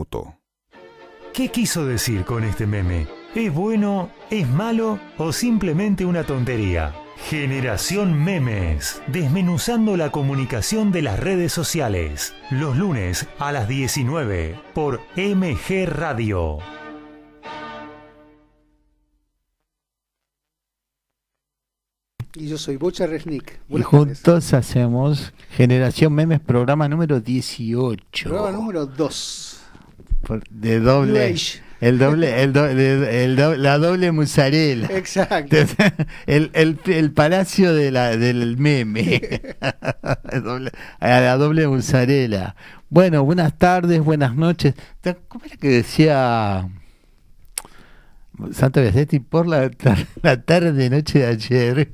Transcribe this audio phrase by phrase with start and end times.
[0.00, 0.34] minuto.
[1.32, 3.06] ¿Qué quiso decir con este meme?
[3.34, 6.94] ¿Es bueno, es malo o simplemente una tontería?
[7.28, 15.00] Generación Memes, desmenuzando la comunicación de las redes sociales, los lunes a las 19 por
[15.16, 16.58] MG Radio.
[22.34, 23.60] Y yo soy Bocha Resnick.
[23.68, 23.86] Y tardes.
[23.86, 28.28] juntos hacemos Generación Memes, programa número 18.
[28.28, 29.49] Programa número 2.
[30.30, 31.34] Por- de doble.
[31.80, 34.86] El doble, el do- de- el do- la doble musarela.
[34.92, 35.56] Exacto.
[36.26, 39.20] El, el, el palacio de la, del meme.
[40.44, 42.54] Doble- a la doble musarela.
[42.90, 44.74] Bueno, buenas tardes, buenas noches.
[45.00, 46.68] ¿Te- ¿Cómo era que decía
[48.52, 49.20] Santa Besetti?
[49.20, 49.70] Por la,
[50.22, 51.90] la tarde, noche de ayer.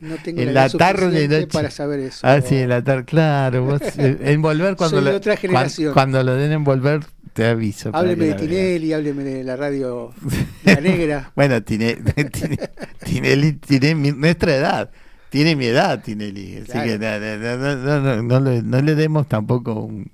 [0.00, 1.46] No tengo en la la tarde, noche.
[1.46, 2.26] para saber eso.
[2.26, 3.64] Ah, sí, en la tarde, claro.
[3.64, 5.92] Vos, eh, envolver cuando Soy de lo, otra cuan- generación.
[5.92, 7.00] cuando lo den envolver,
[7.32, 7.90] te aviso.
[7.92, 8.34] Hábleme de.
[8.34, 10.12] Tinelli, hábleme de la radio
[10.64, 11.32] La Negra.
[11.34, 11.96] Bueno, Tine-
[12.30, 12.70] Tine-
[13.04, 14.90] Tinelli tiene mi- nuestra edad.
[15.30, 16.58] Tiene mi edad, Tinelli.
[16.58, 20.10] Así que no, no, no, le, no le demos tampoco un,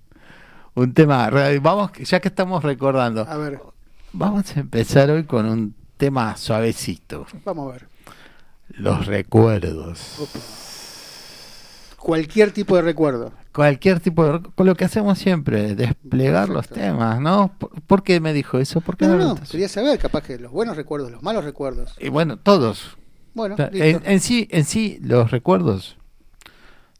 [0.74, 1.28] un tema.
[1.60, 3.58] Vamos, ya que estamos recordando, A ver,
[4.12, 7.26] vamos a empezar hoy con un tema suavecito.
[7.44, 7.88] vamos a ver.
[8.76, 10.18] Los recuerdos.
[10.20, 10.38] Opa.
[11.98, 13.32] Cualquier tipo de recuerdo.
[13.52, 14.40] Cualquier tipo de...
[14.54, 17.52] Con lo que hacemos siempre, desplegar los temas, ¿no?
[17.58, 18.80] ¿Por, por qué me dijo eso?
[18.80, 21.94] ¿Por qué No, no, quería saber, capaz que los buenos recuerdos, los malos recuerdos.
[21.98, 22.96] Y bueno, todos.
[23.34, 23.56] Bueno.
[23.58, 25.96] En, en sí, en sí, los recuerdos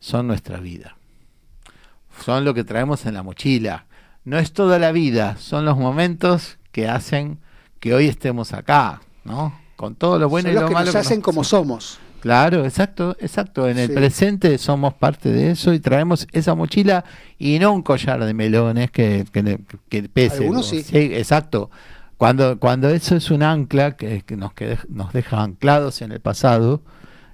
[0.00, 0.96] son nuestra vida.
[2.24, 3.86] Son lo que traemos en la mochila.
[4.24, 7.38] No es toda la vida, son los momentos que hacen
[7.80, 9.58] que hoy estemos acá, ¿no?
[9.76, 10.86] Con todo lo bueno Son y los lo que malo.
[10.86, 11.98] nos que hacen nos- como somos.
[12.20, 13.68] Claro, exacto, exacto.
[13.68, 13.94] En el Sí.
[13.94, 17.04] presente somos parte de eso y traemos esa mochila
[17.38, 20.38] y no un collar de melones que, que, que pese.
[20.42, 20.84] Algunos sí.
[20.92, 21.70] exacto.
[22.16, 26.20] Cuando, cuando eso es un ancla que, que nos, que nos deja anclados en el
[26.20, 26.82] pasado,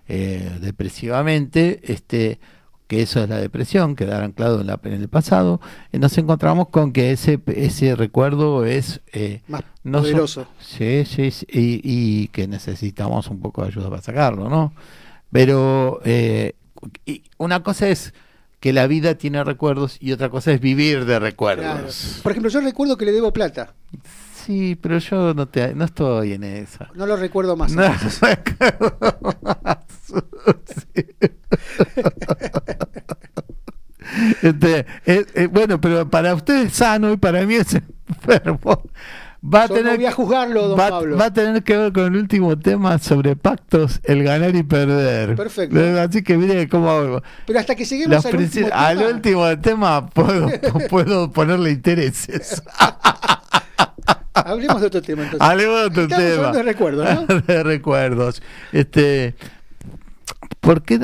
[0.09, 2.39] eh, depresivamente, este,
[2.87, 5.61] que eso es la depresión, quedar anclado en, la, en el pasado,
[5.93, 10.47] eh, nos encontramos con que ese, ese recuerdo es eh, Más no so- poderoso.
[10.61, 14.75] Sí, sí, sí, y, y que necesitamos un poco de ayuda para sacarlo, ¿no?
[15.33, 16.55] Pero eh,
[17.07, 18.13] y una cosa es
[18.61, 21.25] que la vida tiene recuerdos y otra cosa es vivir de Claro.
[21.25, 22.21] recuerdos.
[22.23, 23.75] Por ejemplo, yo recuerdo que le debo plata.
[24.45, 26.91] Sí, pero yo no, te, no estoy en esa.
[26.95, 27.73] No lo recuerdo más.
[27.73, 27.83] No
[28.21, 28.99] recuerdo
[29.65, 29.79] más.
[30.95, 31.05] Sí.
[34.43, 37.75] Este, eh, eh, bueno, pero para usted es sano y para mí es
[38.09, 38.83] enfermo.
[39.43, 41.17] Va a Yo tener no voy a que- juzgarlo, don va, Pablo.
[41.19, 45.35] va a tener que ver con el último tema sobre pactos, el ganar y perder.
[45.37, 45.79] Perfecto.
[45.79, 50.07] Eh, Así que mire cómo Pero hasta que lleguemos al último al tema, último tema
[50.11, 50.49] puedo,
[50.91, 52.63] puedo ponerle intereses.
[54.35, 55.47] hablemos de otro tema entonces.
[55.49, 56.53] Hablemos de otro Estamos tema.
[56.53, 57.41] de recuerdos, ¿no?
[57.47, 58.43] de recuerdos.
[58.73, 59.35] Este,
[60.61, 60.99] ¿por qué,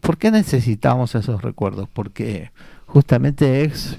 [0.00, 1.88] ¿Por qué necesitamos esos recuerdos?
[1.92, 2.50] Porque
[2.86, 3.98] justamente es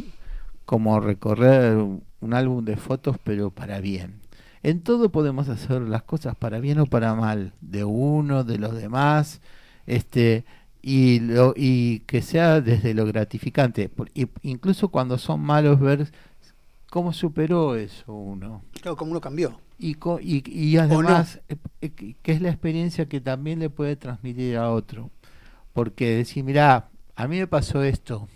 [0.65, 4.21] como recorrer un álbum de fotos, pero para bien.
[4.63, 8.75] En todo podemos hacer las cosas para bien o para mal, de uno, de los
[8.75, 9.41] demás,
[9.85, 10.45] este,
[10.81, 13.91] y, lo, y que sea desde lo gratificante.
[14.41, 16.11] Incluso cuando son malos, ver
[16.89, 18.61] cómo superó eso uno.
[18.81, 19.59] Claro, como uno cambió.
[19.83, 20.81] Y, y, y no.
[20.83, 21.89] además, eh, eh,
[22.21, 25.11] que es la experiencia que también le puede transmitir a otro.
[25.73, 28.29] Porque decir, mira, a mí me pasó esto,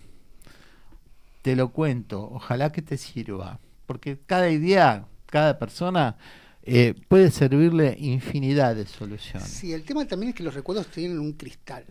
[1.42, 3.60] te lo cuento, ojalá que te sirva.
[3.86, 6.18] Porque cada idea, cada persona
[6.64, 9.48] eh, puede servirle infinidad de soluciones.
[9.48, 11.86] Sí, el tema también es que los recuerdos tienen un cristal.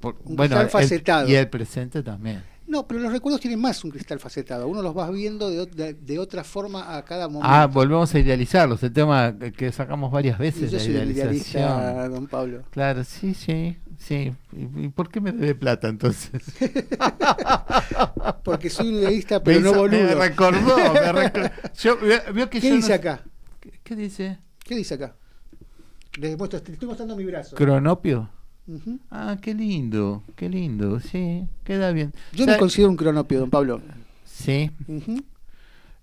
[0.00, 1.28] Por- un bueno, cristal el- facetado.
[1.30, 2.42] y el presente también.
[2.72, 4.66] No, pero los recuerdos tienen más un cristal facetado.
[4.66, 7.46] Uno los va viendo de, de- de otra forma a cada momento.
[7.54, 11.62] Ah, volvemos a idealizarlos, el tema que- sacamos varias veces, yo la soy idealización.
[11.64, 12.62] idealista, don Pablo.
[12.70, 14.32] Claro, sí, sí, sí.
[14.56, 16.30] ¿Y por qué me debe plata entonces?
[18.44, 20.18] Porque soy un idealista, pero me, no hizo- me boludo.
[20.18, 21.96] recordó, me recor- Yo,
[22.32, 23.22] veo- que ¿Qué yo dice no- acá?
[23.60, 24.38] ¿Qué, qué dice?
[24.64, 25.14] ¿Qué dice acá?
[26.18, 27.54] Les muestro, te estoy mostrando mi brazo.
[27.56, 28.30] ¿Cronopio?
[29.10, 32.12] Ah, qué lindo, qué lindo, sí, queda bien.
[32.32, 33.80] Yo O sea, me considero un cronopio, don Pablo.
[34.24, 34.70] Sí,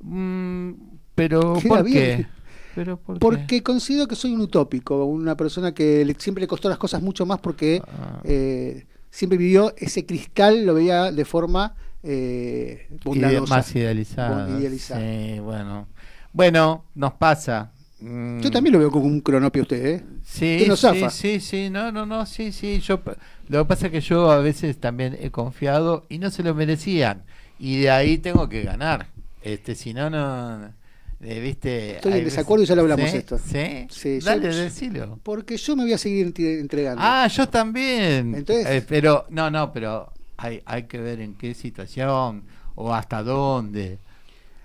[0.01, 0.71] mm,
[1.15, 2.27] pero ¿por qué?
[2.75, 3.19] Pero ¿por qué?
[3.19, 7.01] Porque considero que soy un utópico, una persona que le- siempre le costó las cosas
[7.01, 8.21] mucho más porque Ah.
[8.23, 13.55] eh, siempre vivió ese cristal, lo veía de forma eh, bondadosa.
[13.55, 13.75] más
[14.59, 15.01] idealizada.
[15.01, 15.87] Sí, bueno.
[16.31, 17.73] Bueno, nos pasa.
[17.99, 20.03] Mm, Yo también lo veo como un cronopio usted, ¿eh?
[20.31, 22.79] Sí, sí, sí, sí, no, no, no, sí, sí.
[22.81, 23.01] Yo,
[23.47, 26.53] lo que pasa es que yo a veces también he confiado y no se lo
[26.53, 27.23] merecían.
[27.57, 29.07] Y de ahí tengo que ganar.
[29.41, 30.71] Este, si no, no.
[31.21, 31.95] eh, viste.
[31.95, 33.17] Estoy en veces- desacuerdo y ya lo hablamos ¿Sí?
[33.17, 33.37] esto.
[33.39, 33.87] ¿Sí?
[33.89, 35.19] Sí, Dale, yo- decilo.
[35.23, 37.01] Porque yo me voy a seguir ent- entregando.
[37.03, 38.35] Ah, yo también.
[38.35, 42.43] Entonces- Eh, pero, no, no, pero hay, hay que ver en qué situación
[42.75, 43.97] o hasta dónde.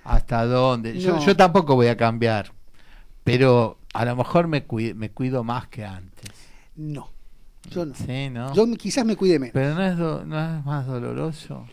[0.04, 1.00] Hasta dónde.
[1.00, 2.52] Yo, yo tampoco voy a cambiar.
[3.24, 6.30] Pero a lo mejor me, cui- me cuido más que antes.
[6.76, 7.08] No,
[7.70, 7.94] yo no.
[7.94, 8.52] Sí, ¿no?
[8.54, 9.54] Yo quizás me cuide menos.
[9.54, 11.64] Pero no es, do- no es más doloroso.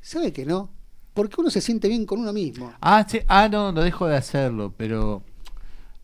[0.00, 0.70] ¿Sabe que no?
[1.14, 2.72] Porque uno se siente bien con uno mismo.
[2.80, 5.22] Ah, sí, ah, no, no dejo de hacerlo, pero.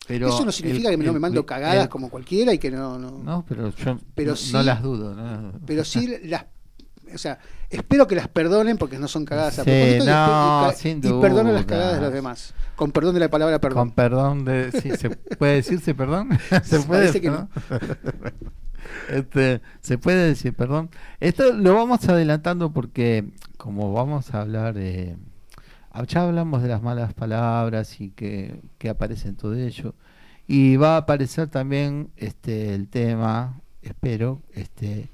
[0.07, 2.59] pero Eso no significa el- que no el me mando cagadas el- como cualquiera y
[2.59, 2.99] que no...
[2.99, 5.15] no, No, pero yo Pero no, sí- no las dudo.
[5.15, 5.61] no las dudo.
[5.67, 6.47] Pero sí las...
[7.15, 7.39] O sea,
[7.73, 11.21] espero que las perdonen porque no son cagadas a Sí, propósito no, y, sin y
[11.21, 12.55] perdonen las cagadas de los demás.
[12.77, 13.91] Con perdón de la palabra Con perdón.
[13.93, 14.73] perdón de.
[14.73, 16.29] Sí, ¿Se puede decirse perdón?
[16.63, 17.01] ¿Se puede?
[17.09, 17.49] Parece que perdón?
[19.09, 20.91] Este, ¿Se puede decir perdón?
[21.21, 23.25] Esto lo vamos adelantando porque,
[23.57, 25.17] como vamos a hablar de.
[26.09, 29.95] Ya hablamos de las malas palabras y que, que aparece en todo ello.
[30.47, 35.09] Y va a aparecer también este el tema, espero, este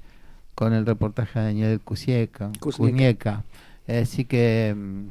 [0.59, 2.75] con el reportaje de Daniel Cusieka, Kuznieka.
[2.91, 3.43] Kuznieka.
[3.87, 5.05] Así que mm,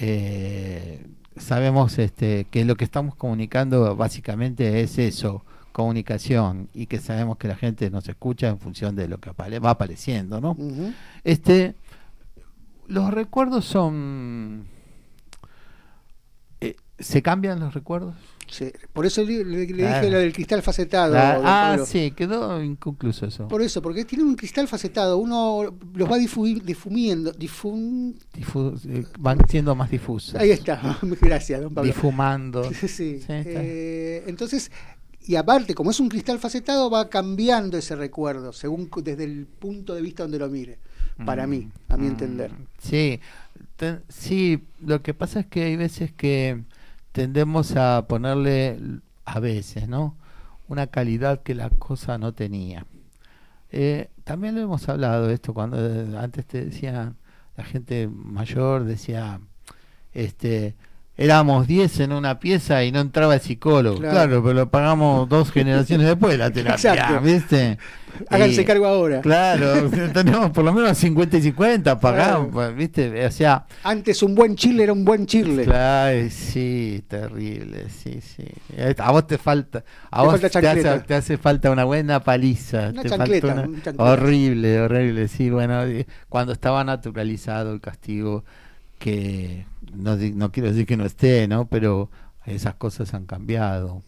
[0.00, 7.36] eh, sabemos este, que lo que estamos comunicando básicamente es eso, comunicación, y que sabemos
[7.36, 10.56] que la gente nos escucha en función de lo que apare- va apareciendo, ¿no?
[11.22, 11.74] Este,
[12.86, 14.64] los recuerdos son...
[16.62, 18.14] eh, ¿Se cambian los recuerdos?
[18.52, 20.00] Sí, Por eso le, le- le Claro.
[20.00, 21.16] dije lo del cristal facetado.
[21.16, 21.40] Ah,
[21.72, 23.48] ah, sí, quedó inconcluso eso.
[23.48, 25.16] Por eso, porque tienen un cristal facetado.
[25.16, 27.32] Uno los va difu- difumiendo.
[27.32, 28.14] Difu-
[28.88, 30.34] eh, van siendo más difusos.
[30.34, 30.98] Ahí está.
[31.20, 31.86] Gracias, don Pablo.
[31.90, 32.70] Difumando.
[32.72, 33.20] Sí, sí.
[33.28, 34.70] Eh, entonces,
[35.26, 39.94] y aparte, como es un cristal facetado, va cambiando ese recuerdo, según desde el punto
[39.94, 40.78] de vista donde lo mire.
[41.24, 42.50] Para Mm, mí, a mi mm, entender.
[42.82, 43.20] Sí,
[43.76, 46.62] te- sí, lo que pasa es que hay veces que
[47.12, 48.78] tendemos a ponerle,
[49.24, 50.16] a veces, ¿no?
[50.68, 52.86] Una calidad que la cosa no tenía.
[53.70, 57.14] Eh, también lo hemos hablado esto cuando eh, antes te decía
[57.56, 59.40] la gente mayor decía
[60.12, 60.74] este
[61.16, 64.12] éramos 10 en una pieza y no entraba el psicólogo Claro.
[64.14, 67.20] claro, pero lo pagamos dos generaciones después la terapia Exacto.
[67.20, 67.78] ¿viste?
[68.28, 69.20] Háganse Y- cargo ahora.
[69.22, 72.50] Claro, tenemos por lo menos 50 y 50, pagamos, Claro.
[72.52, 73.24] pues, ¿viste?
[73.26, 75.64] O sea, Antes un buen chile era un buen chile.
[75.64, 78.44] claro, sí, terrible, sí, sí.
[78.76, 81.06] Eh, A vos te falta, a Te vos falta te, hace, chancleta.
[81.06, 82.90] te hace falta una buena paliza.
[82.90, 84.02] Una te chancleta, falta un chancleta.
[84.04, 85.80] horrible, horrible, sí, bueno,
[86.28, 88.44] cuando estaba naturalizado el castigo,
[89.02, 91.66] que no, no quiero decir que no esté, ¿no?
[91.66, 92.08] Pero
[92.46, 94.02] esas cosas han cambiado.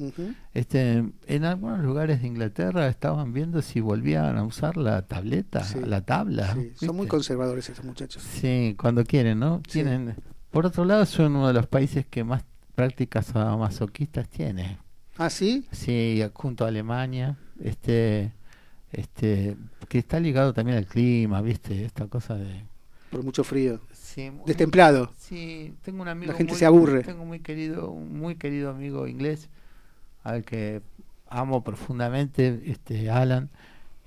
[0.55, 5.81] Este, en algunos lugares de Inglaterra estaban viendo si volvían a usar la tableta, Sí.
[5.85, 6.55] la tabla.
[6.55, 8.23] Sí, son muy conservadores estos muchachos.
[8.23, 9.59] Sí, cuando quieren, ¿no?
[9.67, 9.83] Sí.
[9.83, 10.15] Tienen.
[10.51, 12.45] Por otro lado, son uno de los países que más
[12.77, 14.79] prácticas masoquistas tiene.
[15.17, 15.67] ¿Ah, sí?
[15.73, 18.33] Sí, junto a Alemania, este,
[18.93, 19.57] este,
[19.89, 21.85] que está ligado también al clima, ¿viste?
[21.85, 22.65] Esta cosa de.
[23.11, 23.81] Por mucho frío.
[24.15, 25.13] Sí, muy- Destemplado.
[25.19, 26.31] Sí, tengo un amigo.
[26.33, 27.03] La gente muy- se aburre.
[27.03, 29.49] Tengo muy querido, un muy querido amigo inglés,
[30.23, 30.83] al que
[31.29, 33.51] amo profundamente, este Alan,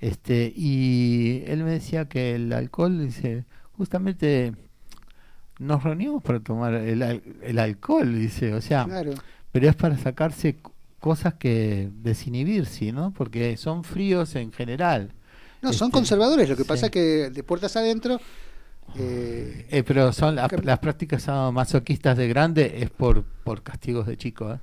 [0.00, 3.44] este, y él me decía que el alcohol, dice,
[3.76, 4.54] justamente
[5.58, 7.02] nos reunimos para tomar el,
[7.42, 9.12] el alcohol, dice, o sea, Claro.
[9.52, 10.56] pero es para sacarse
[11.00, 13.12] cosas que desinhibirse, ¿no?
[13.12, 15.12] Porque son fríos en general.
[15.60, 16.48] No, son Este, conservadores.
[16.48, 16.68] Lo que sí.
[16.68, 18.20] pasa es que de puertas adentro.
[18.96, 24.52] Eh, Eh, pero son las, prácticas masoquistas de grande es por, por castigos de chico,
[24.52, 24.58] ¿eh?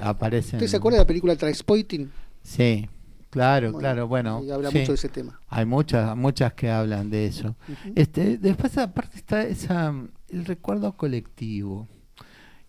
[0.00, 0.56] Aparecen.
[0.56, 2.10] ¿Usted se acuerda de la película Trainspotting?
[2.42, 2.88] Sí,
[3.30, 4.42] claro, Bueno, claro, bueno.
[4.44, 4.78] y habla sí.
[4.78, 5.40] mucho de ese tema.
[5.48, 7.56] Hay muchas, muchas que hablan de eso.
[7.94, 9.94] Este, después aparte está esa
[10.28, 11.88] el recuerdo colectivo.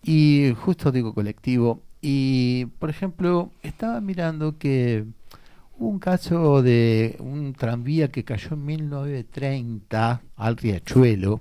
[0.02, 1.82] Y justo digo colectivo.
[2.00, 5.04] Y por ejemplo, estaba mirando que
[5.80, 11.40] hubo un caso de un tranvía que cayó en 1930 al riachuelo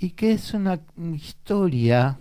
[0.00, 0.78] y que es una
[1.14, 2.18] historia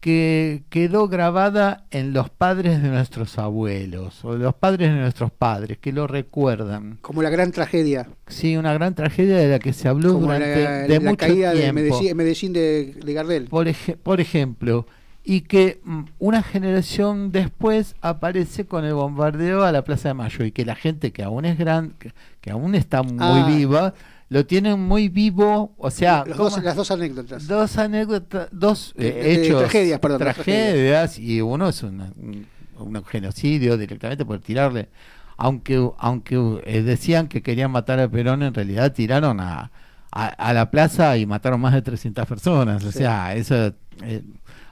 [0.00, 5.76] que quedó grabada en los padres de nuestros abuelos o los padres de nuestros padres
[5.78, 6.98] que lo recuerdan.
[7.02, 8.08] Como la gran tragedia.
[8.26, 11.16] Sí, una gran tragedia de la que se habló Como durante la, de la mucho
[11.16, 11.74] caída de tiempo.
[11.82, 13.44] Medellín, Medellín de, de Gardel.
[13.48, 14.86] Por, ej- por ejemplo,
[15.30, 20.44] y que mm, una generación después aparece con el bombardeo a la Plaza de Mayo
[20.44, 23.46] y que la gente que aún es gran, que, que aún está muy Ah.
[23.46, 23.94] viva,
[24.28, 27.46] lo tienen muy vivo, o sea, Los ¿cómo- dos- las dos anécdotas.
[27.46, 32.46] dos anécdotas, dos eh, de hechos, tragedias, perdón, tragedias, y uno es una- un,
[32.78, 34.88] un genocidio directamente por tirarle,
[35.36, 39.70] aunque aunque eh, decían que querían matar a Perón, en realidad tiraron a,
[40.12, 42.84] a, la plaza y mataron más de 300 personas.
[42.84, 43.72] O sea, eso
[44.02, 44.22] eh,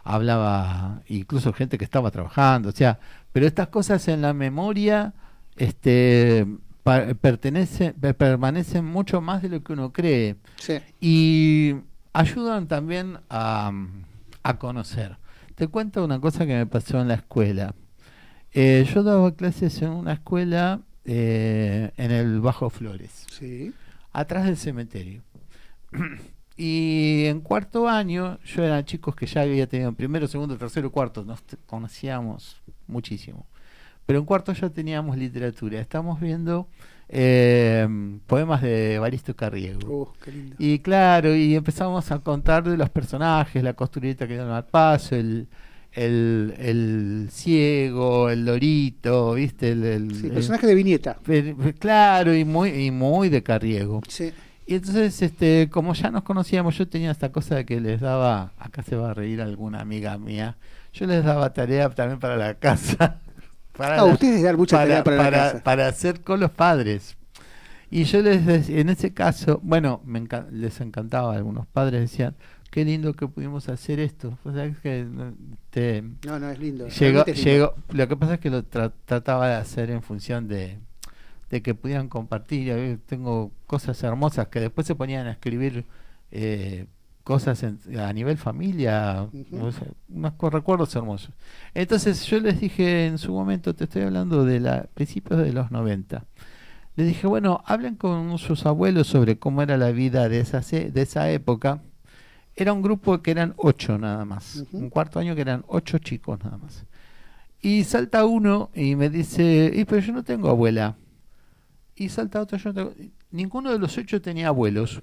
[0.08, 2.70] hablaba incluso gente que estaba trabajando.
[2.70, 2.98] O sea,
[3.30, 5.12] pero estas cosas en la memoria
[5.56, 6.46] este,
[7.20, 10.36] pertenecen, permanecen mucho más de lo que uno cree.
[10.98, 11.74] Y
[12.14, 13.70] ayudan también a,
[14.42, 15.18] a conocer.
[15.54, 17.74] Te cuento una cosa que me pasó en la escuela.
[18.52, 23.74] Eh, yo daba clases en una escuela eh, en el Bajo Flores, sí.
[24.12, 25.22] atrás del cementerio.
[26.58, 31.24] y en cuarto año, yo era chicos que ya había tenido primero, segundo, tercero, cuarto,
[31.24, 33.46] nos conocíamos muchísimo.
[34.04, 35.80] Pero en cuarto ya teníamos literatura.
[35.80, 36.66] Estamos viendo
[37.08, 37.86] eh,
[38.26, 39.80] poemas de Evaristo Carriego.
[39.88, 40.12] Oh,
[40.58, 45.14] y claro, y empezamos a contar de los personajes, la costurita que dio al paso,
[45.14, 45.46] el,
[45.92, 49.72] el, el ciego, el lorito, ¿viste?
[49.72, 51.18] El, personaje de viñeta.
[51.78, 54.00] claro, y muy, y muy de Carriego.
[54.08, 54.32] Sí.
[54.68, 58.52] Y entonces, este, como ya nos conocíamos, yo tenía esta cosa de que les daba,
[58.58, 60.58] acá se va a reír alguna amiga mía,
[60.92, 63.22] yo les daba tarea también para la casa.
[63.72, 65.62] Para, ustedes dar mucha tarea para, la casa.
[65.62, 67.16] Para hacer con los padres.
[67.92, 72.34] Y yo les en ese caso, bueno, me les encantaba, algunos padres decían,
[72.72, 74.36] qué lindo que pudimos hacer esto.
[74.44, 75.06] O sea, que
[75.70, 76.88] te, no, no, es lindo.
[76.88, 80.78] Llegó, lo que pasa es que lo trataba de hacer en función de,
[81.50, 83.00] de que pudieran compartir.
[83.06, 85.86] tengo cosas hermosas que después se ponían a escribir
[86.30, 86.86] eh,
[87.24, 89.74] cosas a nivel familia, unos
[90.40, 91.30] recuerdos hermosos.
[91.74, 95.70] Entonces yo les dije en su momento, te estoy hablando de la, principios de los
[95.70, 96.24] 90.
[96.96, 101.02] Les dije, bueno, hablen con sus abuelos sobre cómo era la vida de esa, de
[101.02, 101.82] esa época
[102.58, 106.42] era un grupo que eran ocho nada más, un cuarto año que eran ocho chicos
[106.42, 106.84] nada más.
[107.60, 110.96] Y salta uno y me dice, y pero yo no tengo abuela.
[111.98, 112.58] Y salta otro.
[113.30, 115.02] Ninguno de los ocho tenía abuelos.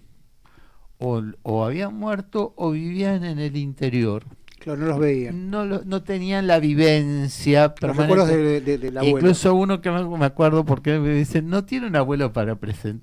[0.98, 4.26] O, o habían muerto o vivían en el interior
[4.66, 5.50] no los veían.
[5.52, 11.00] No, no tenían la vivencia Los recuerdos de, de, Incluso uno que me acuerdo porque
[11.00, 12.58] me dice, no tiene un abuelo para,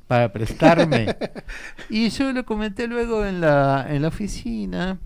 [0.06, 1.16] para prestarme.
[1.90, 4.98] y yo lo comenté luego en la, en la oficina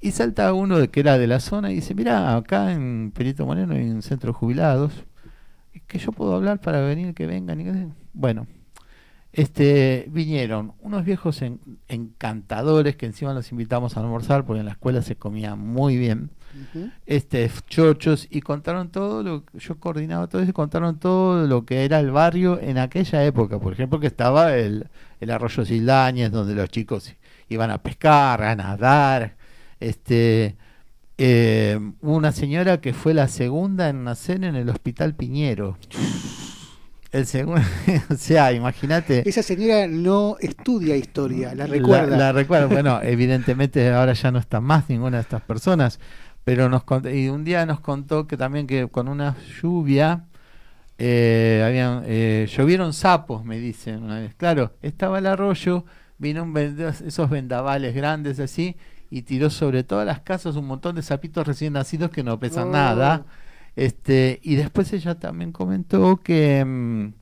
[0.00, 3.46] y salta uno de que era de la zona y dice, mira, acá en Perito
[3.46, 4.92] Moreno hay un centro de jubilados,
[5.86, 7.60] que yo puedo hablar para venir, que vengan.
[7.60, 7.64] Y
[8.16, 8.46] Bueno,
[9.34, 11.44] este, vinieron unos viejos
[11.88, 16.30] encantadores que encima los invitamos a almorzar porque en la escuela se comía muy bien.
[17.04, 21.84] Este, chochos y contaron todo lo yo coordinaba todo eso y contaron todo lo que
[21.84, 24.88] era el barrio en aquella época, por ejemplo, que estaba el,
[25.20, 27.14] el arroyo Sildañez donde los chicos
[27.50, 29.36] iban a pescar, a nadar,
[29.80, 30.56] este
[31.18, 35.76] eh, una señora que fue la segunda en nacer en el hospital Piñero.
[37.16, 37.62] El segundo,
[38.10, 39.26] o sea, imagínate.
[39.26, 42.14] Esa señora no estudia historia, la recuerda.
[42.14, 45.98] La, recuerda, bueno, evidentemente ahora ya no está más ninguna de estas personas,
[46.44, 50.26] pero nos y un día nos contó que también que con una lluvia
[50.98, 54.34] eh, habían eh, llovieron sapos, me dicen una vez.
[54.34, 55.86] Claro, estaba el arroyo,
[56.18, 56.54] vino un
[57.06, 58.76] esos vendavales grandes así
[59.08, 62.72] y tiró sobre todas las casas un montón de sapitos recién nacidos que no pesan
[62.72, 63.45] nada oh.
[63.76, 67.12] Este, y después ella también comentó que mm,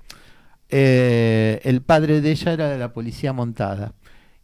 [0.70, 3.94] eh, el padre de ella era de la policía montada.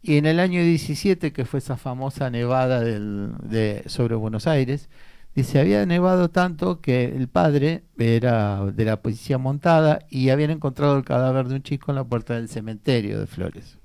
[0.02, 4.88] Y en el año 17, que fue esa famosa nevada del, de, sobre Buenos Aires,
[5.34, 10.96] dice, había nevado tanto que el padre era de la policía montada y habían encontrado
[10.96, 13.78] el cadáver de un chico en la puerta del cementerio de Flores.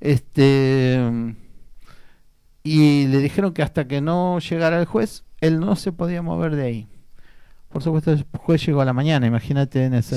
[0.00, 0.98] Este,
[2.62, 6.56] y le dijeron que hasta que no llegara el juez, él no se podía mover
[6.56, 6.88] de ahí.
[7.76, 10.16] Por supuesto, el juez llegó a la mañana, imagínate en esa,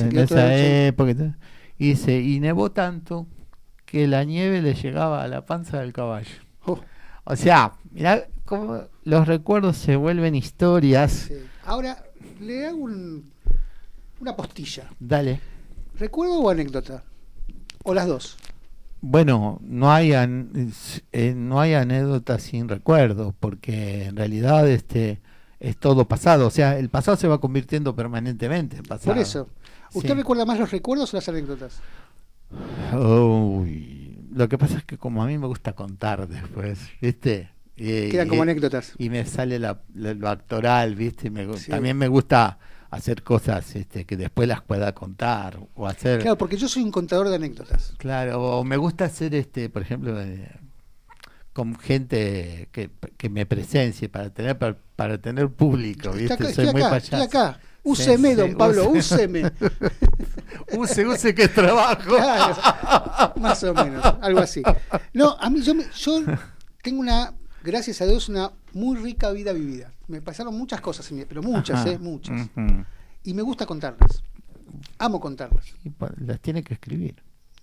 [0.55, 1.35] época.
[1.77, 3.27] Y dice, y nevó tanto
[3.85, 6.31] que la nieve le llegaba a la panza del caballo.
[6.65, 6.79] Oh.
[7.25, 11.29] O sea, mirá cómo los recuerdos se vuelven historias.
[11.65, 12.01] Ahora,
[12.39, 14.89] le hago una postilla.
[14.97, 15.41] Dale.
[15.95, 17.03] ¿Recuerdo o anécdota?
[17.83, 18.37] ¿O las dos?
[19.01, 25.19] Bueno, no hay, eh, no hay anécdota sin recuerdo, porque en realidad este
[25.59, 26.47] es todo pasado.
[26.47, 29.13] O sea, el pasado se va convirtiendo permanentemente en pasado.
[29.13, 29.49] Por eso.
[29.93, 31.81] ¿Usted recuerda más los recuerdos o las anécdotas?
[32.91, 37.49] lo que pasa es que como a mí me gusta contar después, ¿viste?
[37.75, 38.93] Quedan como anécdotas.
[38.97, 41.29] Y me sale la, lo actoral, ¿viste?
[41.29, 42.57] Me, También me gusta
[42.89, 46.21] hacer cosas este, que después las pueda contar o hacer...
[46.21, 47.93] Claro, porque yo soy un contador de anécdotas.
[47.97, 50.19] Claro, o me gusta hacer, este por ejemplo...
[50.19, 50.49] Eh,
[51.53, 54.57] con gente que, que me presencie para tener
[54.95, 56.53] para, tener público, ¿viste?
[56.53, 59.15] Soy muy acá, Úseme, Sí, don Pablo, use.
[59.15, 59.51] úseme.
[60.77, 62.15] use, use que trabajo.
[62.17, 64.61] Claro, más o menos, algo así.
[65.13, 66.21] No, a mí yo, me- yo
[66.83, 69.91] tengo una, gracias a Dios, una muy rica vida vivida.
[70.07, 71.91] Me pasaron muchas cosas, en mi- pero muchas, Ajá.
[71.91, 71.97] ¿eh?
[71.99, 72.49] Muchas.
[73.23, 74.23] Y me gusta contarlas.
[74.97, 75.65] Amo contarlas.
[75.83, 77.15] Y pa- las tiene que escribir.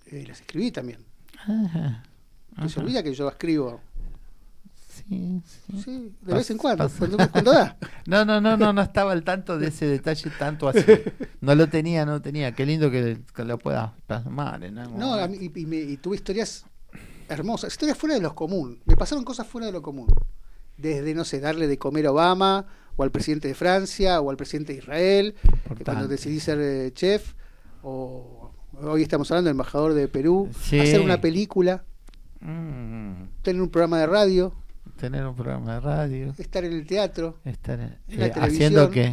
[0.07, 0.99] Eh, las escribí también.
[1.39, 2.03] Ajá.
[2.61, 3.79] Que se olvida que yo escribo.
[4.89, 5.81] Sí, sí.
[5.83, 7.77] Sí, de Pas- vez en cuando, cuando, cuando da.
[8.07, 10.81] No, no, no, no, no estaba al tanto de ese detalle tanto así.
[11.41, 12.53] No lo tenía, no lo tenía.
[12.53, 14.75] Qué lindo que, que lo puedas plasmar en.
[14.75, 16.65] No, a mí- y, y me- y tuve historias
[17.29, 18.79] hermosas, historias fuera de lo común.
[18.85, 20.07] Me pasaron cosas fuera de lo común.
[20.77, 24.37] Desde, no sé, darle de comer a Obama, o al presidente de Francia, o al
[24.37, 25.35] presidente de Israel,
[25.77, 27.33] que cuando decidí ser eh, chef,
[27.83, 30.79] o hoy estamos hablando del embajador de Perú, Sí.
[30.79, 31.83] hacer una película,
[32.39, 34.53] Mm, tener un programa de radio,
[34.97, 36.33] tener un programa de radio.
[36.37, 37.39] estar en el teatro.
[37.45, 38.43] Estar en- En la eh, televisión.
[38.67, 39.05] haciendo que.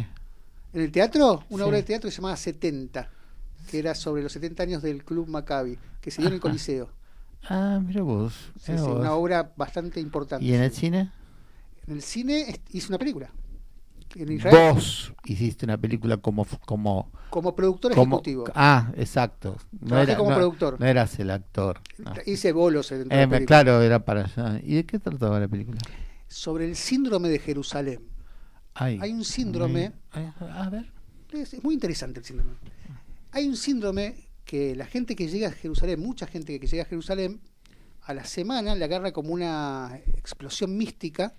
[0.73, 1.67] En el teatro, una Sí.
[1.69, 3.09] obra de teatro que se llamaba 70,
[3.69, 6.39] que era sobre los 70 años del Club Maccabi, que se dio en el.
[6.41, 6.89] Coliseo.
[7.49, 8.51] Ah, mira vos.
[8.67, 8.99] Mira sí, vos.
[8.99, 10.45] una obra bastante importante.
[10.45, 11.11] ¿Y en el cine?
[11.87, 13.29] En el cine hice una película.
[14.15, 18.45] En Israel, Vos hiciste una película como como como productor como ejecutivo.
[18.55, 20.79] ah exacto no Trabajé era como no- productor.
[20.79, 22.13] no eras el actor no.
[22.25, 25.79] Hice bolos de Eh, la claro era para allá y de qué trataba la película
[26.27, 28.01] Sobre el síndrome de Jerusalén.
[28.73, 30.91] Ay, Hay un síndrome- a ver
[31.31, 32.51] Es, es muy interesante el síndrome.
[33.31, 36.85] Hay un síndrome que la gente que llega a Jerusalén, mucha gente que llega a
[36.85, 37.41] Jerusalén,
[38.03, 41.33] a la semana le agarra como una explosión mística,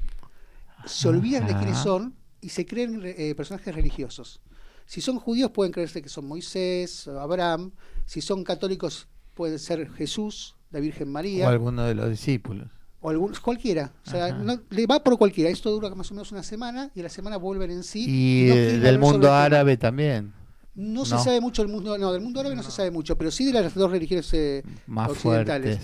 [0.84, 2.14] se olvidan de quiénes son
[2.46, 4.40] y se creen eh, personajes religiosos.
[4.86, 7.72] Si son judíos pueden creerse que son Moisés, Abraham,
[8.04, 11.46] si son católicos pueden ser Jesús, la Virgen María.
[11.46, 12.68] o alguno de los discípulos
[13.00, 13.92] o algunos, cualquiera.
[14.06, 15.50] O sea, no- le va por cualquiera.
[15.50, 18.04] Esto dura más o menos una semana y a la semana vuelven en sí.
[18.08, 20.32] y no del mundo árabe también
[20.74, 23.30] No, se sabe mucho del mundo, no, del mundo árabe no, se sabe mucho, pero
[23.32, 25.80] sí de las dos religiones eh, más occidentales.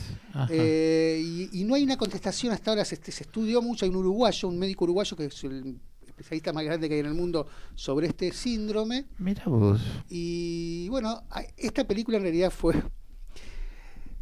[0.49, 3.97] Eh, y, y no hay una contestación hasta ahora, se, se estudió mucho, hay un
[3.97, 5.79] uruguayo, un médico uruguayo que es el
[6.23, 9.05] especialista más grande que hay en el mundo sobre este síndrome.
[9.19, 11.23] mira vos Y bueno,
[11.57, 12.75] esta película en realidad fue...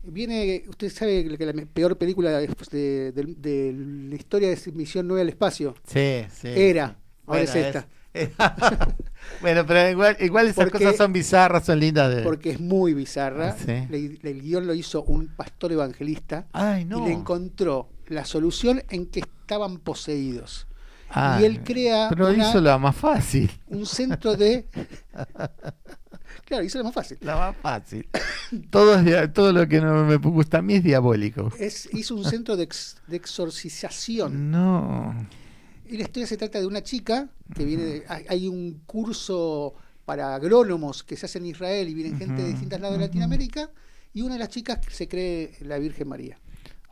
[0.02, 3.72] Viene, usted sabe que la peor película de, de- de- de
[4.08, 7.88] la historia de Misión 9 al espacio sí sí era, ahora Bueno, es esta.
[8.14, 8.30] es-
[9.42, 12.94] bueno pero igual igual esas Porque- cosas son bizarras son lindas de porque es muy
[12.94, 13.54] bizarra.
[13.58, 13.66] Sí.
[13.90, 18.24] Le- le- el guion lo hizo un pastor evangelista ay no y le encontró la
[18.24, 20.66] solución en que estaban poseídos.
[21.12, 24.66] Ah, y él crea pero una- hizo la más fácil Un centro de...
[26.44, 27.18] claro, hizo lo más fácil.
[27.20, 28.08] La más fácil.
[28.70, 31.50] todo, es todo lo que no me gusta a mí es diabólico.
[31.58, 34.50] Es, hizo un centro de, ex- de exorcización.
[34.50, 35.14] No.
[35.86, 37.82] Y la historia se trata de una chica que viene...
[37.84, 42.48] de- hay, un curso para agrónomos que se hace en Israel y vienen gente de
[42.48, 43.06] distintos lados de.
[43.06, 43.70] Latinoamérica
[44.12, 46.38] y una de las chicas se cree la Virgen María.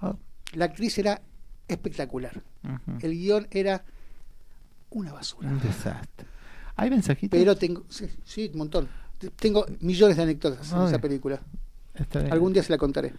[0.03, 0.17] Oh,
[0.55, 1.21] La actriz era
[1.67, 2.43] espectacular.
[3.01, 3.85] El guion era
[4.91, 5.49] una basura.
[5.49, 6.27] Un desastre.
[6.77, 7.39] ¿Hay mensajitos?
[7.39, 8.89] Pero tengo, sí, sí, un montón.
[9.37, 11.41] Tengo millones de anécdotas en esa película.
[11.95, 12.33] Está bien.
[12.33, 13.13] Algún día se la contaré.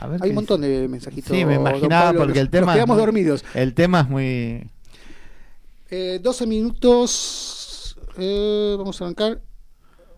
[0.00, 0.72] A ver Hay un montón dice.
[0.80, 1.36] de mensajitos.
[1.36, 2.66] Sí, me imaginaba Pablo, porque nos- el tema.
[2.66, 3.44] Nos quedamos es muy- dormidos.
[3.54, 4.70] El tema es muy.
[5.90, 7.96] Eh, 12 minutos.
[8.18, 9.40] eh, vamos a arrancar.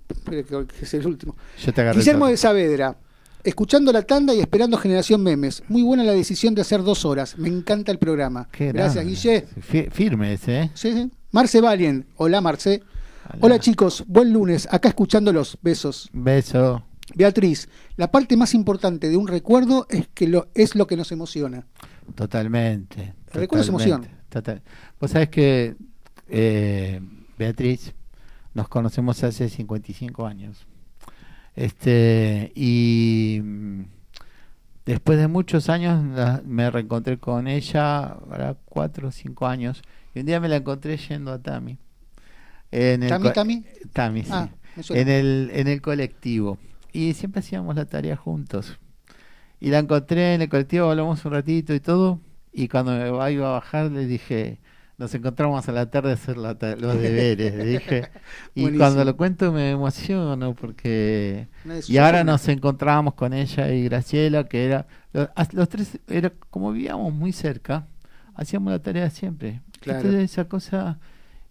[0.08, 1.36] Espere, que, es el último.
[1.62, 2.96] Yo te Guillermo de Saavedra.
[3.46, 5.62] Escuchando la tanda y esperando Generación Memes.
[5.68, 7.38] Muy buena la decisión de hacer dos horas.
[7.38, 8.48] Me encanta el programa.
[8.50, 9.10] Qué Gracias, grande.
[9.12, 9.46] Guille.
[9.62, 10.70] Fi- Firme ese, ¿eh?
[10.74, 11.10] Sí, sí.
[11.30, 12.06] Marce Valien.
[12.16, 12.82] Hola, Marce.
[13.40, 14.04] Hola, chicos.
[14.08, 14.66] Buen lunes.
[14.70, 15.58] Acá escuchándolos.
[15.62, 16.08] Besos.
[16.12, 16.82] Beso.
[17.14, 21.12] Beatriz, la parte más importante de un recuerdo es que lo, es lo que nos
[21.12, 21.64] emociona.
[22.16, 23.14] Totalmente.
[23.32, 24.08] El recuerdo es emoción.
[24.28, 24.62] total-
[25.00, 25.76] Vos sabés que,
[26.28, 27.00] eh,
[27.38, 27.94] Beatriz,
[28.54, 30.66] nos conocemos hace 55 años.
[31.56, 33.40] Este, y
[34.84, 39.82] después de muchos años la- me reencontré con ella, ahora cuatro o cinco años,
[40.14, 41.78] y un día me la encontré yendo a Tami.
[42.70, 43.64] En el ¿Tami, Tami?
[43.92, 44.30] Tami, sí.
[44.32, 44.48] Ah,
[44.90, 46.58] en el, en el colectivo.
[46.92, 48.78] Y siempre hacíamos la tarea juntos.
[49.60, 52.20] Y la encontré en el colectivo, hablamos un ratito y todo.
[52.52, 54.58] Y cuando me iba a bajar le dije,
[54.98, 57.56] nos encontramos a la tarde a hacer la ta- los deberes.
[57.64, 58.08] dije.
[58.54, 58.84] Y Buenísimo.
[58.84, 61.48] cuando lo cuento me emociono porque...
[61.88, 64.86] Y ahora nos encontramos con ella y Graciela, que era...
[65.12, 67.86] Los, los tres, era como vivíamos muy cerca,
[68.34, 69.60] hacíamos la tarea siempre.
[69.80, 70.00] Claro.
[70.00, 70.98] Entonces esa cosa...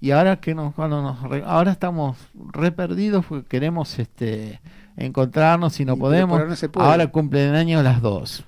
[0.02, 2.18] Y ahora que nos, cuando nos re- ahora estamos
[2.52, 4.60] re perdidos porque queremos este
[4.98, 6.40] encontrarnos y no Y, podemos.
[6.40, 6.84] no.
[6.84, 8.44] Ahora cumplen años las dos.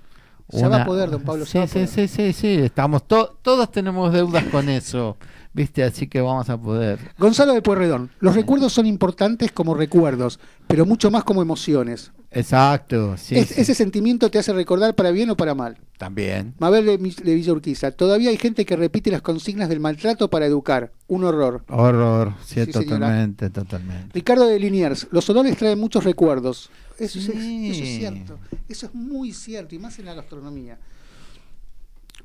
[0.49, 1.45] Ya va a poder, don Pablo.
[1.45, 5.17] Sí, sí, sí, sí, sí, estamos todos tenemos deudas con eso,
[5.57, 5.83] ¿viste?
[5.83, 6.99] Así que vamos a poder.
[7.17, 12.11] Gonzalo de Pueyrredón, los recuerdos son importantes como recuerdos, pero mucho más como emociones.
[12.29, 15.77] Exacto, sí, Ese sentimiento te hace recordar para bien o para mal.
[15.97, 16.53] También.
[16.59, 20.45] Mabel de, de Villa Urquiza, todavía hay gente que repite las consignas del maltrato para
[20.45, 20.91] educar.
[21.07, 21.63] Un horror.
[21.69, 24.09] Horror, sí, totalmente, totalmente.
[24.13, 26.69] Ricardo de Liniers, los olores traen muchos recuerdos.
[26.99, 28.37] Eso, es, cierto,
[28.69, 30.77] eso es muy cierto, y más en la gastronomía.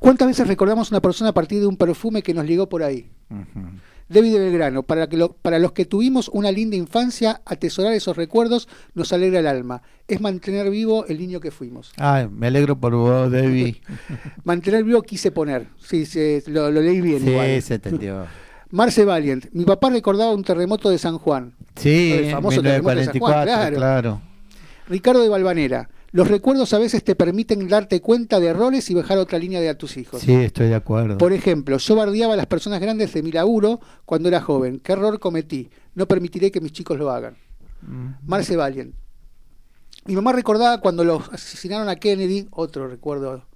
[0.02, 2.82] ¿Cuántas veces recordamos a una persona a partir de un perfume que nos ligó por
[2.82, 3.08] ahí?
[4.12, 8.68] David de Belgrano, para, que para los que tuvimos una linda infancia, atesorar esos recuerdos
[8.94, 9.82] nos alegra el alma.
[10.06, 11.92] Es mantener vivo el niño que fuimos.
[11.96, 13.76] Ay, me alegro por vos, David.
[14.44, 15.66] mantener vivo quise poner.
[15.78, 16.06] Sí,
[16.46, 17.20] lo, leí bien.
[17.24, 18.26] Sí, se entendió.
[18.70, 19.46] Marce Valiant.
[19.52, 21.54] Mi papá recordaba un terremoto de San Juan.
[21.76, 24.20] Sí, el famoso terremoto de San Juan, claro.
[24.88, 25.88] Ricardo de Valvanera.
[26.12, 29.70] Los recuerdos a veces te permiten darte cuenta de errores y bajar otra línea de
[29.70, 30.20] a tus hijos.
[30.20, 31.16] Sí, estoy de acuerdo.
[31.16, 34.78] Por ejemplo, yo bardeaba a las personas grandes de mi laburo cuando era joven.
[34.80, 35.70] ¿Qué error cometí?
[35.94, 37.36] No permitiré que mis chicos lo hagan.
[37.80, 38.26] Mm.
[38.26, 38.94] Marce Valiant.
[40.04, 43.46] Mi mamá recordaba cuando los asesinaron a Kennedy, otro recuerdo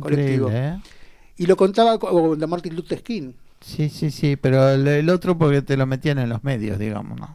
[0.00, 0.48] colectivo.
[0.50, 0.80] ¿eh?
[1.36, 3.32] Y lo contaba con Martin Luther King.
[3.60, 7.32] Sí, sí, sí, pero el, otro porque te lo metían en los medios, digamos, ¿no?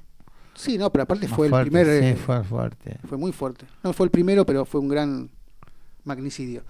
[0.57, 1.85] Sí, no, pero aparte fue el primer.
[1.85, 2.97] Sí, eh, fue fuerte.
[3.07, 3.65] Fue muy fuerte.
[3.83, 5.29] No fue el primero, pero fue un gran
[6.03, 6.63] magnicidio.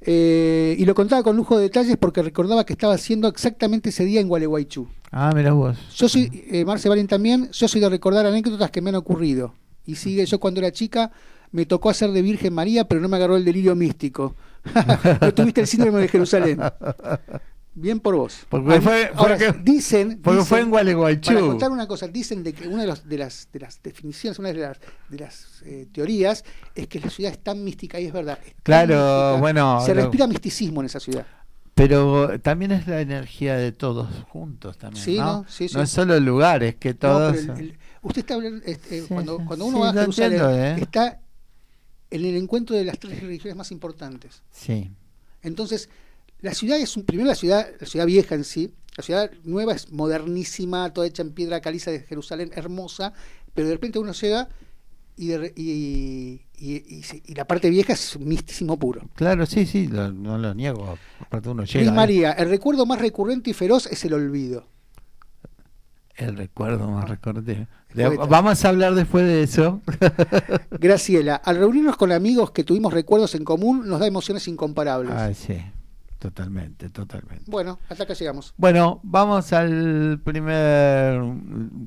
[0.00, 4.04] Eh, y lo contaba con lujo de detalles porque recordaba que estaba haciendo exactamente ese
[4.04, 4.88] día en Gualeguaychú.
[5.12, 5.78] Ah, mira vos.
[5.94, 9.54] Yo soy, eh, Marce Valen también, yo soy de recordar anécdotas que me han ocurrido.
[9.86, 11.12] Y sigue, yo cuando era chica
[11.52, 14.34] me tocó hacer de Virgen María, pero no me agarró el delirio místico.
[15.20, 16.58] no tuviste el síndrome de Jerusalén.
[17.74, 18.46] Bien por vos.
[18.50, 19.10] Porque fue,
[19.62, 21.32] dicen, porque fue en Gualeguaychú.
[21.32, 24.38] Para contar una cosa, dicen de que una de, los, de, las, de las definiciones,
[24.38, 28.06] una de las, de las eh, teorías es que la ciudad es tan mística y
[28.06, 28.38] es verdad.
[28.62, 29.80] claro, bueno.
[29.84, 31.26] Se respira misticismo en esa ciudad.
[31.74, 35.02] Pero también es la energía de todos juntos también.
[35.02, 35.46] Sí, ¿no?
[35.48, 35.74] Sí, sí.
[35.74, 37.34] no es solo el lugar, es que todos.
[38.02, 40.76] usted está hablando, este, cuando, cuando uno va a Jerusalén, ¿eh?
[40.78, 41.20] está
[42.10, 44.42] en el encuentro de las tres religiones más importantes.
[44.50, 44.90] Sí.
[45.40, 45.88] Entonces,
[46.42, 49.72] la ciudad es un, primero la ciudad, la ciudad vieja en sí, la ciudad nueva
[49.72, 53.14] es modernísima, toda hecha en piedra caliza de Jerusalén, hermosa,
[53.54, 54.48] pero de repente uno llega
[55.16, 59.02] y, y, y, la parte vieja es un mistísimo puro.
[59.14, 60.98] Claro, sí, sí, no lo niego.
[61.20, 61.84] Aparte uno llega.
[61.84, 61.92] Y ¿eh?
[61.92, 64.66] María, el recuerdo más recurrente y feroz es el olvido.
[66.16, 67.68] El recuerdo más recurrente.
[68.28, 69.80] Vamos a hablar después de eso.
[70.70, 75.14] Graciela, al reunirnos con amigos que tuvimos recuerdos en común, nos da emociones incomparables.
[75.14, 75.62] Ah, sí.
[76.22, 77.50] Totalmente, totalmente.
[77.50, 78.54] Bueno, hasta acá llegamos.
[78.56, 81.20] Bueno, vamos al primer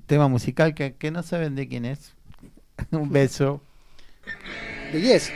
[0.08, 2.16] tema musical que, que no saben de quién es.
[2.92, 3.62] Un beso.
[4.92, 5.32] De Yes.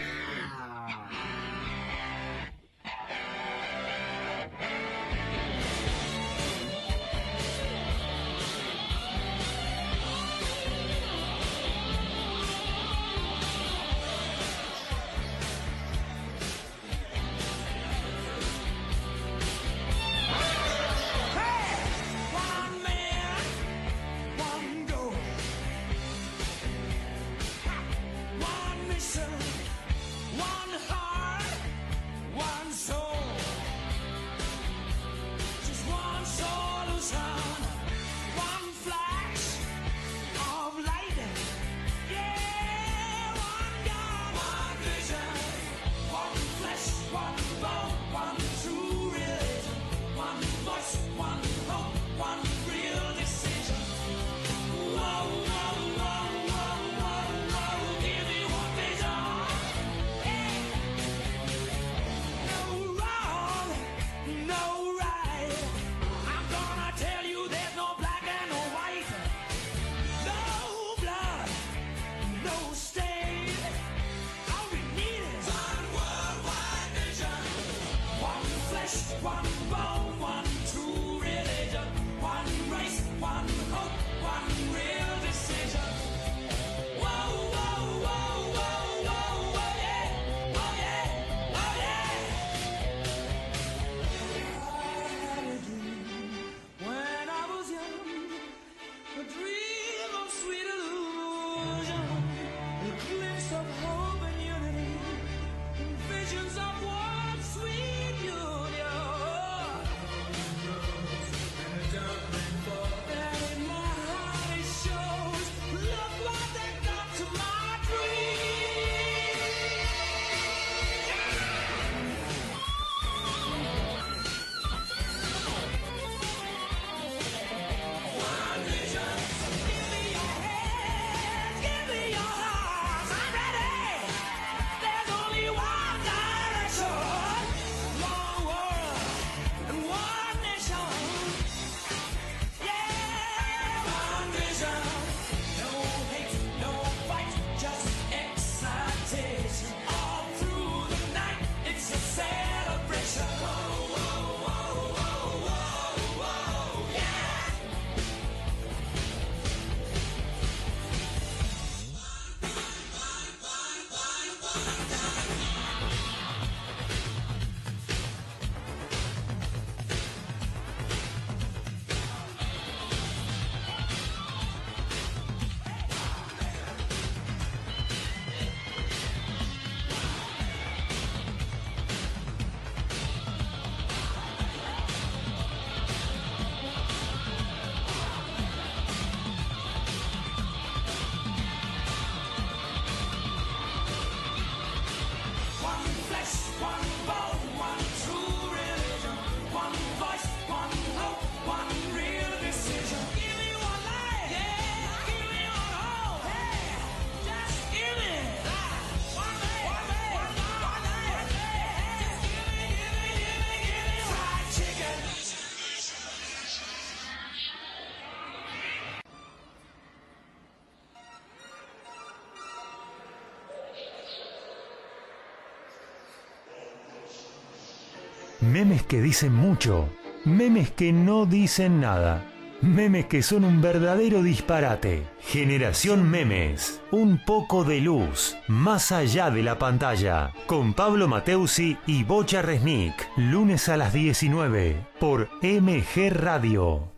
[228.52, 229.90] Memes que dicen mucho,
[230.26, 232.26] memes que no dicen nada.
[232.62, 235.04] Memes que son un verdadero disparate.
[235.20, 236.82] Generación Memes.
[236.92, 238.36] Un poco de luz.
[238.48, 240.34] Más allá de la pantalla.
[240.48, 242.96] Con Pablo Mateusi y Bocha Resnick.
[243.18, 244.76] Lunes a las 19.
[245.00, 246.92] Por MG Radio.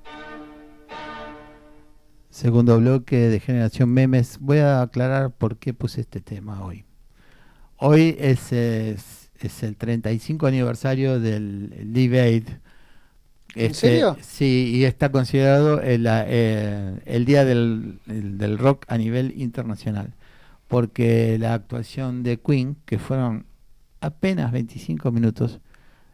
[2.30, 4.38] Segundo bloque de Generación Memes.
[4.40, 6.86] Voy a aclarar por qué puse este tema hoy.
[7.78, 12.44] Hoy es, es, es el 35 aniversario del Live Aid
[13.64, 14.18] ¿En Este, serio?
[14.22, 20.14] Sí, y está considerado el, eh, el día del, el- del rock a nivel internacional,
[20.68, 23.46] porque la actuación de Queen, que fueron
[24.02, 25.60] apenas 25 minutos,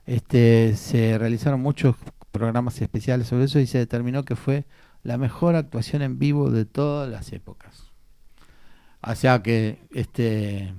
[0.08, 1.96] este, se realizaron muchos
[2.32, 4.66] programas especiales sobre eso y se determinó que fue
[5.04, 7.92] la mejor actuación en vivo de todas las épocas.
[9.02, 10.74] O sea que este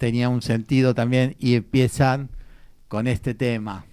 [0.00, 2.30] tenía un sentido también y empiezan
[2.88, 3.84] con este tema.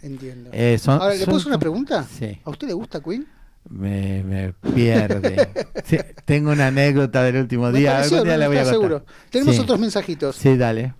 [0.00, 0.50] Entiendo.
[0.52, 2.06] Eh, son- Ahora, ¿le son- puedo hacer una pregunta?
[2.18, 3.26] Sí, ¿A usted le gusta Queen?
[3.68, 5.48] me, me pierde.
[5.84, 7.94] Sí, tengo una anécdota del último Me día.
[7.94, 8.74] pareció, algún día no, la voy a contar.
[8.74, 9.04] seguro.
[9.30, 9.60] Tenemos Sí.
[9.62, 10.36] otros mensajitos.
[10.36, 10.94] Sí, dale.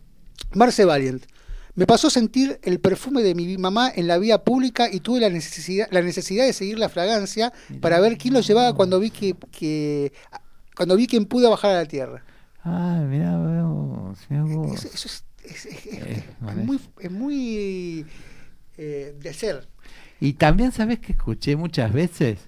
[0.52, 1.24] Marce Valiant.
[1.76, 5.28] Me pasó sentir el perfume de mi mamá en la vía pública y tuve la
[5.30, 9.36] necesidad, la necesidad de seguir la fragancia para ver quién lo llevaba cuando vi que,
[9.52, 10.12] que-
[10.74, 12.24] cuando vi quién pudo bajar a la tierra.
[12.68, 14.84] Ah, mira vos, mirá vos.
[14.84, 16.64] Eso, eso es, es- es- Eh, vale.
[16.64, 18.04] muy, es muy
[18.76, 19.68] eh, de ser.
[20.20, 22.38] Y también sabes que escuché muchas veces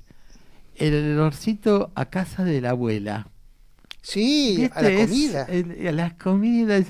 [0.74, 3.28] el olorcito a casa de la abuela.
[4.02, 5.44] Sí, a la comida.
[5.48, 6.84] el- a las comidas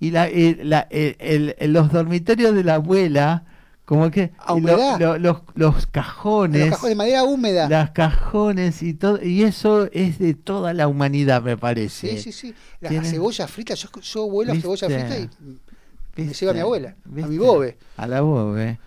[0.00, 3.44] y la, el- la- el- el- los dormitorios de la abuela,
[3.88, 5.00] como que A humedad.
[5.00, 7.68] lo- los, los Los cajones, cajones de madera húmeda.
[7.70, 12.10] las cajones y todo, y eso es de toda la humanidad, me parece.
[12.18, 12.54] Sí, sí, sí.
[12.80, 15.56] La Tiene- cebolla frita, yo, yo vuelo a cebolla frita y me
[16.16, 16.34] ¿Viste?
[16.34, 17.78] lleva a mi abuela, a mi bobe.
[17.96, 18.78] A la bobe.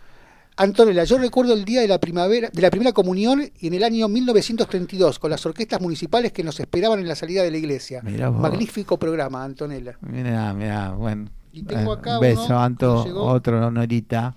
[0.57, 3.83] Antonella, yo recuerdo el día de la primavera, de la primera comunión y en el
[3.83, 8.03] año 1932, con las orquestas municipales que nos esperaban en la salida de la iglesia.
[8.03, 9.97] Magnífico programa, Antonella.
[10.01, 11.25] Mira, mira, bueno.
[11.53, 13.23] Y tengo Eh, acá un beso, uno Anto, llegó.
[13.25, 14.35] otro Norita.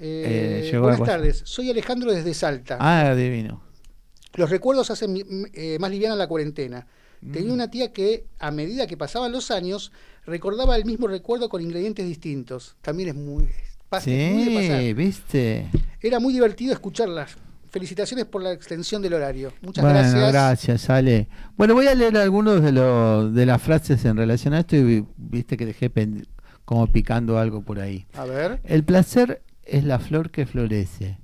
[0.00, 2.78] Eh, llegó buenas tardes, soy Alejandro desde Salta.
[2.80, 3.62] Ah, divino.
[4.34, 6.86] Los recuerdos hacen eh, más liviana la cuarentena.
[7.20, 7.32] Mm.
[7.32, 9.92] Tenía una tía que, a medida que pasaban los años,
[10.24, 12.76] recordaba el mismo recuerdo con ingredientes distintos.
[12.80, 13.44] También es muy...
[13.44, 14.80] muy de pasar.
[14.80, 15.66] Sí, viste.
[16.00, 17.36] Era muy divertido escucharlas.
[17.70, 19.52] Felicitaciones por la extensión del horario.
[19.62, 20.32] Muchas bueno, gracias.
[20.32, 21.28] gracias, Ale.
[21.56, 25.04] Bueno, voy a leer algunos de, de las frases en relación a esto y vi-
[25.16, 25.90] viste que dejé
[26.64, 28.06] como picando algo por ahí.
[28.14, 28.60] A ver.
[28.64, 31.18] El placer es la flor que florece.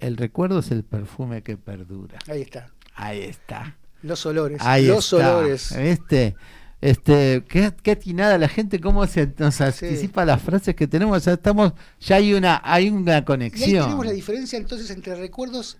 [0.00, 2.18] El recuerdo es el perfume que perdura.
[2.28, 2.68] Ahí está.
[2.94, 3.76] Ahí está.
[4.02, 4.60] Los olores.
[4.62, 5.36] Ahí los está.
[5.36, 5.74] olores.
[5.76, 6.36] ¿Viste?
[6.80, 9.62] Este, qué, qué atinada la gente, cómo se nos Sí.
[9.64, 11.22] anticipa las frases que tenemos.
[11.22, 13.84] Sea, estamos, ya hay una, hay una Y ahí conexión.
[13.84, 15.78] tenemos la diferencia entonces entre recuerdos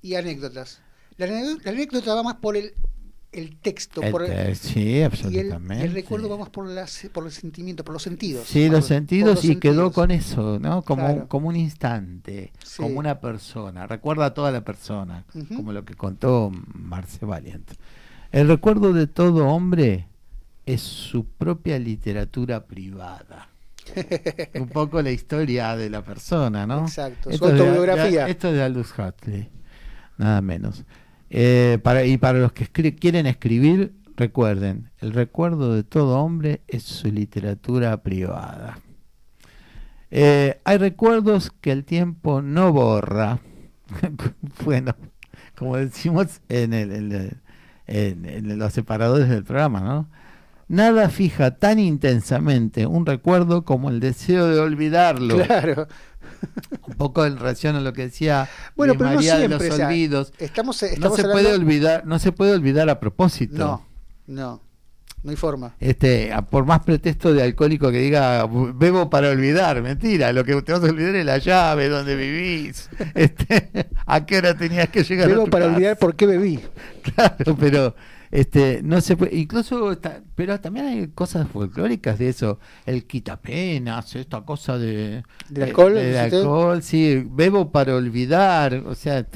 [0.00, 0.80] y anécdotas.
[1.18, 2.72] La anécdota va más por el,
[3.32, 5.84] el texto, El por el- sí, y el, absolutamente.
[5.84, 8.46] el recuerdo va más por, las, por el sentimiento, por los sentidos.
[8.46, 9.92] Sí, los sentidos los y quedó sentidos.
[9.92, 10.82] con eso, ¿no?
[10.82, 11.28] Como, Claro.
[11.28, 12.82] como un instante, Sí.
[12.82, 13.86] como una persona.
[13.86, 17.70] Recuerda a toda la persona, como lo que contó Marce Valiant.
[18.32, 20.08] El recuerdo de todo hombre
[20.64, 23.48] es su propia literatura privada.
[24.54, 26.80] un poco la historia de la persona, ¿no?
[26.86, 28.24] Exacto, su Esto es de- autobiografía.
[28.24, 29.48] de- esto es de Aldous Huxley,
[30.18, 30.82] nada menos.
[31.30, 36.84] Eh, para, y para los que quieren escribir, recuerden, el recuerdo de todo hombre es
[36.84, 38.78] su literatura privada.
[40.10, 43.40] Eh, hay recuerdos que el tiempo no borra.
[44.64, 44.94] bueno,
[45.56, 47.36] como decimos en, el-
[47.86, 50.08] en los separadores del programa, ¿no?
[50.68, 55.36] Nada fija tan intensamente un recuerdo como el deseo de olvidarlo.
[55.46, 55.86] Claro.
[56.86, 59.62] Un poco en relación a lo que decía Bueno, Luis pero no María de los
[59.62, 60.32] o sea, olvidos.
[60.38, 63.56] estamos, No se hablando- puede olvidar, no se puede olvidar a propósito.
[63.56, 63.86] No,
[64.26, 64.66] no.
[65.22, 65.74] No hay forma.
[65.80, 70.60] Este, a- por más pretexto de alcohólico que diga bebo para olvidar, mentira, lo que
[70.62, 75.02] te vas a olvidar es la llave donde vivís, este, a qué hora tenías que
[75.02, 75.76] llegar a Bebo tu para casa.
[75.76, 76.60] olvidar por qué bebí.
[77.14, 77.96] Claro, pero
[78.40, 84.14] este no se puede, incluso está- pero también hay cosas folclóricas de eso, el quitapenas,
[84.16, 86.38] esta cosa de ¿Del alcohol, eh, dice usted?
[86.40, 89.26] alcohol, sí, bebo para olvidar, o sea,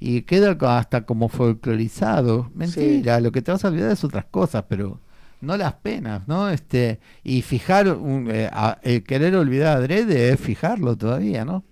[0.00, 2.50] y, queda hasta como folclorizado.
[2.54, 5.00] Mentira, lo que te vas a olvidar es otras cosas, pero
[5.40, 6.50] no las penas, ¿no?
[6.50, 11.64] Este, y fijar un, eh, a- el querer olvidar adrede es fijarlo todavía, ¿no?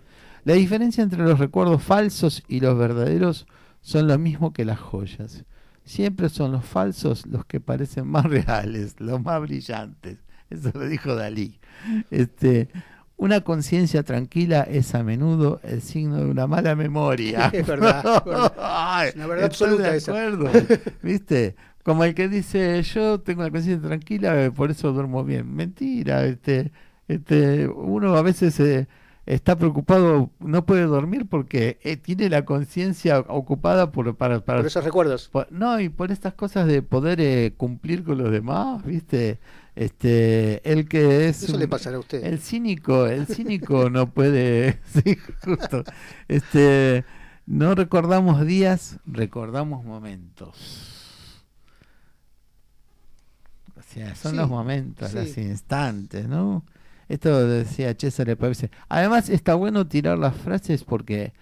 [0.44, 3.46] La diferencia entre los recuerdos falsos y los verdaderos
[3.80, 5.44] son lo mismo que las joyas.
[5.86, 10.18] Siempre son los falsos los que parecen más reales, los más brillantes.
[10.50, 11.58] Eso lo dijo Dalí.
[12.10, 12.68] Este,
[13.16, 17.48] Una conciencia tranquila es a menudo el signo de una mala memoria.
[17.54, 18.52] Es verdad, es verdad.
[18.60, 20.10] Ay, una verdad absoluta de esa.
[20.12, 20.50] acuerdo.
[21.02, 21.56] ¿Viste?
[21.82, 25.54] Como el que dice, yo tengo una conciencia tranquila, por eso duermo bien.
[25.54, 26.72] Mentira, este,
[27.08, 28.88] este, uno a veces eh,
[29.26, 34.66] está preocupado, no puede dormir porque eh, tiene la conciencia ocupada por, para, para Por
[34.66, 35.28] esos recuerdos.
[35.28, 39.38] por- no, y por estas cosas de poder eh, cumplir con los demás, ¿viste?
[39.74, 42.24] Este, el que es Eso le pasará a usted.
[42.24, 45.84] el cínico, el cínico no puede, sí, justo.
[46.28, 47.04] Este,
[47.46, 50.92] no recordamos días, recordamos momentos.
[53.76, 55.16] O sea, son Sí, los momentos, sí.
[55.16, 56.64] los instantes, ¿no?
[57.08, 58.70] Esto decía César parece.
[58.88, 61.32] Además está bueno tirar las frases porque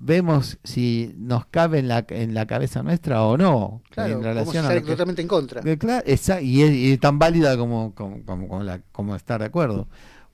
[0.00, 3.82] vemos si nos cabe en la, en la cabeza nuestra o no.
[3.90, 5.60] Claro, en relación a totalmente en contra.
[5.62, 9.40] que cla- esa- y, es, y tan válida como, como, como, como la- como estar
[9.40, 9.88] de acuerdo.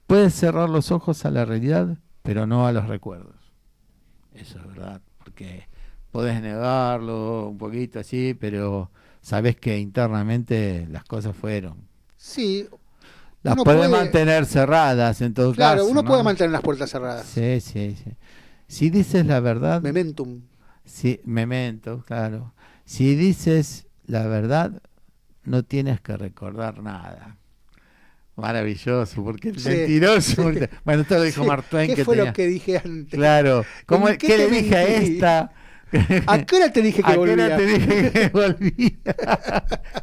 [0.07, 3.35] Puedes cerrar los ojos a la realidad, pero no a los recuerdos.
[4.33, 5.69] Eso es verdad, porque
[6.13, 11.77] podés negarlo un poquito así, pero sabes que internamente las cosas fueron.
[12.17, 12.67] Sí,
[13.43, 15.91] Las Uno puede- mantener cerradas en todo claro, caso.
[15.91, 16.09] uno ¿no?
[16.09, 17.27] puede mantener las puertas cerradas.
[17.27, 18.11] Sí, sí, sí.
[18.67, 20.43] Si dices la verdad, Mementum.
[20.85, 22.53] si, memento, claro.
[22.85, 24.83] Si dices la verdad,
[25.45, 27.37] no tienes que recordar nada.
[28.37, 30.43] Maravilloso, porque el Sí, mentiroso.
[30.85, 31.49] Bueno, esto lo dijo Sí,
[31.89, 33.15] ¿Qué que fue tenía- lo que dije antes?
[33.19, 33.65] Claro.
[33.87, 35.53] ¿Cómo, ¿En ¿Qué, qué le dije a esta?
[36.27, 37.57] ¿A qué hora te dije que ¿A qué hora volvía?
[37.57, 38.93] te dije que volvía?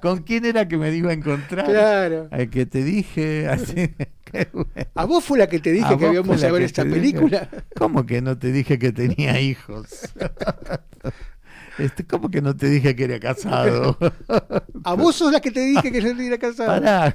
[0.02, 1.66] ¿Con quién era que me dijo a encontrar?
[1.66, 2.28] Claro.
[2.32, 3.48] Al que te dije.
[3.48, 3.76] Así,
[4.26, 4.70] qué bueno.
[4.96, 6.96] ¿A vos fue la que te dije ¿A que íbamos a ver esta dije?
[6.96, 7.50] película?
[7.78, 10.14] ¿Cómo que no te dije que tenía hijos?
[11.78, 13.98] Este, ¿Cómo que no te dije que era casado?
[14.84, 16.70] ¿A vos sos la que te dije que yo era casado?
[16.70, 17.14] Pará,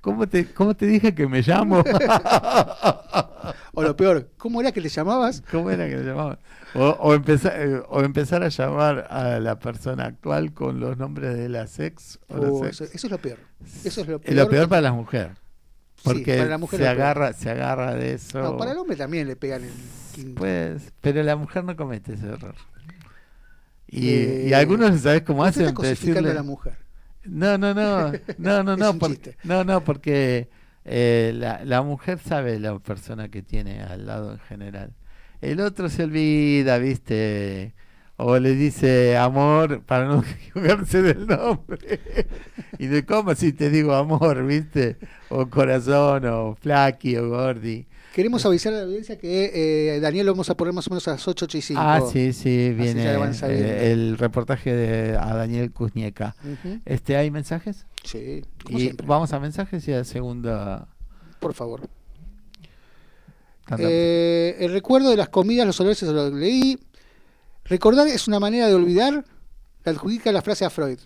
[0.00, 1.82] ¿cómo, te, ¿cómo te dije que me llamo?
[3.72, 5.42] O lo peor, ¿cómo era que te llamabas?
[5.50, 6.38] ¿Cómo era que me llamaba?
[6.74, 11.36] O, o, empezar, eh, o empezar a llamar a la persona actual con los nombres
[11.36, 12.18] de las ex.
[12.28, 13.38] O Oh, eso, es lo peor.
[13.84, 14.36] Eso es lo peor.
[14.36, 15.30] lo peor para la mujer.
[15.96, 18.40] Sí, Porque para la mujer se, agarra, se agarra de eso.
[18.40, 19.72] No, para el hombre también le pegan el
[20.14, 20.40] quinto.
[20.40, 22.54] Pues, pero la mujer no comete ese error.
[23.88, 25.62] Y, Eh, y algunos, ¿sabes cómo hacen?
[25.64, 26.76] está cosificando Decirle- a la mujer.
[27.24, 28.96] No, no, no, no, no, no,
[29.44, 30.48] no, no, porque
[30.84, 34.92] eh, la, la mujer sabe la persona que tiene al lado en general.
[35.40, 37.74] El otro se olvida, viste,
[38.16, 40.22] o le dice amor para no
[40.52, 42.00] equivocarse del nombre.
[42.78, 44.96] y de cómo si te digo amor, viste,
[45.28, 47.86] o corazón, o flaqui, o gordi.
[48.18, 51.06] Queremos avisar a la audiencia que eh, Daniel lo vamos a poner más o menos
[51.06, 51.80] a las 8, 8 y 5.
[51.80, 56.34] Ah, sí, sí, viene eh, el reportaje de a Daniel Kuznieka.
[56.84, 57.86] Este, ¿Hay mensajes?
[58.02, 59.06] Sí, como Y siempre.
[59.06, 60.88] vamos a mensajes y a segunda
[61.38, 61.88] Por favor.
[63.78, 66.76] Eh, el recuerdo de las comidas, los olores, lo leí.
[67.66, 69.24] Recordar es una manera de olvidar.
[69.84, 70.98] Le adjudica la frase a Freud.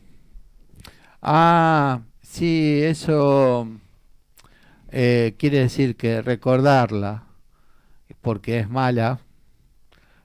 [1.20, 3.68] Ah, sí, eso
[4.92, 7.24] eh, quiere decir que recordarla,
[8.20, 9.18] porque es mala,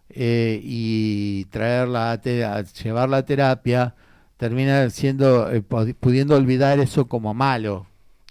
[0.10, 3.96] eh, y traerla a, llevarla a terapia,
[4.38, 7.88] termina siendo, eh, pu- pudiendo olvidar eso como malo.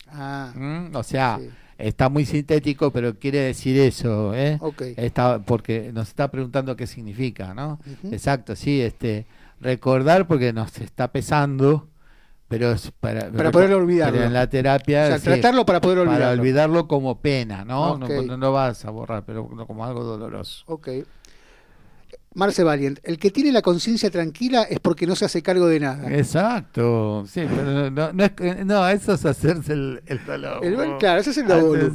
[0.08, 0.94] Ah, ¿Mm?
[0.94, 1.50] O sea, sí.
[1.78, 4.58] está muy sintético, pero quiere decir eso, ¿eh?
[4.96, 7.80] Está, porque nos está preguntando qué significa, ¿no?
[8.12, 9.26] Exacto, sí, este,
[9.60, 11.88] recordar porque nos está pesando,
[12.48, 14.14] pero es para, Para poder olvidarlo.
[14.14, 16.24] pero en la terapia, O sea, sí, tratarlo para poder olvidarlo.
[16.26, 17.92] para olvidarlo como pena, ¿no?
[17.92, 17.98] Ok.
[18.08, 20.64] No, no, no vas a borrar, pero no como algo doloroso.
[20.66, 20.88] Ok.
[22.34, 25.80] Marce Valiant, el que tiene la conciencia tranquila es porque no se hace cargo de
[25.80, 26.14] nada.
[26.14, 30.62] Exacto, sí, pero no, no, es no, eso es hacerse el, el dolor.
[30.62, 31.90] El claro, ese es el Ah, dolor.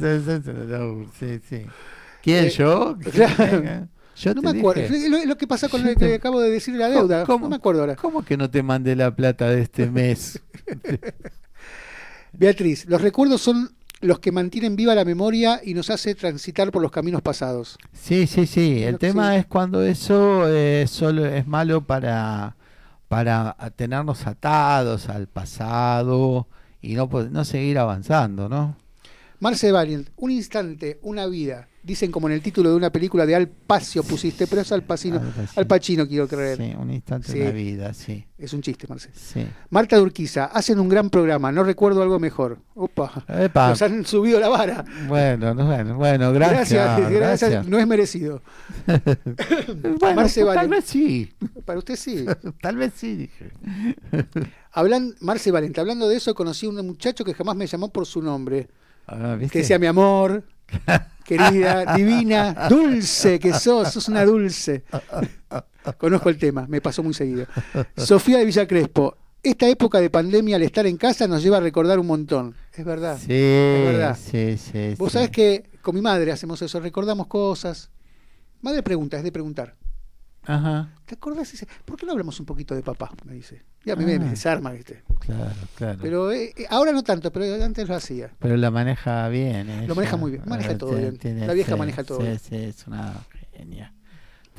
[1.16, 1.66] sí, sí, sí.
[2.22, 2.96] ¿Quién, Eh, yo?
[3.12, 3.88] claro.
[4.22, 4.82] Yo No me acuerdo.
[4.82, 7.24] dije- Es lo, que pasa con lo que te- acabo de decir de la deuda.
[7.24, 7.46] ¿Cómo?
[7.46, 7.96] No me acuerdo ahora.
[7.96, 10.40] ¿Cómo que no te mandé la plata de este mes?
[12.32, 16.82] Beatriz, los recuerdos son los que mantienen viva la memoria y nos hace transitar por
[16.82, 17.78] los caminos pasados.
[17.92, 18.82] Sí, sí, sí.
[18.82, 19.38] El tema sí.
[19.40, 22.56] es cuando eso eh, solo es malo para,
[23.08, 26.48] para tenernos atados al pasado
[26.80, 28.76] y no, no seguir avanzando, ¿no?
[29.38, 31.68] Marce Valiant, un instante, una vida.
[31.84, 34.84] Dicen como en el título de una película de Al Pacio pusiste, pero es Al
[34.84, 35.16] Pacino.
[35.16, 35.48] Al Pacino.
[35.56, 36.56] Al Pacino quiero creer.
[36.58, 37.38] Sí, un instante Sí.
[37.40, 38.24] en la vida, sí.
[38.38, 39.10] Es un chiste, Marce.
[39.12, 39.44] sí.
[39.70, 42.58] Marta Durquiza, hacen un gran programa, no recuerdo algo mejor.
[42.74, 44.84] Opa, Epa, nos han subido la vara.
[45.08, 46.70] bueno, no, bueno, bueno, gracias.
[46.70, 47.66] gracias, gracias, gracias.
[47.68, 48.42] no es merecido.
[50.00, 50.70] Bueno, Marce tal Valen.
[50.70, 51.32] vez sí,
[51.64, 52.24] Para usted sí.
[52.60, 53.50] tal vez sí, dije.
[54.72, 58.06] Hablan, Marce Valente, hablando de eso, conocí a un muchacho que jamás me llamó por
[58.06, 58.68] su nombre.
[59.06, 59.52] Ah, ¿viste?
[59.52, 60.44] Que decía mi amor.
[61.24, 64.84] Querida, divina, dulce que sos, sos una dulce.
[65.98, 67.46] Conozco el tema, me pasó muy seguido.
[67.96, 71.60] Sofía de Villa Crespo, esta época de pandemia al estar en casa nos lleva a
[71.60, 72.54] recordar un montón.
[72.72, 73.18] Es verdad.
[73.18, 74.18] Sí, es verdad.
[74.20, 74.94] sí, sí.
[74.96, 75.14] Vos sí.
[75.14, 77.90] sabés que con mi madre hacemos eso, recordamos cosas.
[78.60, 79.74] Madre pregunta, es de preguntar.
[80.44, 81.52] Ajá, ¿Te acordás?
[81.52, 83.10] Dice, ¿por qué no hablamos un poquito de papá?
[83.24, 83.62] Me dice.
[83.84, 84.06] Y a mí Ah.
[84.06, 85.02] me, me desarma, ¿viste?
[85.20, 85.98] claro, claro.
[86.02, 88.30] Pero eh, eh, ahora no tanto, pero antes lo hacía.
[88.38, 89.68] Pero la maneja bien.
[89.70, 89.86] ella.
[89.88, 91.16] Lo maneja muy bien, maneja todo bien.
[91.16, 92.38] tiene- La vieja sí, maneja todo sí, bien.
[92.38, 93.14] Sí, es una
[93.52, 93.92] genia.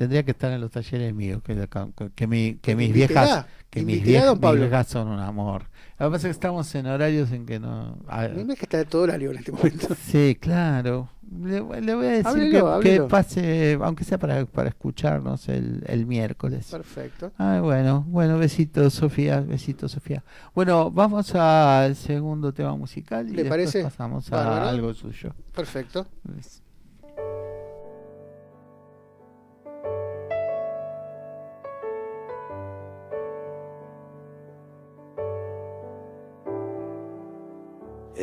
[0.04, 4.38] Tendría que estar en los talleres míos, que, mi- que mis viejas, que mis viejas,
[4.40, 5.64] mis son un amor.
[6.00, 7.98] Lo que pasa es que estamos en horarios en que no...
[8.10, 9.96] ah, No es que está todo horario en este momento.
[10.00, 11.10] sí, claro.
[11.42, 13.04] Le, le voy a decir Háblelo, que, háblelo.
[13.06, 16.68] que pase, aunque sea para, para escucharnos el, el miércoles.
[16.70, 17.32] Perfecto.
[17.38, 20.24] Ay, bueno, bueno, besitos Sofía, besitos Sofía.
[20.54, 23.84] Bueno, vamos al segundo tema musical y ¿Le después parece?
[23.84, 24.68] pasamos a Bárbaro.
[24.68, 25.34] algo suyo.
[25.56, 26.06] Perfecto.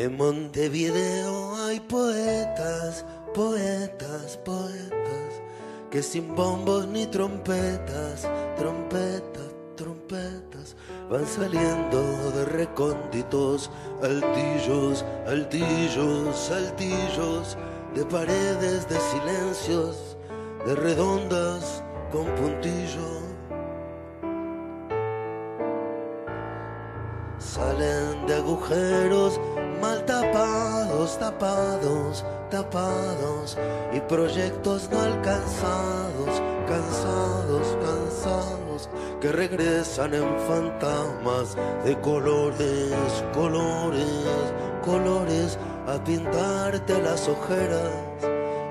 [0.01, 5.43] En Montevideo hay poetas, poetas, poetas,
[5.91, 8.27] que sin bombos ni trompetas,
[8.57, 10.75] trompetas, trompetas,
[11.11, 13.71] van saliendo de recónditos,
[14.03, 17.59] altillos, altillos, altillos,
[17.95, 20.17] de paredes de silencios,
[20.65, 23.21] de redondas con puntillo.
[27.37, 29.39] Salen de agujeros
[29.81, 33.57] mal tapados, tapados, tapados
[33.93, 44.53] y proyectos no alcanzados, cansados, cansados, que regresan en fantasmas de colores, colores,
[44.85, 47.93] colores a pintarte las ojeras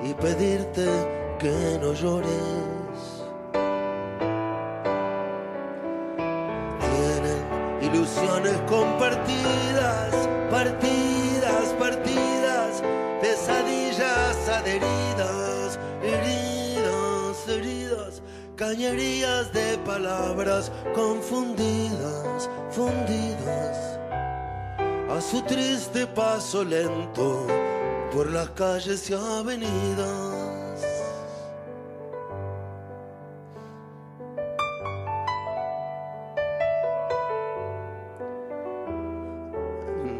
[0.04, 0.86] y pedirte
[1.40, 2.30] que no llores.
[6.80, 10.89] tienen ilusiones compartidas, partidas,
[18.60, 23.98] cañerías de palabras confundidas, fundidas,
[25.10, 27.48] a su triste paso lento
[28.12, 30.82] por las calles y avenidas.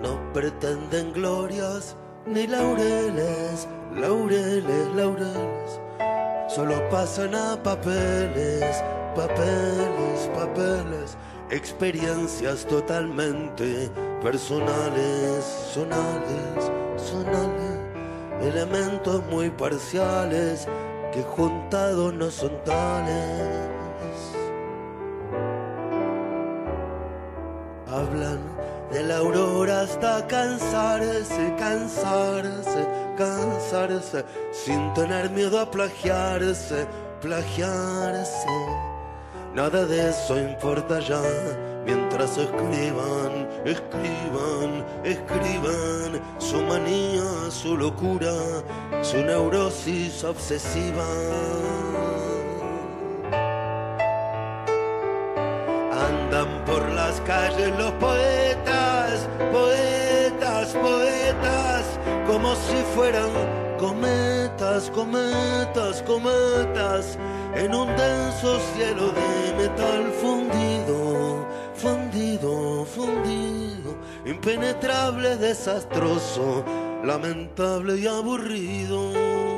[0.02, 5.82] No pretenden glorias ni laureles, laureles, laureles.
[6.50, 8.84] Solo pasan a papeles,
[9.16, 11.16] papeles, papeles.
[11.52, 13.88] Experiencias totalmente
[14.24, 17.78] personales, sonales, sonales.
[18.42, 20.68] Elementos muy parciales
[21.14, 23.70] que juntados no son tales.
[27.88, 28.40] Hablan
[28.92, 32.88] de la aurora hasta cansarse, cansarse,
[33.20, 36.88] cansarse, sin tener miedo a plagiarse,
[37.22, 38.56] plagiarse.
[39.54, 41.22] Nada de eso importa ya,
[41.86, 43.34] mientras escriban,
[43.66, 48.34] escriban, escriban su manía, su locura,
[49.02, 51.10] su neurosis obsesiva.
[56.08, 61.69] Andan por las calles los poetas, poetas, poetas,
[62.42, 63.30] como si fueran
[63.78, 67.18] cometas, cometas, cometas,
[67.54, 76.64] en un denso cielo de metal fundido, fundido, fundido, impenetrable, desastroso,
[77.04, 79.49] lamentable y aburrido.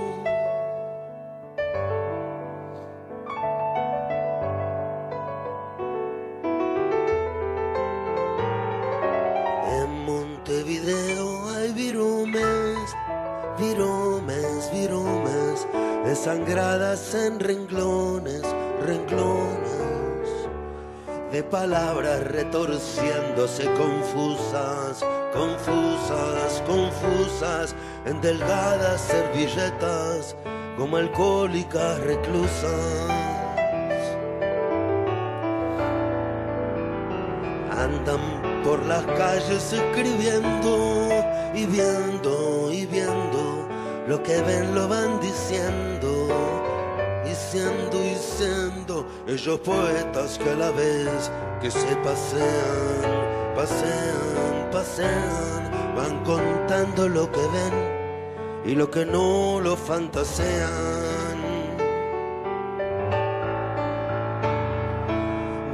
[21.61, 30.35] Palabras retorciéndose confusas, confusas, confusas, en delgadas servilletas
[30.75, 32.71] como alcohólicas reclusas.
[37.77, 38.23] Andan
[38.63, 41.09] por las calles escribiendo
[41.53, 43.67] y viendo y viendo
[44.07, 46.11] lo que ven lo van diciendo
[47.51, 47.90] siendo
[49.31, 57.39] ellos poetas que a la vez que se pasean, pasean, pasean, van contando lo que
[57.39, 57.73] ven
[58.65, 61.39] y lo que no lo fantasean.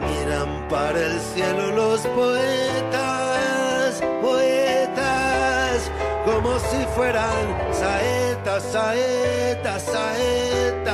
[0.01, 5.91] Miran para el cielo los poetas, poetas,
[6.25, 10.86] como si fueran saetas, saetas, saetas,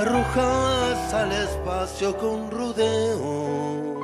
[0.00, 4.00] arrojadas al espacio con rodeo,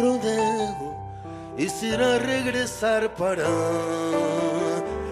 [0.00, 0.96] rodeo,
[1.68, 3.48] será regresar para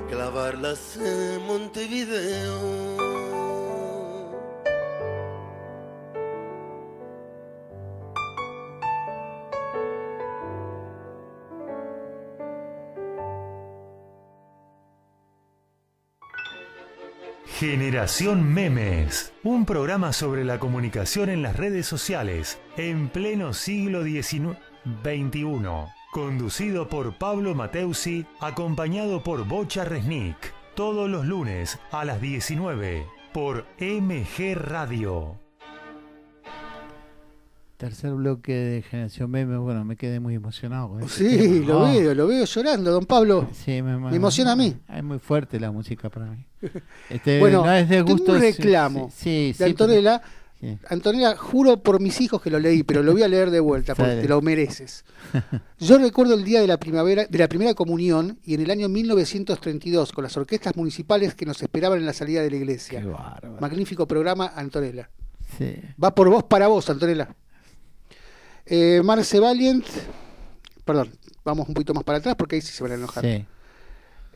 [0.09, 3.18] clavarlas en Montevideo.
[17.59, 24.57] Generación Memes, un programa sobre la comunicación en las redes sociales en pleno siglo XIX,
[25.03, 25.67] XXI,
[26.13, 33.67] conducido por Pablo Mateusi, acompañado por Bocha Resnick, todos los lunes a las 19 por
[33.81, 35.47] MG Radio.
[37.79, 40.89] Tercer bloque de Generación Meme, bueno, me quedé muy emocionado.
[40.89, 41.66] Con este Sí, tema.
[41.66, 43.49] lo Ah, veo, lo veo llorando, don Pablo.
[43.53, 44.74] Sí, me, Me emociona a mí.
[44.93, 46.45] Es muy fuerte la música para mí.
[47.09, 50.20] Este, Bueno, no es de un reclamo Sí, sí, de Antonella.
[50.61, 50.76] sí.
[50.91, 53.95] Antonella, juro por mis hijos que lo leí, pero lo voy a leer de vuelta
[53.95, 55.05] porque te lo mereces.
[55.79, 58.89] Yo recuerdo el día de la primavera, de la primera comunión y en el año
[58.89, 63.07] 1932 con las orquestas municipales que nos esperaban en la salida de la Qué iglesia.
[63.07, 63.57] bárbaro.
[63.61, 65.09] Magnífico programa, Antonella.
[65.57, 65.76] Sí.
[66.03, 67.29] Va por vos, para vos, Antonella.
[68.71, 69.85] Eh, Marce Valiant,
[70.85, 71.11] perdón,
[71.45, 73.25] vamos un poquito más para atrás porque ahí sí se van a enojar.
[73.25, 73.45] Sí.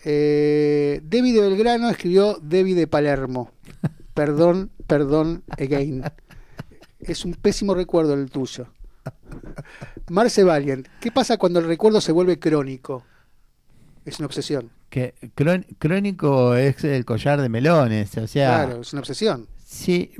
[0.05, 3.51] Eh, Debbie de Belgrano escribió Debbie de Palermo.
[4.14, 6.03] Perdón, perdón, again.
[7.01, 8.66] Es un pésimo recuerdo el tuyo.
[10.11, 13.05] Marce Valiant, ¿qué pasa cuando el recuerdo se vuelve crónico?
[14.05, 14.70] Es una obsesión.
[14.91, 19.49] Que crón- crónico es el collar de melones, o sea, Claro, es una obsesión.
[19.73, 20.12] Sí,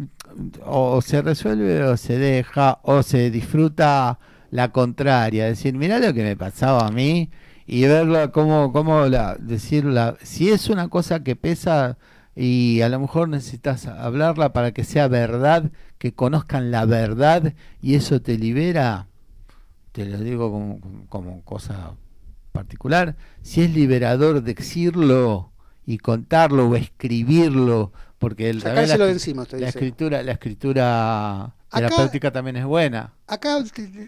[0.65, 4.19] o se resuelve o se deja o se disfruta
[4.51, 7.31] la contraria, decir, mira lo que me pasaba a mí
[7.67, 11.99] y verla como cómo la decirla, si es una cosa que pesa
[12.35, 17.95] y a lo mejor necesitas hablarla para que sea verdad, que conozcan la verdad y
[17.95, 19.09] eso te libera,
[19.93, 21.93] te lo digo como, como cosa
[22.53, 25.53] particular, si es liberador decirlo
[25.85, 27.93] y contarlo o escribirlo,
[28.23, 31.55] porque el, la, de encima, la escritura, la escritura Acá-
[31.89, 33.13] terapéutica también es buena.
[33.27, 33.59] Acá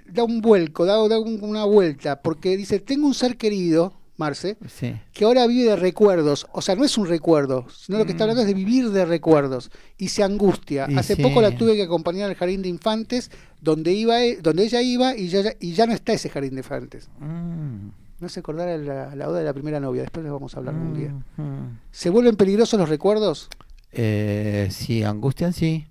[0.06, 4.56] da un vuelco, da, da un- una vuelta, porque dice, tengo un ser querido, Marce,
[4.68, 4.94] Sí.
[5.12, 6.46] que ahora vive de recuerdos.
[6.52, 8.30] O sea, no es un recuerdo, sino lo que está Mm.
[8.30, 9.72] hablando es de vivir de recuerdos.
[9.98, 10.86] Y se angustia.
[10.88, 11.22] Y Hace sí.
[11.22, 15.16] poco la tuve que acompañar al jardín de infantes, donde iba e- donde ella iba
[15.16, 17.08] y ya, y ya no está ese jardín de infantes.
[17.18, 17.88] Mm,
[18.20, 20.76] No se acordará la, la boda de la primera novia, después les vamos a hablar
[20.76, 21.10] un día.
[21.36, 21.78] mm, mm.
[21.90, 23.48] ¿Se vuelven peligrosos los recuerdos?
[23.96, 25.86] Eh, sí, angustian sí.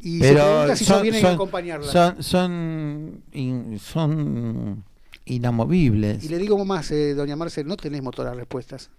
[0.00, 1.90] Y se Pero pregunta si son, vienen son- a acompañarla.
[1.90, 4.84] son, son, in- son
[5.24, 6.22] inamovibles.
[6.24, 8.90] Y le digo más, eh, doña Marce, no tenés motor a respuestas.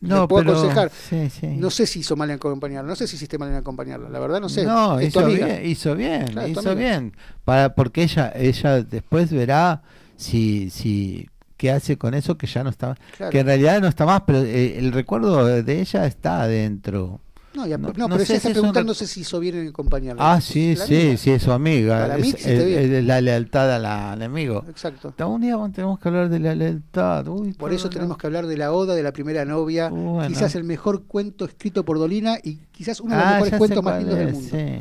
[0.00, 0.90] no, puedo pero, aconsejar.
[0.90, 1.46] Sí, sí.
[1.48, 4.18] No sé si hizo mal en acompañarla, no sé si hiciste mal en acompañarla, la
[4.20, 4.64] verdad no sé.
[4.64, 6.74] No, hizo bien, hizo bien, Claro, tu hizo amiga.
[6.98, 7.12] bien.
[7.44, 9.82] Para, porque ella, ella después verá
[10.16, 13.32] si, si qué hace con eso que ya no está, Claro.
[13.32, 17.20] que en realidad no está más, pero eh, el recuerdo de ella está adentro.
[17.66, 19.40] No, a- No- no, no pero sé ella está si es un preguntándose si hizo
[19.40, 20.32] bien en acompañarla.
[20.34, 21.16] Ah, sí, La sí, amiga.
[21.16, 22.16] sí, es su amiga.
[22.16, 24.64] Es, es- es la lealtad al enemigo.
[24.68, 25.12] Exacto.
[25.26, 27.26] Un día tenemos que hablar de la lealtad.
[27.28, 27.94] Uy, Por eso perdón.
[27.94, 30.28] tenemos que hablar de la oda de la primera novia, Bueno.
[30.28, 33.82] quizás el mejor cuento escrito por Dolina y quizás uno de los Ah, mejores cuentos
[33.82, 34.48] más lindos del mundo.
[34.50, 34.80] sí,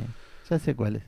[0.50, 1.04] ya sé cuál es.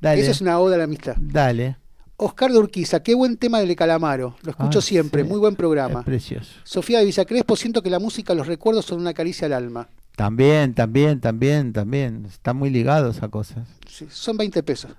[0.00, 1.16] Dale, Esa es una oda a la amistad.
[1.18, 1.76] dale.
[2.18, 4.36] Oscar de Urquiza, qué buen tema del Calamaro.
[4.42, 5.28] Lo escucho Ah, siempre, sí.
[5.28, 6.00] muy buen programa.
[6.00, 6.50] Es precioso.
[6.64, 9.88] Sofía de Villacrespo, siento que la música, los recuerdos son una caricia al alma.
[10.16, 12.24] También, también, también, también.
[12.24, 13.68] Están muy ligados a cosas.
[13.86, 14.90] Sí, son 20 pesos.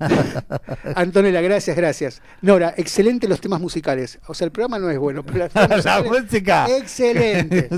[0.94, 2.22] Antonella, gracias, gracias.
[2.40, 4.18] Nora, excelente los temas musicales.
[4.26, 6.66] O sea, el programa no es bueno, pero la musicales- música.
[6.74, 7.68] Excelente.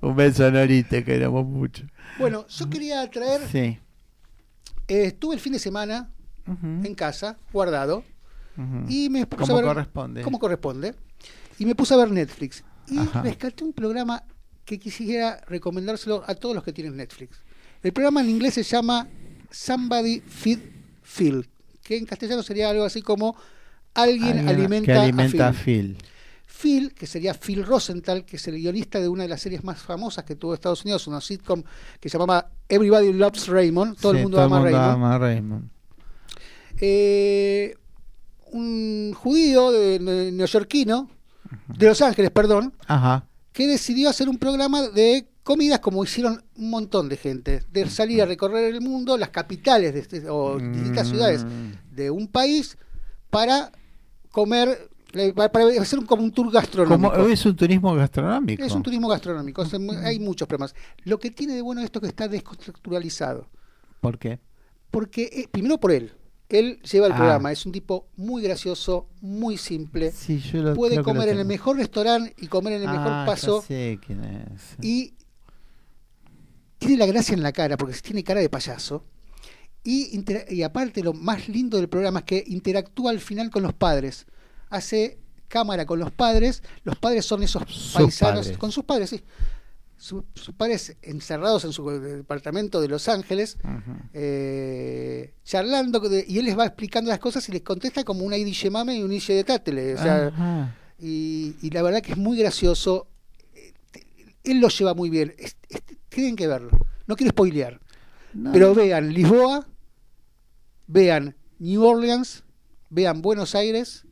[0.00, 1.84] Un beso, Nori, te queremos mucho.
[2.18, 3.58] Bueno, yo quería traer, Sí.
[3.58, 6.10] eh, estuve el fin de semana
[6.46, 8.04] en casa, guardado,
[8.88, 10.22] y me puse Como a ver corresponde.
[10.22, 10.94] como corresponde,
[11.58, 12.62] y me puse a ver Netflix.
[12.88, 13.22] Y Ajá.
[13.22, 14.22] rescaté un programa
[14.64, 17.38] que quisiera recomendárselo a todos los que tienen Netflix.
[17.82, 19.08] El programa en inglés se llama
[19.50, 20.58] Somebody Feed
[21.02, 21.48] Phil,
[21.82, 23.36] que en castellano sería algo así como
[23.94, 25.96] Alguien, Alguien alimenta, que alimenta a a Phil.
[26.46, 26.92] Phil.
[26.94, 30.24] Que sería Phil Rosenthal, que es el guionista de una de las series más famosas
[30.24, 31.62] que tuvo Estados Unidos, una sitcom
[32.00, 34.84] que se llamaba Everybody Loves Raymond, todo Sí, el mundo ama Raymond.
[34.84, 35.68] ama a Raymond.
[36.80, 37.74] Eh,
[38.52, 41.10] un judío de, de- neoyorquino
[41.68, 43.26] de Los Ángeles, perdón, Ajá.
[43.52, 48.22] que decidió hacer un programa de comidas como hicieron un montón de gente, de salir
[48.22, 51.10] a recorrer el mundo, las capitales de este- o distintas Mm.
[51.10, 51.46] ciudades
[51.92, 52.78] de un país
[53.30, 53.70] para
[54.30, 57.12] comer, eh, para hacer como un tour gastronómico.
[57.12, 58.62] Como es un turismo gastronómico.
[58.64, 60.74] Es un turismo gastronómico, o sea, mu- hay muchos problemas.
[61.04, 63.46] Lo que tiene de bueno esto es que está desconstructuralizado,
[64.00, 64.40] ¿Por qué?
[64.90, 66.12] porque eh, primero por él,
[66.58, 67.16] él lleva el Ah.
[67.16, 71.44] programa, es un tipo muy gracioso, muy simple, Sí, yo lo- puede comer en el
[71.46, 74.76] mejor restaurante y comer en el mejor Ah, paso sé quién es.
[74.82, 75.14] y
[76.78, 79.04] tiene la gracia en la cara, porque tiene cara de payaso.
[79.86, 84.26] Y, aparte lo más lindo del programa es que interactúa al final con los padres.
[84.70, 86.62] Hace cámara con los padres.
[86.84, 88.40] Los padres son esos Sus paisanos.
[88.44, 88.58] padres.
[88.58, 89.22] Con sus padres, sí.
[90.04, 93.56] Su- sus padres encerrados en su departamento de Los Ángeles,
[94.12, 98.34] eh, charlando, de- y él les va explicando las cosas y les contesta como un
[98.34, 99.94] Idiche Mame y un Idiche de Tatele.
[99.94, 100.30] O sea,
[100.98, 103.06] y, y la verdad que es muy gracioso.
[103.54, 103.72] Eh,
[104.44, 105.34] Él lo lleva muy bien.
[105.38, 106.70] Es- es- tienen que verlo.
[107.06, 107.80] No quiero spoilear.
[108.34, 109.66] No, Pero vean Lisboa,
[110.86, 112.44] vean New Orleans,
[112.90, 114.04] vean Buenos Aires,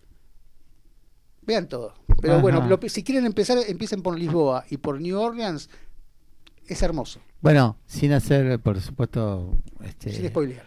[1.43, 1.93] vean todo.
[2.23, 2.43] Pero Ajá.
[2.43, 5.68] bueno, lo- si quieren empezar, empiecen por Lisboa y por New Orleans.
[6.66, 10.64] Es hermoso, Bueno, sin hacer, por supuesto, este, sin spoilear.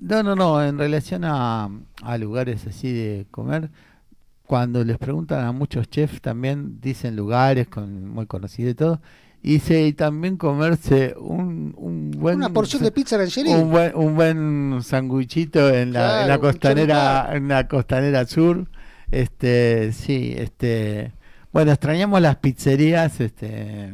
[0.00, 1.68] No, no, no, en relación a,
[2.02, 3.70] a lugares así de comer,
[4.46, 9.00] cuando les preguntan a muchos chefs también dicen lugares con, muy conocidos y todo,
[9.42, 13.54] y y también comerse un, un buen Una porción de pizza Rancherie.
[13.56, 18.68] un buen un buen sanguichito en la, en costanera en la costanera sur
[19.12, 21.12] este sí este
[21.52, 23.92] bueno extrañamos las pizzerías este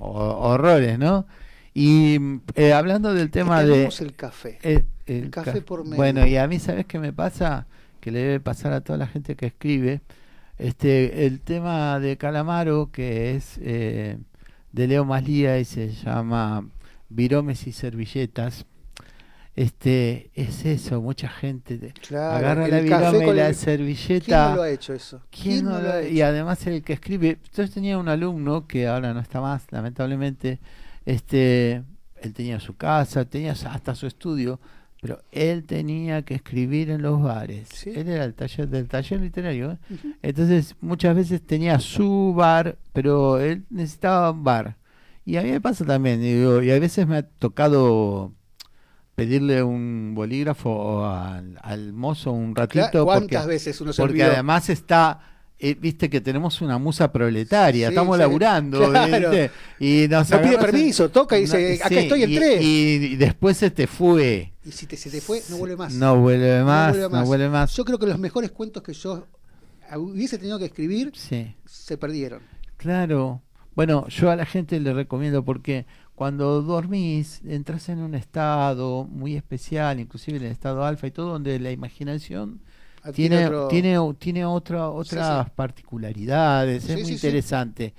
[0.00, 1.26] ho- horrores no
[1.72, 2.18] y
[2.54, 4.58] eh, hablando del tema de el café.
[4.62, 5.96] eh, El café ca- por medio.
[5.96, 7.66] Bueno, y a mí, ¿sabes qué me pasa?
[8.00, 10.00] Que le debe pasar a toda la gente que escribe.
[10.56, 14.18] Este, el tema de Calamaro, que es eh,
[14.70, 16.64] de Leo Maslía y se llama
[17.08, 18.66] Viromes y Servilletas.
[19.56, 24.24] Este, es eso, mucha gente te- Claro, agarra la virome y la el- servilleta.
[24.26, 25.20] ¿Quién no lo ha hecho eso?
[25.30, 29.14] ¿Quién no lo ha- Y además el que escribe, yo tenía un alumno que ahora
[29.14, 30.58] no está más, lamentablemente,
[31.06, 31.84] este,
[32.20, 34.58] él tenía su casa, tenía hasta su estudio,
[35.00, 37.68] pero él tenía que escribir en los bares.
[37.72, 37.90] Sí.
[37.94, 39.78] Él era el taller del taller literario, ¿eh?
[40.22, 44.76] Entonces muchas veces tenía su bar, pero él necesitaba un bar.
[45.26, 48.32] Y a mí me pasa también, digo, y a veces me ha tocado
[49.14, 53.04] pedirle un bolígrafo al, al mozo un ratito.
[53.04, 54.32] ¿Cuántas porque- veces uno se porque olvidó?
[54.32, 55.20] además está,
[55.58, 59.30] eh, viste que tenemos una musa proletaria, Sí, estamos sí, laburando, claro.
[59.30, 59.50] ¿viste?
[59.78, 62.62] Y nos No pide permiso, toca y dice, acá estoy, y- entré.
[62.62, 64.52] Y, y después se te fue.
[64.64, 65.92] Y si te, se te fue, no vuelve más.
[65.94, 67.74] No vuelve No más, vuelve no vuelve más.
[67.76, 69.26] Yo creo que los mejores cuentos que yo
[69.96, 72.40] hubiese tenido que escribir se perdieron.
[72.76, 73.42] claro.
[73.76, 75.84] Bueno, yo a la gente le recomiendo porque
[76.14, 81.32] cuando dormís entras en un estado muy especial, inclusive en el estado alfa y todo,
[81.32, 82.60] donde la imaginación
[83.02, 85.52] Adquiere tiene otro- tiene tiene otra otras sí.
[85.52, 87.94] particularidades Sí, es muy interesante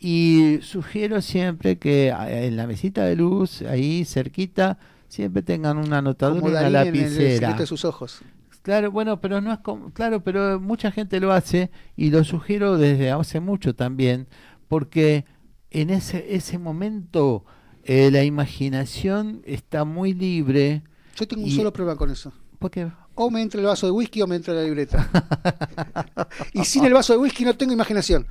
[0.00, 6.44] y sugiero siempre que en la mesita de luz ahí cerquita siempre tengan un anotador
[6.44, 8.22] y una Darín en el lapicera de sus ojos.
[8.62, 12.76] claro bueno pero no es como, claro pero mucha gente lo hace y lo sugiero
[12.78, 14.28] desde hace mucho también
[14.68, 15.24] porque
[15.70, 17.44] en ese ese momento
[17.88, 20.82] eh, la imaginación está muy libre
[21.16, 22.32] Yo tengo un solo problema con eso.
[22.58, 25.08] porque O me entra el vaso de whisky o me entra la libreta.
[26.52, 28.26] y sin el vaso de whisky no tengo imaginación.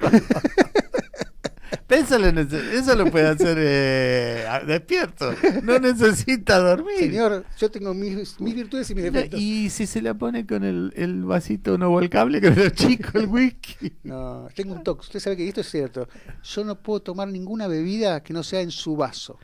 [1.86, 5.32] Pénsalo en ese- eso lo puede hacer eh, despierto.
[5.62, 6.98] No necesita dormir.
[6.98, 9.40] Señor, yo tengo mis, mis virtudes y mis defectos.
[9.40, 13.26] Y si se la pone con el, el vasito no volcable, que es chico el
[13.26, 13.92] whisky.
[14.04, 15.00] No, tengo un toque.
[15.02, 16.08] Usted sabe que esto es cierto.
[16.42, 19.38] Yo no puedo tomar ninguna bebida que no sea en su vaso.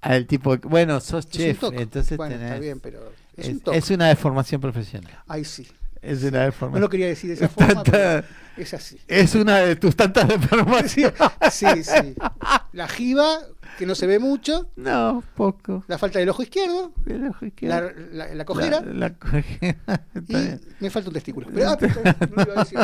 [0.00, 3.60] Al tipo, bueno, sos Es chef, entonces bueno, tenés- está bien, pero es, es, un
[3.60, 3.78] toque.
[3.78, 5.22] es una deformación profesional.
[5.26, 5.66] Ay, sí.
[6.06, 6.80] Es una No deformación.
[6.82, 8.24] lo quería decir de esa forma, pero
[8.56, 8.98] es así.
[9.08, 11.14] Es una de tus tantas deformaciones.
[11.50, 12.14] Sí, sí.
[12.72, 13.38] La jiba,
[13.78, 14.70] que no se ve mucho.
[14.76, 15.84] No, poco.
[15.88, 16.92] La falta del ojo izquierdo.
[17.06, 17.92] El ojo izquierdo.
[18.12, 18.80] La, la- la cojera.
[18.80, 19.76] La, la cojera.
[20.28, 21.48] Y me falta un testículo.
[21.52, 21.94] Pero, ah, pero
[22.34, 22.78] no lo iba a decir.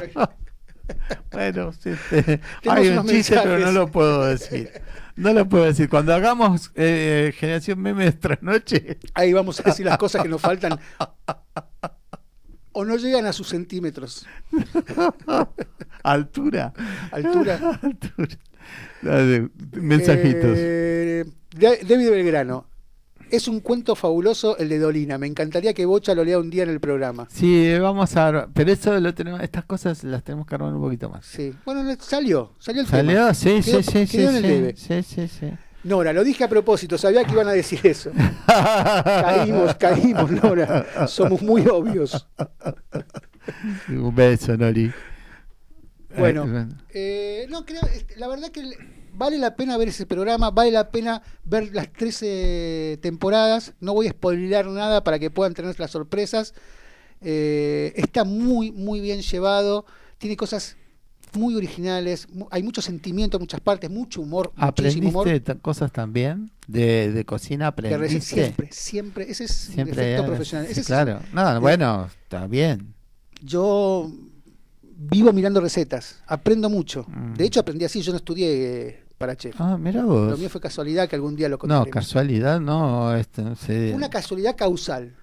[1.30, 4.70] Bueno, sí, este, hay un chiste, pero no lo puedo decir.
[5.16, 5.88] No lo puedo decir.
[5.88, 10.40] Cuando hagamos eh, Generación Meme esta noche, Ahí vamos a decir las cosas que nos
[10.40, 10.78] faltan.
[12.72, 14.26] O no llegan a sus centímetros.
[16.02, 16.72] altura.
[17.10, 17.78] Altura.
[17.82, 18.36] altura.
[19.72, 20.54] Mensajitos.
[20.56, 21.24] Eh,
[21.58, 22.66] Da- David Belgrano.
[23.30, 25.16] Es un cuento fabuloso el de Dolina.
[25.16, 27.26] Me encantaría que Bocha lo lea un día en el programa.
[27.30, 28.48] Sí, vamos a.
[28.52, 31.24] Pero eso lo tenemos, estas cosas las tenemos que armar un poquito más.
[31.24, 31.54] Sí.
[31.64, 32.52] Bueno, salió.
[32.58, 33.12] Salió el ¿Salió?
[33.20, 33.34] tema.
[33.34, 35.46] Sí, Quedó- sí, sí, sí, quedó en el sí, sí, sí, sí.
[35.84, 36.96] Nora, lo dije a propósito.
[36.96, 38.10] Sabía que iban a decir eso.
[38.46, 41.06] Caímos, caímos, Nora.
[41.08, 42.28] Somos muy obvios.
[43.88, 44.92] Un beso, Nori.
[46.16, 46.44] Bueno.
[46.90, 47.80] Eh, Eh, no, creo,
[48.16, 48.76] la verdad que le-
[49.14, 53.72] vale la pena ver ese programa, vale la pena ver las 13 temporadas.
[53.80, 56.54] No voy a spoilear nada para que puedan tener las sorpresas.
[57.20, 59.84] Eh, está muy, muy bien llevado.
[60.18, 60.76] Tiene cosas
[61.36, 62.28] muy originales.
[62.50, 65.22] Hay mucho sentimiento en muchas partes, mucho humor, muchísimo humor.
[65.28, 67.68] ¿Aprendiste ta- cosas también de, de cocina?
[67.68, 68.20] ¿Aprendiste?
[68.20, 69.30] siempre, siempre.
[69.30, 70.66] Ese es Siempre el efecto es- profesional.
[70.66, 71.20] sí, Ese es- claro.
[71.32, 72.94] No, bueno, está bien.
[73.42, 74.10] yo
[74.82, 77.04] vivo mirando recetas, aprendo mucho.
[77.08, 77.34] Mm.
[77.34, 78.00] De hecho, aprendí así.
[78.02, 79.54] Yo no estudié eh, para chef.
[79.60, 80.38] Ah, mira Lo vos.
[80.38, 81.90] mío fue casualidad que algún día lo No, contaremos.
[81.92, 83.12] casualidad, no.
[83.16, 83.88] No sé.
[83.88, 85.14] Fue una casualidad causal,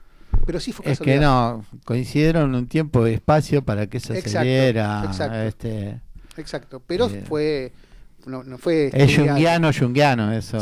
[0.50, 1.20] pero sí fue Es casualidad.
[1.20, 5.04] que no, coincidieron un tiempo y espacio para que eso se Exacto, diera.
[5.06, 5.38] exacto.
[5.44, 6.02] Este,
[6.38, 7.24] Exacto, pero Bien.
[7.28, 7.72] fue
[8.26, 9.28] no, no fue es estudiado.
[9.28, 10.58] junguiano, junguiano, eso.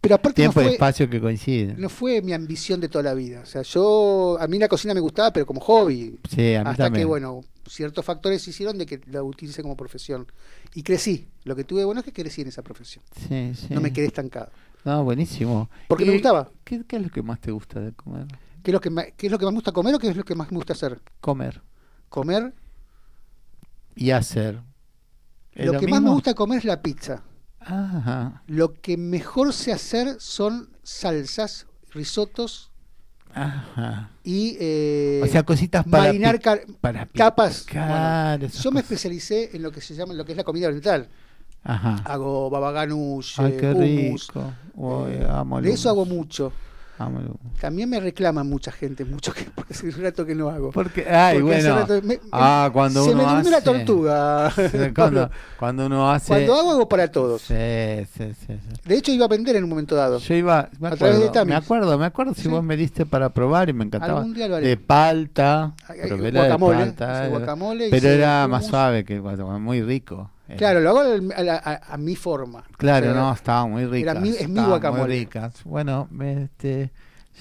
[0.00, 1.74] Pero aparte no tiempo y fue, espacio que coinciden.
[1.80, 3.40] no fue mi ambición de toda la vida.
[3.40, 6.18] O sea, yo a mí la cocina me gustaba, pero como hobby.
[6.30, 7.02] Sí, a mí Hasta también.
[7.02, 10.26] que bueno, ciertos factores hicieron de que la utilicé como profesión
[10.74, 11.26] y crecí.
[11.42, 13.02] Lo que tuve bueno es que crecí en esa profesión.
[13.28, 13.66] Sí, sí.
[13.70, 14.50] No me quedé estancado.
[14.84, 15.68] No, buenísimo.
[15.88, 16.48] Porque ¿Y me gustaba.
[16.62, 18.26] ¿qué, qué es lo que más te gusta de comer?
[18.66, 20.16] ¿Qué es lo que qué es lo que más me gusta comer o qué es
[20.16, 21.00] lo que más me gusta hacer?
[21.20, 21.62] Comer
[22.08, 22.52] Comer.
[23.94, 24.60] y hacer.
[25.52, 27.22] ¿Es Lo lo que más me gusta comer es la pizza.
[27.60, 32.72] Ajá, Lo que mejor sé hacer son salsas, risotos
[33.32, 34.10] ajá.
[34.24, 37.66] y eh, o sea, cositas para marinar pi- para capas.
[37.72, 40.66] Bueno, esas yo me especialicé en lo que se llama lo que es la comida
[40.66, 41.08] oriental.
[41.62, 42.02] Ajá.
[42.04, 44.26] Hago babaganush, Ay, eh, qué hummus.
[44.26, 44.52] rico.
[44.74, 46.52] Uy, Eh, de eso hago mucho.
[47.60, 50.70] También me reclaman mucha gente, mucho que porque hace un rato que no hago.
[50.72, 51.76] Porque, ay, Porque bueno.
[51.76, 54.52] rato- me- ah, cuando se uno me hace- tortuga.
[54.94, 56.28] cuando, cuando uno hace.
[56.28, 57.42] Cuando hago, hago para todos.
[57.42, 57.54] Sí,
[58.16, 58.58] sí, sí.
[58.84, 60.18] De hecho, iba a vender en un momento dado.
[60.18, 61.48] Yo iba, me A través de Tamis.
[61.50, 64.18] me acuerdo, me acuerdo si vos me diste para probar y me encantaba.
[64.20, 64.66] Algún día lo haré.
[64.68, 69.14] De palta, Ay, ay, probé la de guacamole, palta, guacamole, pero era más suave que
[69.14, 70.30] el guacamole, muy rico.
[70.48, 72.64] Eh, Claro, lo hago a, la- a- a mi forma.
[72.78, 74.12] Claro, O sea, no, estaba muy rica.
[74.12, 75.02] era mi- es mi guacamole.
[75.02, 75.64] Muy ricas.
[75.64, 76.92] Bueno, este,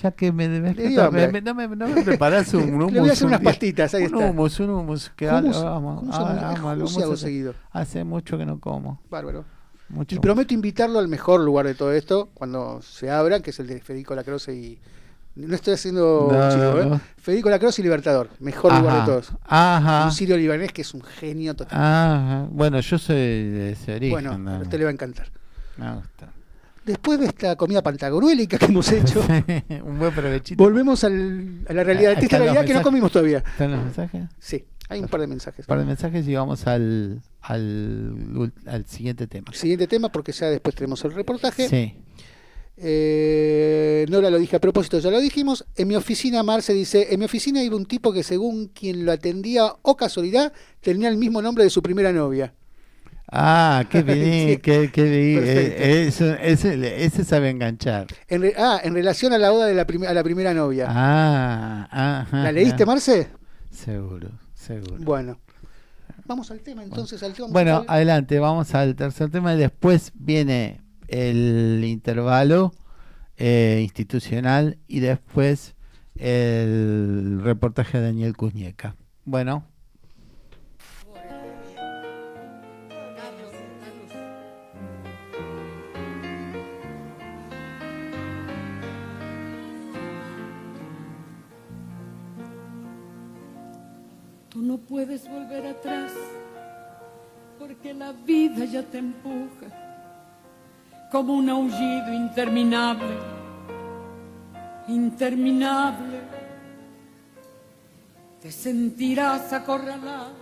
[0.02, 1.32] ya que me debes hambre.
[1.32, 2.92] me, no, me, no me preparás un hummus.
[2.94, 4.30] Le voy a hacer un unas pastitas, ahí un está.
[4.30, 5.12] hummus, un hummus.
[5.16, 7.54] Que Hummus, amo, hummus, ah, hummus, amo hummus hummus hago hace- seguido.
[7.72, 9.00] Hace mucho que no como.
[9.10, 9.46] Bárbaro.
[9.88, 10.16] Mucho.
[10.16, 13.68] Y prometo invitarlo al mejor lugar de todo esto cuando se abran, que es el
[13.68, 14.80] de Federico Lacroce y.
[15.36, 16.86] No estoy haciendo No, no, ¿eh?
[16.86, 17.02] no.
[17.18, 18.30] Federico Lacroce y Libertador.
[18.40, 19.32] Mejor lugar de Ajá, todos.
[19.44, 20.06] Ajá.
[20.06, 21.78] Un sirio libanés que es un genio total.
[21.80, 22.48] Ajá.
[22.52, 24.12] Bueno, yo soy de ese origen.
[24.12, 25.28] bueno, no, a usted le va a encantar.
[25.78, 26.32] Me gusta.
[26.86, 29.20] Después de esta comida pantagruélica que hemos hecho,
[29.84, 30.64] un buen provechito.
[30.64, 33.40] volvemos al- a la realidad, Ahí a esta realidad que no comimos todavía.
[33.40, 34.22] ¿Están los mensajes?
[34.40, 35.66] Sí, hay un par de mensajes.
[35.66, 39.48] Un par de mensajes y vamos al, al, al siguiente tema.
[39.52, 41.68] Siguiente tema, porque ya después tenemos el reportaje.
[41.68, 41.96] Sí.
[42.78, 45.66] Eh, Nora lo dije a propósito, ya lo dijimos.
[45.76, 49.12] En mi oficina, Marce dice, en mi oficina iba un tipo que según quien lo
[49.12, 50.52] atendía o casualidad,
[50.82, 52.54] tenía el mismo nombre de su primera novia.
[53.32, 54.58] Ah, qué bien, Sí.
[54.58, 55.44] qué, qué bien.
[55.46, 58.08] Eh, eso, ese, ese sabe enganchar.
[58.28, 60.86] En re- ah, en relación a la boda de la, prim- a la primera novia.
[60.90, 61.88] Ah,
[62.22, 62.44] ajá.
[62.44, 63.28] ¿La leíste, Marce?
[63.72, 64.98] Seguro, seguro.
[65.00, 65.40] Bueno.
[66.28, 70.82] Vamos al tema entonces, al tema Bueno, adelante, vamos al tercer tema y después viene
[71.08, 72.74] el intervalo
[73.38, 75.76] eh, institucional y después
[76.16, 78.96] el reportaje de Daniel Cuñeca.
[79.26, 79.66] Bueno,
[94.50, 96.14] Tú no puedes volver atrás
[97.60, 99.85] porque la vida ya te empuja
[101.16, 103.16] como un aullido interminable,
[104.90, 106.20] interminable.
[108.42, 110.34] Te sentirás acorralada,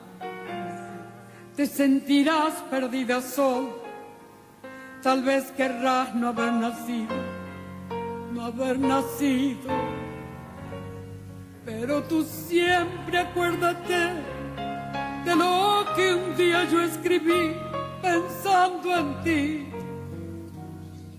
[1.55, 3.69] te sentirás perdida sola.
[5.03, 7.17] Tal vez querrás no haber nacido,
[8.32, 9.69] no haber nacido.
[11.65, 13.99] Pero tú siempre acuérdate
[15.24, 17.53] de lo que un día yo escribí
[18.01, 19.72] pensando en ti,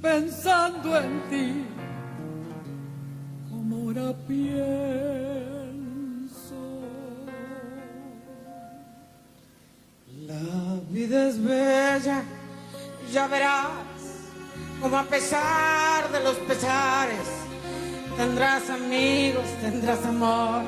[0.05, 1.65] pensando en ti,
[3.49, 4.45] como ahora pienso.
[10.27, 12.23] La vida es bella,
[13.11, 13.71] ya verás,
[14.83, 17.27] como a pesar de los pesares,
[18.19, 20.65] tendrás amigos, tendrás amor,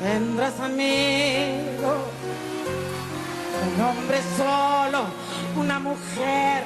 [0.00, 1.98] tendrás amigos.
[3.66, 5.06] Un hombre solo,
[5.56, 6.62] una mujer,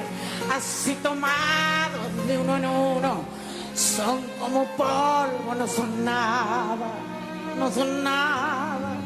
[0.55, 3.23] así tomados de uno en uno,
[3.73, 6.91] son como polvo, no son nada,
[7.57, 8.97] no son nada.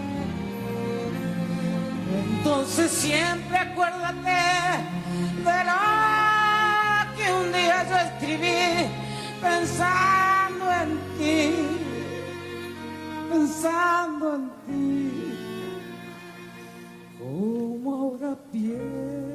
[2.37, 4.41] Entonces siempre acuérdate
[5.43, 5.81] de lo
[7.15, 8.89] que un día yo escribí
[9.41, 11.53] pensando en ti,
[13.29, 15.37] pensando en ti,
[17.19, 19.34] como ahora pienso.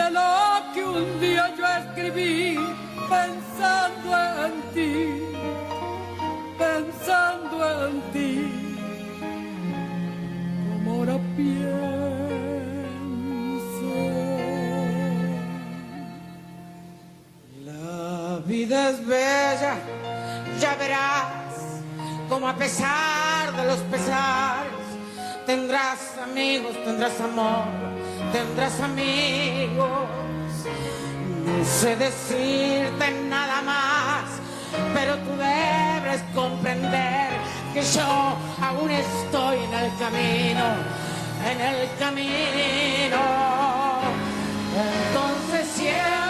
[0.00, 2.58] de lo que un día yo escribí
[3.14, 4.10] pensando
[4.46, 4.94] en ti,
[6.58, 8.32] pensando en ti,
[10.72, 11.90] como ahora pienso.
[17.64, 19.74] La vida es bella,
[20.60, 21.54] ya verás,
[22.28, 24.86] como a pesar de los pesares,
[25.44, 27.89] tendrás amigos, tendrás amor,
[28.32, 30.08] tendrás amigos.
[31.44, 34.24] No sé decirte nada más,
[34.94, 37.30] pero tú debes comprender
[37.72, 40.64] que yo aún estoy en el camino,
[41.50, 43.20] en el camino.
[44.74, 46.29] Entonces siempre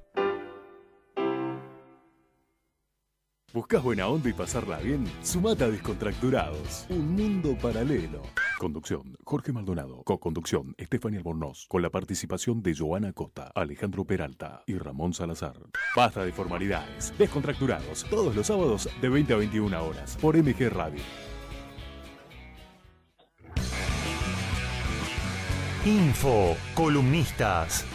[3.53, 5.03] ¿Buscas buena onda y pasarla bien?
[5.23, 8.21] Sumata Descontracturados, un mundo paralelo.
[8.57, 10.03] Conducción, Jorge Maldonado.
[10.05, 11.65] Co-conducción, Estefania Albornoz.
[11.67, 15.57] Con la participación de Joana Cota, Alejandro Peralta y Ramón Salazar.
[15.97, 17.13] Basta de formalidades.
[17.17, 21.01] Descontracturados, todos los sábados de 20 a 21 horas, por MG Radio.
[25.83, 27.85] Info, columnistas,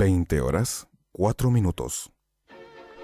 [0.00, 2.10] Veinte horas, cuatro minutos.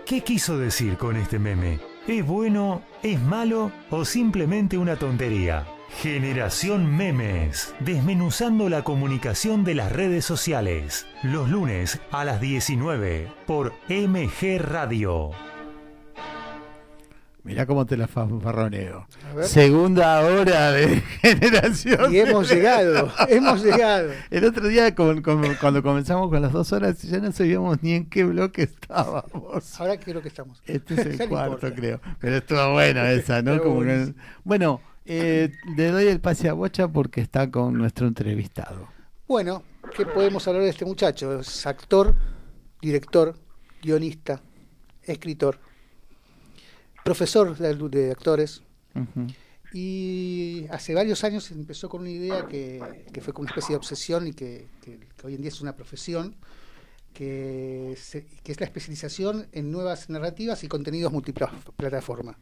[0.07, 1.78] ¿Qué quiso decir con este meme?
[2.07, 5.66] ¿Es bueno, es malo o simplemente una tontería?
[6.01, 13.74] Generación Memes, desmenuzando la comunicación de las redes sociales, los lunes a las 19 por
[13.90, 15.32] MG Radio.
[17.47, 19.07] Mirá cómo te la farroneo.
[19.42, 22.12] Segunda hora de generación.
[22.12, 24.11] Y hemos llegado, hemos llegado.
[24.30, 27.92] El otro día, con- con- cuando comenzamos con las dos horas, ya no sabíamos ni
[27.92, 29.80] en qué bloque estábamos.
[29.80, 30.61] Ahora creo que estamos.
[30.66, 31.74] Este es el cuarto, importa.
[31.74, 32.01] creo.
[32.18, 33.62] Pero estuvo bueno esa, ¿no?
[33.62, 34.12] Como que-.
[34.42, 38.88] Bueno, eh, le doy el pase a Bocha porque está con nuestro entrevistado.
[39.28, 39.62] Bueno,
[39.97, 41.38] ¿qué podemos hablar de este muchacho?
[41.38, 42.12] Es actor,
[42.82, 43.36] director,
[43.82, 44.40] guionista,
[45.05, 45.61] escritor,
[47.11, 48.62] profesor de, de actores.
[48.94, 49.26] Ujú.
[49.72, 52.80] Y hace varios años empezó con una idea que,
[53.12, 55.61] que fue como una especie de obsesión y que, que- que hoy en día es
[55.61, 56.34] una profesión,
[57.12, 62.38] que, se- que es la especialización en nuevas narrativas y contenidos multiplataforma.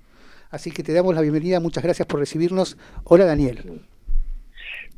[0.51, 2.77] Así que te damos la bienvenida, muchas gracias por recibirnos.
[3.05, 3.83] Hola Daniel.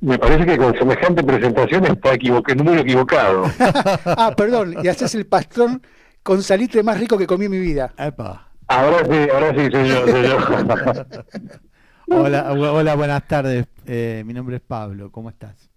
[0.00, 3.44] Me parece que con semejante presentación está equivoqué, número equivocado.
[4.04, 5.80] ah, perdón, y haces el pastrón
[6.22, 7.94] con salitre más rico que comí en mi vida.
[7.96, 8.45] Epa.
[8.68, 10.38] Ahora sí, ahora sí soy yo, soy yo.
[12.08, 13.66] Hola, hola, buenas tardes.
[13.86, 15.10] Eh, mi nombre es Pablo.
[15.12, 15.70] ¿Cómo estás?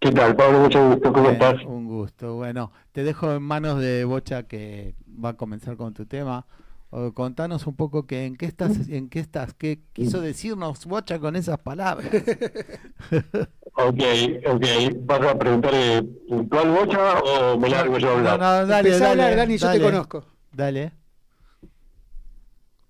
[0.00, 0.60] ¿Qué tal, Pablo?
[0.60, 1.64] Mucho gusto, ¿cómo Bien, estás?
[1.64, 2.34] Un gusto.
[2.36, 6.46] Bueno, te dejo en manos de Bocha que va a comenzar con tu tema.
[6.90, 11.18] O contanos un poco que en qué estás, en qué estás, qué quiso decirnos Bocha
[11.18, 12.08] con esas palabras.
[13.74, 14.00] Ok,
[14.46, 14.64] ok.
[15.06, 18.38] ¿Vas a preguntar eh, puntual, Bocha, o me largo yo a No, hablar?
[18.38, 19.80] no, dale, Empezá a dale, hablar, Dani, yo te dale.
[19.80, 20.24] conozco.
[20.52, 20.92] Dale.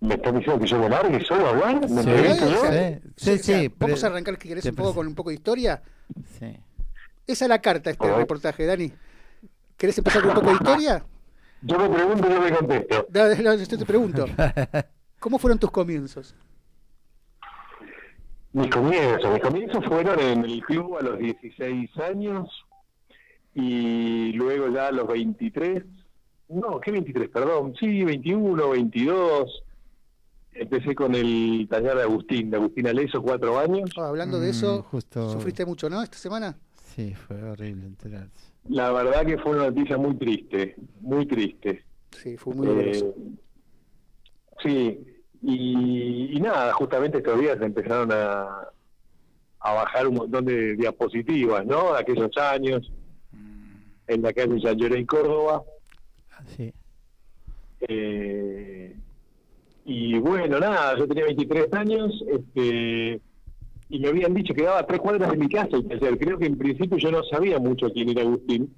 [0.06, 1.90] ¿Me estás diciendo que yo me largue solo a hablar?
[1.90, 2.64] ¿Me Sí, yo?
[3.16, 5.82] Sí, sí, sí, Vamos a arrancar, que querés, un poco con un poco de historia.
[6.38, 6.56] Sí.
[7.26, 8.92] Esa es la carta, este reportaje, Dani.
[9.76, 11.04] ¿Querés empezar con un poco de historia?
[11.62, 13.06] Yo me pregunto y yo me contesto.
[13.12, 14.26] Yo te pregunto.
[15.18, 16.36] ¿Cómo fueron tus comienzos?
[18.52, 22.48] Mis comienzos, mis comienzos fueron en el club a los 16 años
[23.54, 25.82] y luego ya a los 23,
[26.50, 27.28] no, ¿qué 23?
[27.28, 29.64] Perdón, sí, 21, 22.
[30.58, 33.90] Empecé con el taller de Agustín, de Agustín Aleso, cuatro años.
[33.98, 36.56] Ah, hablando de Mm, eso, justo- ¿sufriste mucho, no, esta semana?
[36.94, 38.52] Sí, fue horrible enterarse.
[38.68, 41.84] La verdad que fue una noticia muy triste, muy triste.
[42.10, 43.06] Sí, fue muy doloroso.
[43.06, 43.14] Eh,
[44.62, 45.06] sí,
[45.42, 48.68] y, y nada, justamente estos días empezaron a,
[49.60, 51.92] a bajar un montón de diapositivas, ¿no?
[51.92, 52.90] De aquellos años,
[54.08, 55.62] en la calle San Lloré, en Córdoba.
[56.56, 56.72] Sí.
[57.80, 58.96] Eh,
[59.86, 63.20] y bueno, nada, yo tenía 23 años este,
[63.88, 66.18] y me habían dicho que daba a tres cuadras de mi casa el taller.
[66.18, 68.74] Creo que en principio yo no sabía mucho quién era Agustín.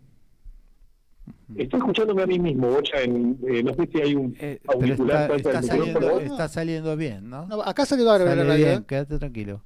[1.56, 5.30] Estoy escuchándome a mí mismo, Bocha, en, eh, no sé si hay un Eh, auricular
[5.34, 7.46] está, está saliendo, está saliendo bien, ¿no?
[7.46, 8.84] No, acá sale bárbaro Sale la bien, ¿eh?
[8.86, 9.62] quédate tranquilo.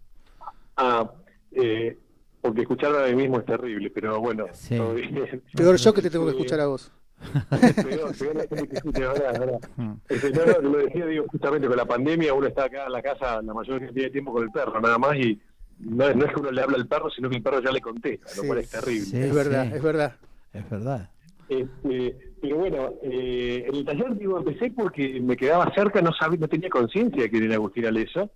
[0.77, 1.11] Ah,
[1.51, 1.99] eh,
[2.41, 4.77] porque escucharme a mí mismo es terrible, pero bueno, Sí.
[4.77, 5.43] todo bien.
[5.57, 6.93] Peor yo que te tengo que escuchar a vos.
[7.83, 9.59] Peor, peor la gente que escucha ahora, ahora.
[9.77, 9.99] No,
[10.63, 13.55] no, lo decía, digo, justamente con la pandemia uno está acá en la casa la
[13.55, 15.41] mayor cantidad de tiempo con el perro, nada más, y
[15.81, 17.73] no, es- no es que uno le habla al perro, sino que el perro ya
[17.73, 19.05] le contesta, lo Sí, cual es terrible.
[19.07, 19.77] Sí, Es verdad, sí.
[19.77, 20.17] es verdad.
[20.53, 21.11] Es verdad.
[21.49, 26.39] Este, pero bueno, eh, en el taller digo, empecé porque me quedaba cerca, no sabía,
[26.41, 28.29] no tenía conciencia de que era Agustín Alesa,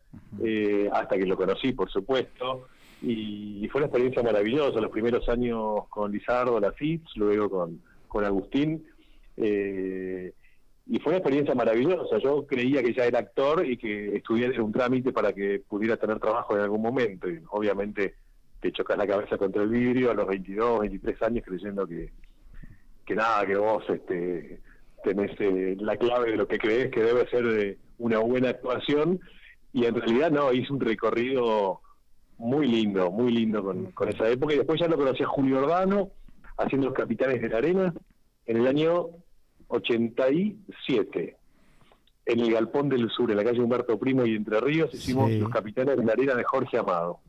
[0.42, 2.68] eh, hasta que lo conocí, por supuesto,
[3.02, 7.80] y, y fue una experiencia maravillosa, los primeros años con Lizardo, la FIPS, luego con,
[8.16, 8.86] con Agustín,
[9.36, 10.32] eh,
[10.86, 14.62] y fue una experiencia maravillosa, yo creía que ya era actor y que estudiar era
[14.62, 18.14] un trámite para que pudiera tener trabajo en algún momento, obviamente
[18.60, 22.10] te chocas la cabeza contra el vidrio a los 22, 23 años creyendo que
[23.06, 24.60] que nada, que vos este,
[25.04, 29.20] tenés eh, la clave de lo que crees que debe ser eh, una buena actuación.
[29.72, 31.80] Y en realidad no, hice un recorrido
[32.38, 34.54] muy lindo, muy lindo con, con esa época.
[34.54, 36.10] Y después ya lo conocí a Julio Ordano
[36.56, 37.94] haciendo Los Capitanes de la Arena
[38.46, 39.06] en el año
[39.68, 41.36] 87
[42.28, 45.38] en el Galpón del Sur, en la calle Humberto Primo y Entre Ríos, hicimos Sí.
[45.38, 47.20] Los Capitanes de la Arena de Jorge Amado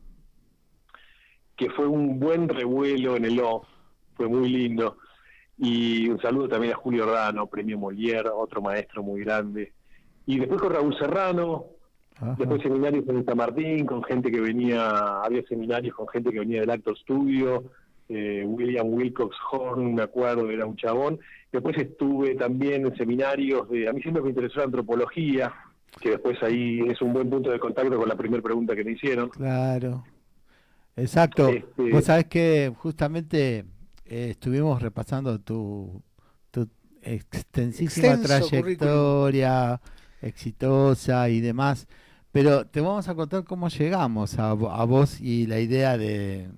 [1.57, 3.65] que fue un buen revuelo en el off,
[4.15, 4.97] fue muy lindo.
[5.57, 9.73] Y un saludo también a Julio Ordano, premio Molière, otro maestro muy grande.
[10.28, 11.65] Y después con Raúl Serrano,
[12.15, 12.36] Ajá.
[12.38, 16.61] después seminarios en San Martín, con gente que venía, había seminarios con gente que venía
[16.61, 17.63] del Actor Studio,
[18.10, 21.20] eh, William Wilcox Horn, me acuerdo, era un chabón.
[21.51, 25.53] Después estuve también en seminarios de, a mí siempre me interesó la antropología,
[26.01, 28.91] que después ahí es un buen punto de contacto con la primera pregunta que me
[28.91, 29.30] hicieron.
[29.30, 30.03] Claro.
[30.95, 31.49] Exacto.
[31.49, 33.66] Este- Vos sabés que justamente
[34.05, 36.01] eh, estuvimos repasando tu,
[36.51, 36.68] tu
[37.01, 39.80] extensísima Extenso trayectoria
[40.22, 41.88] exitosa y demás,
[42.32, 46.49] pero te vamos a contar cómo llegamos a, a vos y la idea de,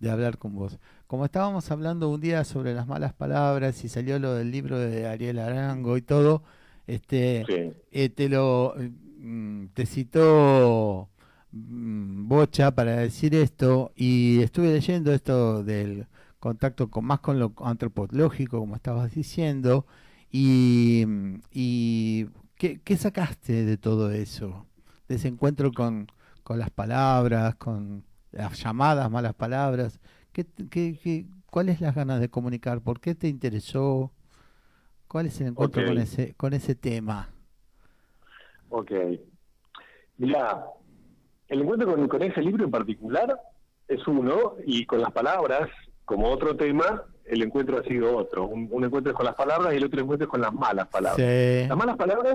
[0.00, 0.78] de hablar con vos.
[1.14, 5.06] Como estábamos hablando un día sobre las malas palabras y salió lo del libro de
[5.06, 6.42] Ariel Arango y todo,
[6.88, 7.72] este, Sí.
[7.92, 8.74] eh, te lo
[9.20, 11.08] mm, te citó
[11.52, 16.08] mm, Bocha para decir esto y estuve leyendo esto del
[16.40, 19.86] contacto con más con lo antropológico como estabas diciendo
[20.32, 22.26] y, mm, y
[22.56, 24.66] ¿qué, qué sacaste de todo eso
[25.06, 26.08] de ese encuentro con,
[26.42, 30.00] con las palabras con las llamadas malas palabras
[30.34, 34.12] ¿Qué, qué, qué- cuáles las ganas de comunicar por qué te interesó
[35.08, 37.30] cuál es el encuentro con ese con ese tema
[38.68, 38.90] Ok.
[40.18, 40.64] Mira,
[41.48, 43.38] el encuentro con, con ese libro en particular
[43.86, 45.68] es uno, y con las palabras,
[46.04, 48.46] como otro tema, el encuentro ha sido otro.
[48.46, 50.88] Un, un encuentro es con las palabras y el otro encuentro es con las malas
[50.88, 51.16] palabras.
[51.16, 51.68] Sí.
[51.68, 52.34] Las malas palabras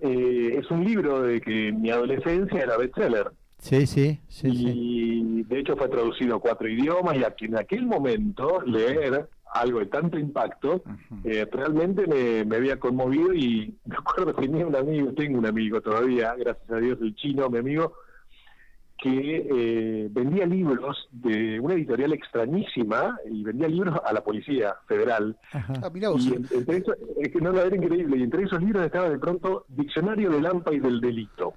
[0.00, 3.30] eh, es un libro de que en mi adolescencia era bestseller.
[3.62, 4.72] Sí, sí, sí, sí.
[4.74, 9.78] y de hecho fue traducido a cuatro idiomas y aquí en aquel momento leer algo
[9.78, 10.82] de tanto impacto
[11.24, 15.46] eh, realmente me, me había conmovido y me acuerdo que tenía un amigo, tengo un
[15.46, 17.92] amigo todavía, gracias a Dios, el chino, mi amigo,
[19.00, 25.36] que eh, vendía libros de una editorial extrañísima y vendía libros a la Policía Federal.
[25.52, 26.24] Ah, mirá vos.
[26.24, 29.08] Y en- entre eso, es que no, no, era increíble, y entre esos libros estaba
[29.10, 31.54] de pronto Diccionario del AMPA y del Delito.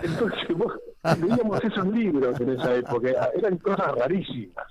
[0.00, 0.72] Entonces, vos,
[1.20, 4.66] leíamos esos libros en esa época, eran cosas rarísimas.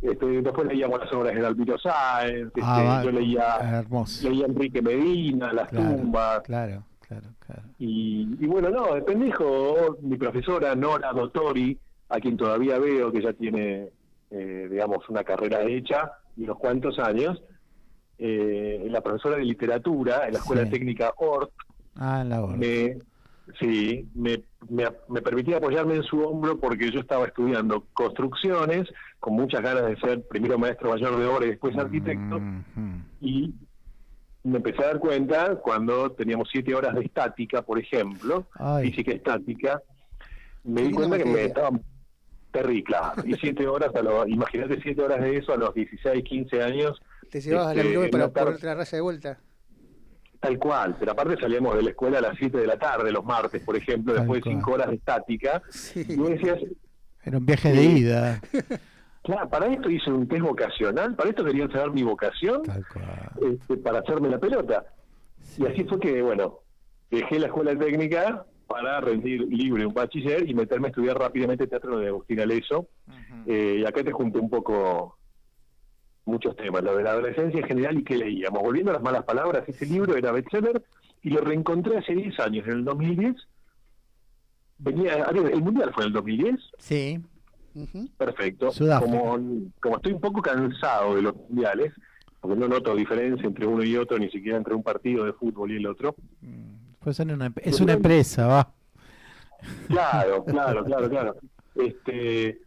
[0.00, 3.84] Este, después leíamos las obras de Albino Sáenz, este, Ah, yo leía,
[4.22, 7.62] leía Enrique Medina, Las Claro, tumbas, claro, claro, claro.
[7.78, 11.78] y, y bueno, no, de pendejo, mi profesora Nora Dottori,
[12.08, 13.90] a quien todavía veo que ya tiene,
[14.30, 17.42] eh, digamos, una carrera hecha y unos cuantos años,
[18.18, 20.70] eh, la profesora de literatura en la Escuela Sí.
[20.70, 21.50] Técnica ORT,
[21.96, 22.96] Ah, en la me,
[23.58, 29.34] sí, me, me, me permitía apoyarme en su hombro porque yo estaba estudiando construcciones, con
[29.34, 32.40] muchas ganas de ser primero maestro mayor de obra y después arquitecto,
[33.20, 33.54] y
[34.42, 38.90] me empecé a dar cuenta cuando teníamos siete horas de estática, por ejemplo, Ay.
[38.90, 39.82] física estática,
[40.64, 41.82] me di cuenta que me estaban
[42.50, 43.22] terrible, claro.
[43.24, 47.00] Y siete horas, a los, imagínate siete horas de eso a los 16, 15 años,
[47.30, 49.38] Te llevabas a la Este, para ponerte la raya de vuelta.
[50.40, 50.96] Tal cual.
[50.98, 53.76] Pero aparte salíamos de la escuela a las 7 de la tarde, los martes, por
[53.76, 54.54] ejemplo, Tal después de cual.
[54.56, 55.62] cinco horas de estática.
[55.70, 56.04] Sí.
[56.08, 56.58] Y vos decías,
[57.24, 57.98] Era un viaje de Sí.
[57.98, 58.40] ida.
[59.22, 63.52] claro, para esto hice un test vocacional, para esto querían saber mi vocación, Tal cual.
[63.52, 64.86] este, para hacerme la pelota.
[65.58, 66.60] Y así fue que, bueno,
[67.10, 71.98] dejé la escuela técnica para rendir libre un bachiller y meterme a estudiar rápidamente teatro
[71.98, 72.88] de Agustín Aleso.
[73.46, 75.18] Eh, y acá te junté un poco
[76.24, 78.62] muchos temas, lo de la adolescencia en general y qué leíamos.
[78.62, 80.82] Volviendo a las malas palabras, ese libro era bestseller
[81.22, 83.36] y lo reencontré hace 10 años, en el 2010.
[84.78, 86.60] Venía, a ver, el Mundial fue en el 2010.
[86.78, 87.20] Sí.
[88.16, 88.70] Perfecto.
[88.70, 89.18] Sudáfrica.
[89.18, 91.92] Como, como estoy un poco cansado de los mundiales,
[92.40, 95.72] porque no noto diferencia entre uno y otro, ni siquiera entre un partido de fútbol
[95.72, 96.16] y el otro.
[96.98, 98.72] Pues son una, es una empresa, va.
[99.88, 101.36] Claro, claro, claro, claro.
[101.74, 102.60] Este,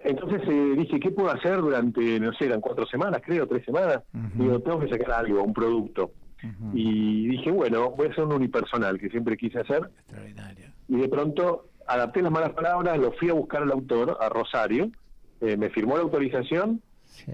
[0.00, 4.02] entonces eh, dije, ¿qué puedo hacer durante, no sé, eran cuatro semanas, creo, tres semanas?
[4.34, 6.12] Digo, tengo que sacar algo, un producto.
[6.72, 9.90] Y dije, bueno, voy a hacer un unipersonal que siempre quise hacer.
[10.88, 14.90] Y de pronto adapté las malas palabras, lo fui a buscar al autor, a Rosario,
[15.40, 16.82] eh, me firmó la autorización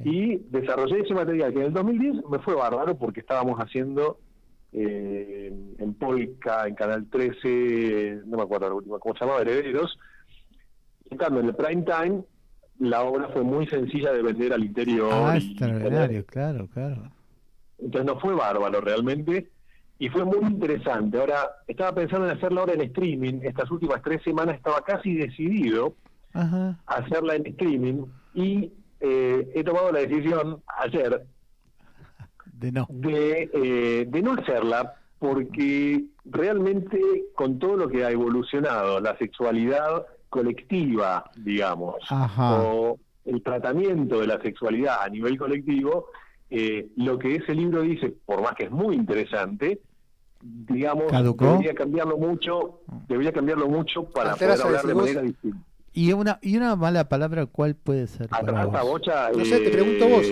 [0.05, 4.19] y desarrollé ese material que en el 2010 me fue bárbaro porque estábamos haciendo
[4.73, 9.43] eh, en Polka, en Canal 13, no me acuerdo la última, ¿cómo se llamaba?
[9.43, 9.99] Herederos.
[11.11, 12.23] Estando en el prime time,
[12.79, 15.11] la obra fue muy sencilla de vender al interior.
[15.13, 17.11] Ah, y- extraordinario, claro, claro.
[17.79, 19.51] entonces no fue bárbaro realmente
[19.99, 21.19] y fue muy interesante.
[21.19, 23.41] Ahora, estaba pensando en hacerla ahora en streaming.
[23.43, 25.95] Estas últimas tres semanas estaba casi decidido
[26.33, 26.79] Ajá.
[26.87, 28.05] a hacerla en streaming
[28.35, 31.25] y eh, he tomado la decisión ayer
[32.53, 32.87] De no.
[32.91, 36.99] de, eh, de no hacerla porque realmente
[37.35, 42.63] con todo lo que ha evolucionado la sexualidad colectiva, digamos, Ajá.
[42.63, 46.07] o el tratamiento de la sexualidad a nivel colectivo,
[46.49, 49.79] eh, lo que ese libro dice, por más que es muy interesante,
[50.41, 51.45] digamos, ¿Caducó?
[51.45, 55.59] debería cambiarlo mucho, debería cambiarlo mucho para poder a hablar de manera distinta.
[55.93, 58.91] Y una, y una mala palabra, ¿cuál puede ser para Atrasa, vos?
[58.91, 59.31] bocha.
[59.37, 60.27] No sé, te pregunto vos.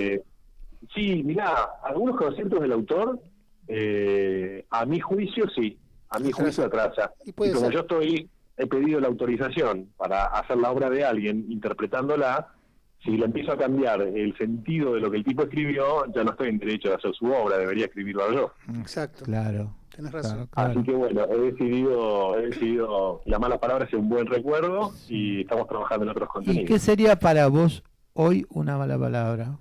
[0.95, 3.21] Sí, mirá, algunos conceptos del autor,
[3.69, 5.79] eh, a mi juicio sí,
[6.09, 7.13] a mi juicio atrasa.
[7.27, 7.75] Y puede como ser.
[7.75, 8.29] yo estoy,
[8.61, 12.49] he pedido la autorización para hacer la obra de alguien interpretándola,
[13.03, 16.33] si le empiezo a cambiar el sentido de lo que el tipo escribió, ya no
[16.33, 18.53] estoy en derecho de hacer su obra, debería escribirlo yo.
[18.79, 19.25] Exacto.
[19.25, 19.75] Claro.
[19.97, 20.47] Tenés razón.
[20.53, 24.93] Claro, Así que bueno, he decidido, he decidido la mala palabra es un buen recuerdo
[25.09, 26.69] y estamos trabajando en otros ¿Y contenidos.
[26.69, 27.83] qué sería para vos
[28.13, 29.59] hoy una mala palabra?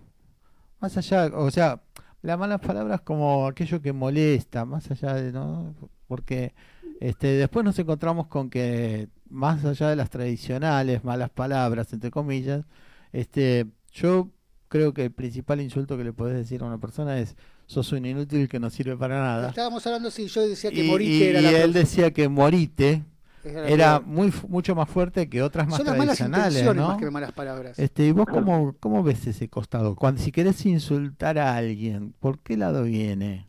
[0.81, 1.81] Más allá, o sea,
[2.21, 5.73] la mala palabra es como aquello que molesta, más allá de, ¿no?
[6.07, 6.53] Porque
[6.99, 12.65] este, después nos encontramos con que, más allá de las tradicionales malas palabras, entre comillas,
[13.13, 14.29] este, yo
[14.67, 17.35] creo que el principal insulto que le podés decir a una persona es,
[17.65, 19.49] sos un inútil que no sirve para nada.
[19.49, 22.27] Estábamos hablando si yo decía que Y, morite y- era y la él decía que
[22.27, 23.03] morite
[23.43, 26.87] Era muy mucho más fuerte que otras más Son las malas tradicionales, intenciones ¿no?
[26.89, 27.79] más que malas palabras.
[27.79, 29.95] Este, ¿y vos cómo, cómo ves ese costado?
[29.95, 33.47] Cuando si querés insultar a alguien, ¿por qué lado viene?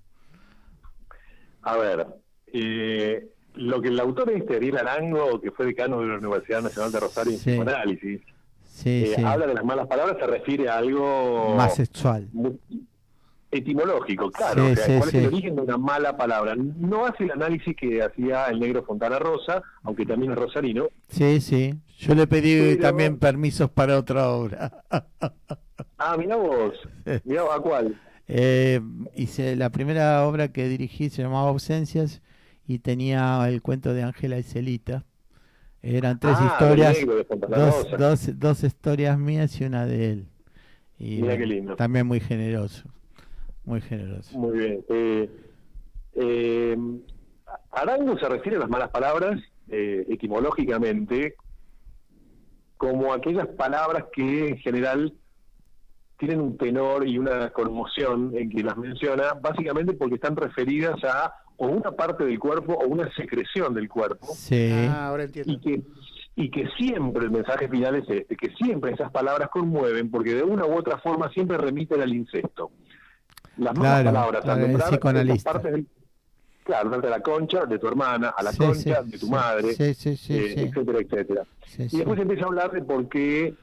[1.62, 2.06] A ver,
[2.52, 3.28] eh,
[3.60, 7.00] lo que el autor este, Ariel Arango, que fue decano de la Universidad Nacional de
[7.00, 7.50] Rosario en Sí.
[7.50, 8.20] Psicoanálisis,
[8.64, 9.22] Sí, eh, sí.
[9.24, 12.28] habla de las malas palabras, se refiere a algo Más sexual.
[13.50, 16.54] etimológico, claro, Sí, o sea, sí, cuál es el origen de una mala palabra.
[16.56, 20.86] No hace el análisis que hacía el negro Fontana Rosa, aunque también es rosarino.
[21.08, 21.74] Sí, sí.
[21.98, 24.72] Yo le pedí Pero- también permisos para otra obra.
[26.02, 26.74] Ah, mira vos,
[27.24, 27.98] mira a cuál.
[28.28, 28.80] Eh,
[29.16, 32.20] hice la primera obra que dirigí se llamaba Ausencias
[32.70, 35.04] y tenía el cuento de Ángela y Celita.
[35.82, 36.98] Eran tres Ah, historias,
[37.98, 40.26] dos, dos historias mías y una de él.
[40.96, 41.74] Y Mira qué lindo.
[41.74, 42.88] también muy generoso,
[43.64, 44.38] muy generoso.
[44.38, 44.84] Muy bien.
[44.88, 45.30] Eh,
[46.14, 46.76] eh,
[47.72, 51.34] Arango se refiere a las malas palabras eh, etimológicamente
[52.76, 55.12] como aquellas palabras que en general
[56.18, 61.32] tienen un tenor y una conmoción en que las menciona, básicamente porque están referidas a
[61.62, 64.28] o una parte del cuerpo o una secreción del cuerpo.
[64.34, 64.70] Sí.
[64.72, 65.52] Ah, ahora entiendo.
[65.52, 65.82] Y que,
[66.36, 70.42] y que siempre el mensaje final es este, que siempre esas palabras conmueven porque de
[70.42, 72.70] una u otra forma siempre remiten al incesto.
[73.58, 75.52] Las malas Claro, palabras al el nombrar psicoanalista.
[75.52, 75.86] partes del-
[76.64, 79.32] claro, de la concha de tu hermana, a la Sí, concha sí, de tu sí,
[79.32, 80.60] madre, sí, sí, sí, eh, sí.
[80.62, 81.42] etcétera, etcétera.
[81.66, 81.96] Sí, Y sí.
[81.98, 83.54] después empieza a hablar de por qué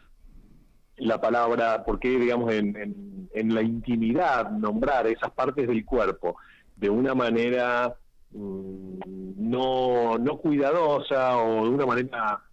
[0.97, 6.37] la palabra, por qué, digamos, en, en- en la intimidad nombrar esas partes del cuerpo
[6.77, 7.95] de una manera
[8.31, 8.99] mm,
[9.37, 12.43] no, no cuidadosa o de una manera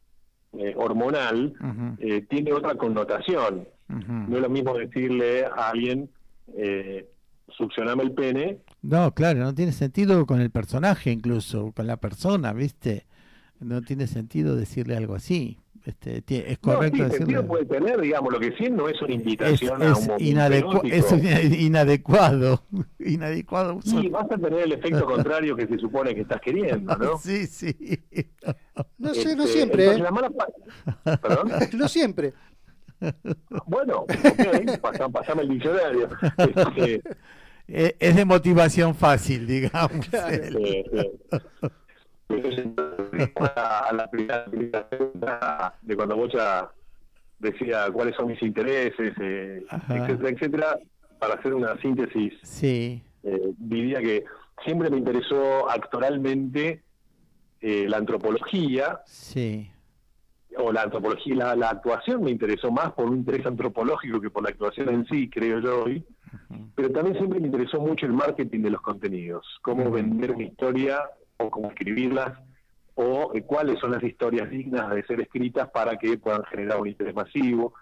[0.52, 1.54] eh, hormonal,
[1.98, 3.68] eh, tiene otra connotación.
[3.88, 6.10] No es lo mismo decirle a alguien,
[6.56, 7.08] eh,
[7.48, 12.52] succioname el pene, No, claro, no tiene sentido con el personaje incluso, con la persona,
[12.52, 13.06] ¿viste?
[13.60, 15.58] No tiene sentido decirle algo así.
[15.84, 17.18] Este, es No, correcto sí, decirle.
[17.18, 20.82] sentido puede tener, digamos, lo que sí no es una Es, invitación a un erótico.
[20.84, 22.62] es ina- inadecuado.
[22.98, 23.80] inadecuado.
[23.84, 27.18] Y vas a tener el efecto contrario que se supone que estás queriendo, ¿no?
[27.22, 27.76] Sí, sí.
[28.96, 30.02] No sé, no Este, siempre, entonces ¿eh?
[30.04, 30.30] la mala
[31.20, 31.52] ¿Perdón?
[31.76, 32.32] No siempre.
[33.66, 36.08] Bueno, ok, pasa- pasame el diccionario.
[36.38, 37.02] Este,
[37.98, 40.08] es de motivación fácil, digamos.
[40.12, 40.54] entonces,
[43.56, 46.70] a la primera pregunta de cuando ya
[47.38, 50.78] decía cuáles son mis intereses, eh, etcétera, etcétera,
[51.18, 54.24] para hacer una síntesis, Sí, eh, diría que
[54.64, 56.82] siempre me interesó actoralmente
[57.60, 59.70] eh, la antropología, sí.
[60.56, 64.42] o la antropología, la, la actuación me interesó más por un interés antropológico que por
[64.42, 66.04] la actuación en sí, creo yo hoy.
[66.74, 70.98] Pero también siempre me interesó mucho el marketing de los contenidos, cómo vender una historia
[71.38, 72.38] o cómo escribirlas
[72.94, 76.88] o eh, cuáles son las historias dignas de ser escritas para que puedan generar un
[76.88, 77.74] interés masivo.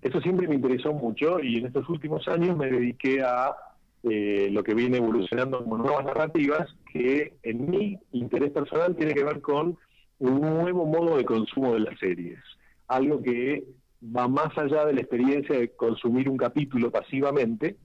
[0.00, 3.54] Eso siempre me interesó mucho y en estos últimos años me dediqué a
[4.02, 9.24] eh, lo que viene evolucionando como nuevas narrativas, que en mi interés personal tiene que
[9.24, 9.78] ver con
[10.18, 12.38] un nuevo modo de consumo de las series.
[12.86, 13.64] Algo que
[14.04, 17.76] va más allá de la experiencia de consumir un capítulo pasivamente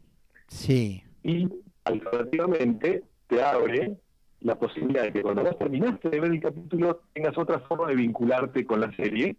[0.49, 1.47] Sí, y
[1.83, 3.97] alternativamente te abre
[4.41, 7.95] la posibilidad de que cuando vos terminaste de ver el capítulo tengas otra forma de
[7.95, 9.35] vincularte con la serie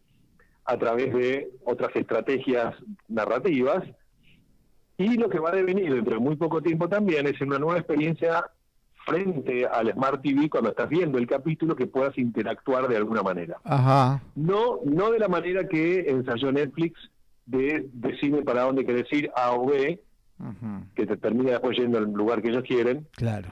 [0.64, 2.74] a través de otras estrategias
[3.08, 3.82] narrativas
[4.98, 7.78] y lo que va a devenir dentro de muy poco tiempo también es una nueva
[7.78, 8.44] experiencia
[9.06, 13.56] frente al Smart TV cuando estás viendo el capítulo que puedas interactuar de alguna manera.
[13.64, 17.10] ajá, No, no de la manera que ensayó Netflix
[17.46, 20.00] de decirme para dónde querés ir, A o B,
[20.94, 23.48] que te termina después yendo al lugar que ellos quieren, claro.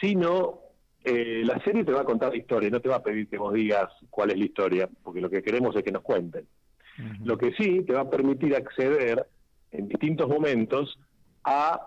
[0.00, 0.60] Sino
[1.04, 3.38] eh, la serie te va a contar la historia, no te va a pedir que
[3.38, 6.46] vos digas cuál es la historia, porque lo que queremos es que nos cuenten.
[7.24, 9.26] Lo que sí te va a permitir acceder
[9.70, 10.98] en distintos momentos
[11.44, 11.80] a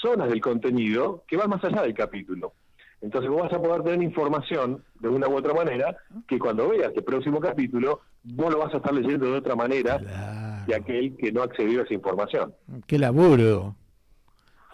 [0.00, 2.52] zonas del contenido que van más allá del capítulo.
[3.00, 5.96] Entonces vos vas a poder tener información de una u otra manera
[6.28, 10.64] que cuando veas el próximo capítulo vos lo vas a estar leyendo de otra manera
[10.66, 12.54] que aquel que no accedió a esa información.
[12.86, 13.74] Qué laburo.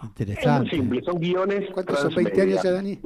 [0.02, 0.70] Es muy Interesante.
[0.70, 2.60] simple, son guiones ¿Cuántos son 20 transmedia.
[2.60, 2.98] años ya, Dani?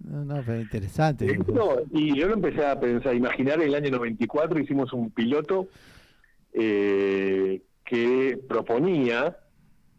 [0.00, 1.26] No, no, pero interesante.
[1.32, 5.68] Esto, y yo lo empecé a pensar, imaginar en el año 94 hicimos un piloto
[6.52, 9.36] eh, que proponía,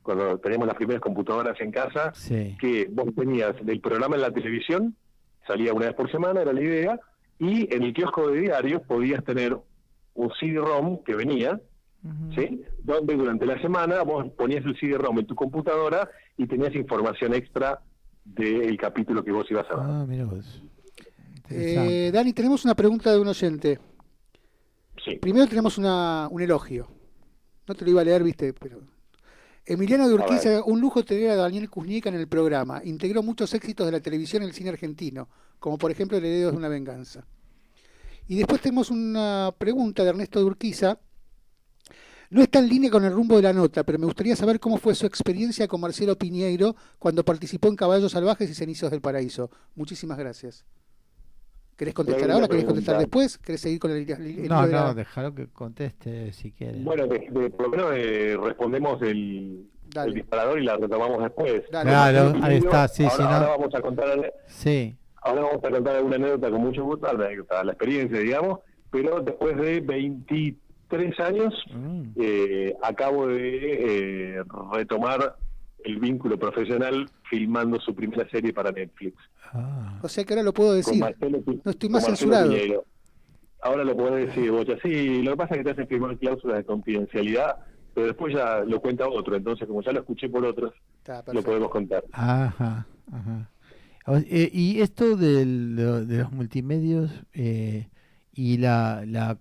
[0.02, 2.56] cuando teníamos las primeras computadoras en casa, Sí.
[2.60, 4.96] que vos tenías el programa en la televisión,
[5.46, 7.00] salía una vez por semana, era la idea,
[7.40, 9.58] y en el kiosco de diarios podías tener
[10.14, 11.60] un CD-ROM que venía,
[12.36, 12.64] ¿sí?
[12.84, 17.82] donde durante la semana vos ponías el CD-ROM en tu computadora y tenías información extra
[18.24, 19.86] del capítulo que vos ibas a ver.
[19.88, 20.64] Ah, mira vos.
[21.50, 23.80] Eh, Dani, tenemos una pregunta de un oyente.
[25.04, 25.16] Sí.
[25.16, 26.88] Primero tenemos una, un elogio.
[27.68, 28.82] No te lo iba a leer, viste, pero...
[29.66, 32.82] Emiliano de Urquiza, un lujo tener a Daniel Kuznica en el programa.
[32.86, 35.28] Integró muchos éxitos de la televisión y el cine argentino,
[35.60, 37.26] como por ejemplo Herederos de una venganza.
[38.30, 41.00] Y después tenemos una pregunta de Ernesto de Urquiza.
[42.30, 44.78] No está en línea con el rumbo de la nota, pero me gustaría saber cómo
[44.78, 49.50] fue su experiencia con Marcelo Piñeiro cuando participó en Caballos Salvajes y Cenizos del Paraíso.
[49.76, 50.66] Muchísimas gracias.
[51.78, 52.48] ¿Querés contestar ahora?
[52.48, 53.38] ¿Querés contestar después?
[53.38, 56.80] ¿Querés seguir con el, el- el No, de la- no, déjalo que conteste si quiere.
[56.82, 59.70] Bueno, de- de- por lo menos eh, respondemos el,
[60.14, 61.64] disparador y la retomamos después.
[61.72, 61.90] Dale.
[61.90, 65.70] Claro, ahí está, sí, ahora, si no- ahora vamos a contar Sí, ahora vamos a
[65.70, 68.60] contar alguna anécdota con mucho gusto, la la experiencia, digamos,
[68.92, 69.80] pero después de
[70.90, 72.02] 23 años Mm.
[72.20, 74.44] eh, acabo de eh,
[74.74, 75.36] retomar
[75.84, 79.16] el vínculo profesional filmando su primera serie para Netflix.
[79.54, 81.00] Ah, O sea que ahora lo puedo decir.
[81.00, 82.54] Marcelo No estoy más censurado.
[83.62, 84.74] Ahora lo podés decir, Bocha.
[84.84, 87.56] Sí, lo que pasa es que te hacen firmar cláusulas de confidencialidad,
[87.94, 89.36] pero después ya lo cuenta otro.
[89.36, 92.04] Entonces, como ya lo escuché por otros, Está lo podemos contar.
[92.12, 93.50] Ajá, ajá.
[94.06, 95.76] O- eh, y esto del-
[96.08, 97.88] de los multimedios eh,
[98.34, 99.38] y la, la,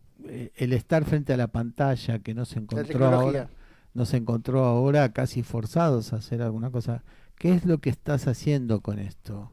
[0.56, 3.48] el estar frente a la pantalla que no se encontró ahora,
[3.94, 7.02] no se encontró ahora casi forzados a hacer alguna cosa.
[7.36, 9.50] ¿Qué es lo que estás haciendo con esto?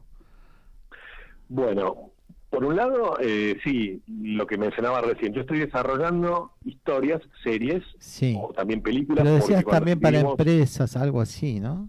[1.48, 2.10] Bueno,
[2.50, 8.36] por un lado, eh, sí, lo que mencionaba recién, yo estoy desarrollando historias, series, Sí.
[8.40, 9.24] o también películas.
[9.24, 11.88] Pero decías también para empresas, algo así, ¿no?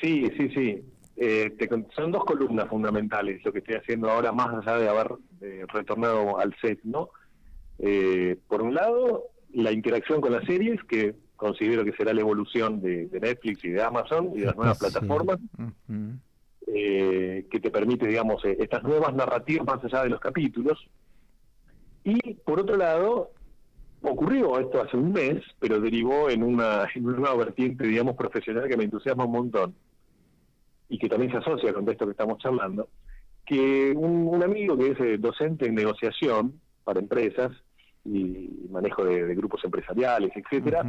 [0.00, 0.84] Sí, sí, sí.
[1.16, 5.14] Eh, te son dos columnas fundamentales lo que estoy haciendo ahora, más allá de haber
[5.40, 7.10] eh, retornado al set, ¿no?
[7.78, 12.80] Eh, por un lado, la interacción con las series, que considero que será la evolución
[12.80, 14.84] de, de Netflix y de Amazon y de las nuevas Sí.
[14.86, 15.38] plataformas,
[16.66, 20.78] eh, que te permite, digamos, eh, estas nuevas narrativas más allá de los capítulos.
[22.04, 23.30] Y por otro lado,
[24.02, 28.68] ocurrió esto hace un mes, pero derivó en una, en una nueva vertiente, digamos, profesional
[28.68, 29.74] que me entusiasma un montón
[30.88, 32.88] y que también se asocia con esto que estamos charlando,
[33.46, 37.52] que un, un amigo que es eh, docente en negociación para empresas
[38.04, 40.84] y manejo de, de grupos empresariales, etcétera,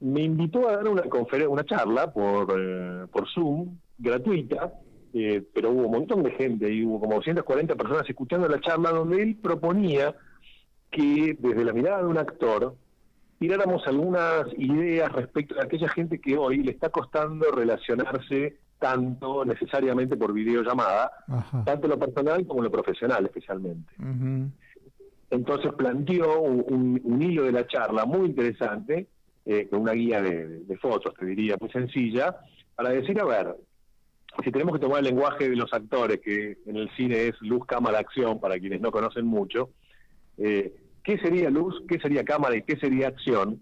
[0.00, 4.72] me invitó a dar una conferencia, una charla por, eh, por Zoom, gratuita,
[5.14, 8.90] eh, pero hubo un montón de gente, y hubo como 240 personas escuchando la charla
[8.90, 10.14] donde él proponía
[10.90, 12.74] que desde la mirada de un actor
[13.38, 20.16] tiráramos algunas ideas respecto a aquella gente que hoy le está costando relacionarse tanto necesariamente
[20.16, 21.64] por videollamada, Ajá.
[21.64, 23.92] tanto lo personal como lo profesional especialmente.
[25.32, 29.06] Entonces planteó un, un- un hilo de la charla muy interesante,
[29.46, 32.36] eh, con una guía de, de fotos, te diría, muy sencilla,
[32.76, 33.56] para decir, a ver,
[34.44, 37.64] si tenemos que tomar el lenguaje de los actores, que en el cine es luz,
[37.66, 39.70] cámara, acción, para quienes no conocen mucho,
[40.36, 43.60] eh, ¿qué sería luz, qué sería cámara y qué sería acción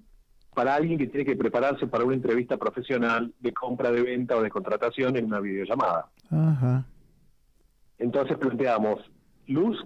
[0.52, 4.42] para alguien que tiene que prepararse para una entrevista profesional de compra, de venta o
[4.42, 6.08] de contratación en una videollamada?
[6.30, 6.84] Ajá.
[7.98, 8.98] Entonces planteamos
[9.46, 9.78] luz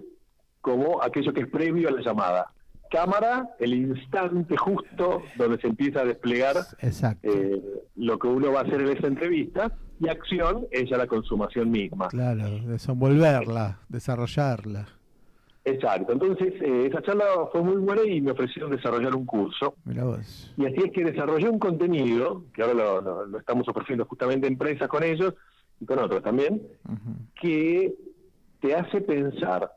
[0.65, 2.51] como aquello que es previo a la llamada.
[2.89, 6.55] Cámara, el instante justo donde se empieza a desplegar
[7.21, 7.61] eh,
[7.95, 9.71] lo que uno va a hacer en esa entrevista.
[9.99, 12.07] Y acción es ya la consumación misma.
[12.09, 14.87] Claro, desenvolverla, desarrollarla.
[15.63, 16.13] Exacto.
[16.13, 19.75] Entonces, eh, esa charla fue muy buena y me ofrecieron desarrollar un curso.
[19.85, 20.53] Mira vos.
[20.57, 24.47] Y así es que desarrollé un contenido, que ahora lo, lo- lo estamos ofreciendo justamente
[24.47, 25.33] a empresas con ellos
[25.79, 26.61] y con otros también,
[27.41, 27.93] que
[28.61, 29.71] te hace pensar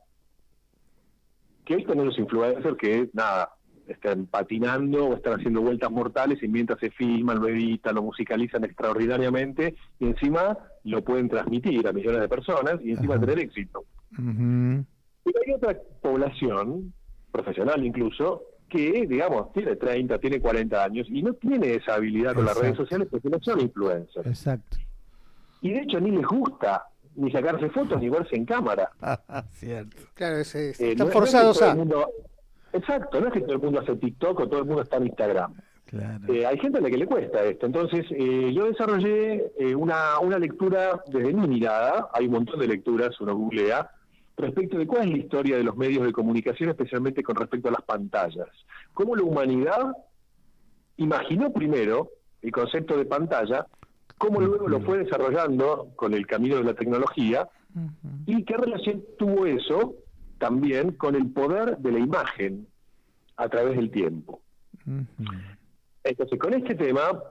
[1.68, 3.50] que hoy los influencers que, nada,
[3.86, 8.64] están patinando o están haciendo vueltas mortales y mientras se filman, lo editan, lo musicalizan
[8.64, 13.26] extraordinariamente y encima lo pueden transmitir a millones de personas y encima Ajá.
[13.26, 13.84] tener éxito.
[14.12, 14.84] Ujú.
[15.24, 16.94] Pero hay otra población,
[17.30, 22.46] profesional incluso, que, digamos, tiene 30, tiene 40 años y no tiene esa habilidad con
[22.46, 24.26] las redes sociales porque no son influencers.
[24.26, 24.78] Exacto.
[25.60, 26.84] Y de hecho ni les gusta
[27.18, 28.90] ni sacarse fotos ni verse en cámara.
[29.52, 29.96] Cierto.
[30.14, 31.74] Claro, es- es- Eh, están no- no es que forzados a.
[31.74, 32.10] mundo-
[32.72, 35.06] exacto, no es que todo el mundo hace TikTok o todo el mundo está en
[35.06, 35.54] Instagram.
[35.86, 36.32] Claro.
[36.32, 37.64] Eh, hay gente a la que le cuesta esto.
[37.66, 42.68] Entonces, eh, yo desarrollé eh, una, una lectura desde mi mirada, hay un montón de
[42.68, 43.90] lecturas, uno googlea,
[44.36, 47.72] respecto de cuál es la historia de los medios de comunicación, especialmente con respecto a
[47.72, 48.46] las pantallas.
[48.92, 49.92] Cómo la humanidad
[50.98, 52.10] imaginó primero
[52.42, 53.66] el concepto de pantalla,
[54.18, 57.48] cómo luego lo fue desarrollando con el camino de la tecnología,
[58.26, 59.94] y qué relación tuvo eso
[60.38, 62.66] también con el poder de la imagen
[63.36, 64.40] a través del tiempo.
[66.04, 67.22] Entonces, con este tema,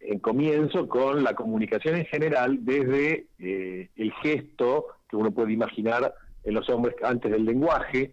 [0.00, 6.12] en comienzo con la comunicación en general desde eh, el gesto que uno puede imaginar
[6.44, 8.12] en los hombres antes del lenguaje,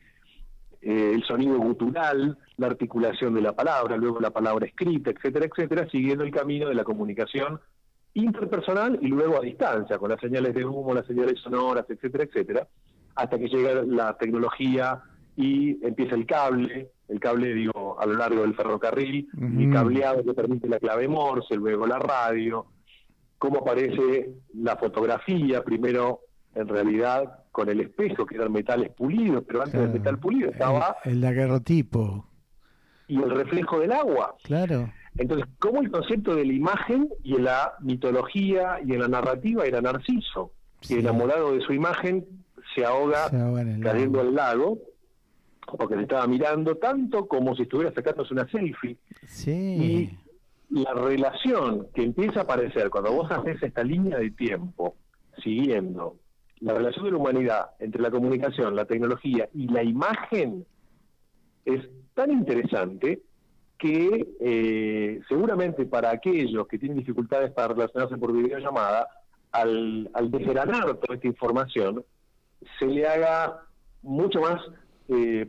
[0.82, 5.90] eh, el sonido gutural, la articulación de la palabra, luego la palabra escrita, etcétera, etcétera,
[5.90, 7.60] siguiendo el camino de la comunicación
[8.14, 12.68] interpersonal y luego a distancia, con las señales de humo, las señales sonoras, etcétera, etcétera,
[13.16, 15.02] hasta que llega la tecnología
[15.36, 19.74] y empieza el cable, el cable, digo, a lo largo del ferrocarril, el Ujú.
[19.74, 22.66] cableado que permite la clave Morse, luego la radio,
[23.38, 26.22] cómo aparece la fotografía, primero
[26.56, 30.98] en realidad con el espejo, que eran metales pulidos, pero antes del metal pulido estaba
[31.06, 32.26] El, el daguerrotipo.
[33.08, 34.36] y el reflejo del agua.
[34.44, 34.92] Claro.
[35.18, 39.66] Entonces, ¿cómo el concepto de la imagen y en la mitología y en la narrativa
[39.66, 42.26] era Narciso, que enamorado de su imagen
[42.76, 44.80] se ahoga Se cayendo al lago,
[45.78, 48.98] porque le estaba mirando tanto como si estuviera sacándose una selfie.
[49.28, 50.18] Sí.
[50.70, 54.96] Y la relación que empieza a aparecer cuando vos haces esta línea de tiempo,
[55.44, 56.18] siguiendo
[56.60, 60.66] la relación de la humanidad entre la comunicación, la tecnología y la imagen,
[61.66, 63.22] es tan interesante
[63.80, 69.08] que eh, seguramente para aquellos que tienen dificultades para relacionarse por videollamada,
[69.52, 72.04] al, al desgranar toda esta información,
[72.78, 73.62] se le haga
[74.04, 74.62] mucho más,
[75.08, 75.48] eh,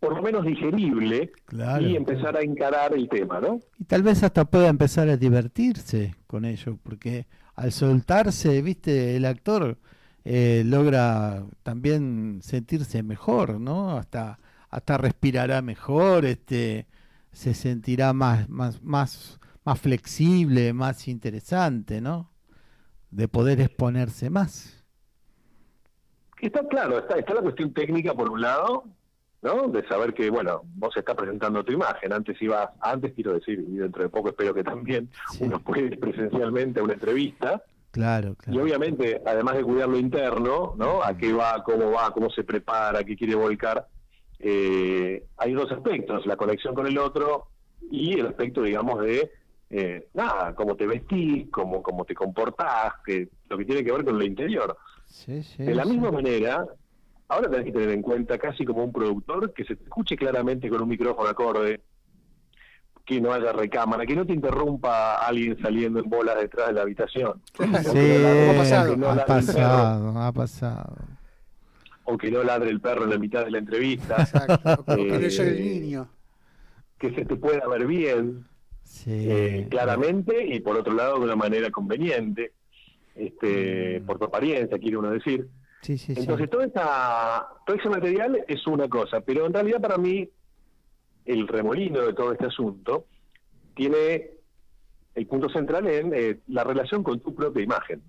[0.00, 1.84] por lo menos digerible, Claro.
[1.86, 3.60] y empezar a encarar el tema, ¿no?
[3.78, 7.26] Y tal vez hasta pueda empezar a divertirse con ello, porque
[7.56, 9.76] al soltarse, viste, el actor
[10.24, 13.96] eh, logra también sentirse mejor, ¿no?
[13.98, 14.38] Hasta,
[14.70, 16.86] hasta respirará mejor, este,
[17.36, 22.30] se sentirá más, más, más, más flexible, más interesante, ¿no?
[23.10, 24.82] De poder exponerse más.
[26.40, 28.84] Está claro, está, está la cuestión técnica por un lado,
[29.42, 29.68] ¿no?
[29.68, 32.10] De saber que, bueno, vos estás presentando tu imagen.
[32.10, 36.00] Antes ibas, antes quiero decir, y dentro de poco espero que también uno puede ir
[36.00, 37.62] presencialmente a una entrevista.
[37.90, 38.62] Claro, Y claro.
[38.62, 41.02] obviamente, además de cuidar lo interno, ¿no?
[41.02, 43.86] A qué va, cómo va, cómo se prepara, qué quiere volcar,
[44.38, 47.48] eh, hay dos aspectos, la conexión con el otro
[47.90, 49.30] y el aspecto, digamos, de,
[49.70, 54.04] eh, nada, cómo te vestís, cómo, cómo te comportás, que, lo que tiene que ver
[54.04, 54.76] con lo interior.
[55.06, 55.90] Sí, sí, De la sí.
[55.90, 56.64] misma manera,
[57.28, 60.68] ahora tenés que tener en cuenta, casi como un productor, que se te escuche claramente
[60.68, 61.80] con un micrófono acorde,
[63.04, 66.82] que no haya recámara, que no te interrumpa alguien saliendo en bolas detrás de la
[66.82, 67.40] habitación.
[67.56, 70.96] Sí, no ha que pasado, no ha la- pasado, ha pasado.
[72.06, 74.82] O que no ladre el perro en la mitad de la entrevista, Exacto.
[74.82, 76.08] O que no Eh, el niño.
[76.98, 78.44] que se te pueda ver bien,
[78.84, 82.52] Sí, eh, claramente, y por otro lado de una manera conveniente,
[83.16, 85.48] este, por tu apariencia, quiere uno decir.
[85.82, 86.20] sí, sí, sí.
[86.20, 90.28] Entonces, toda esa, todo ese material es una cosa, pero en realidad para mí
[91.24, 93.06] el remolino de todo este asunto
[93.74, 94.30] tiene
[95.16, 98.00] el punto central en eh, la relación con tu propia imagen.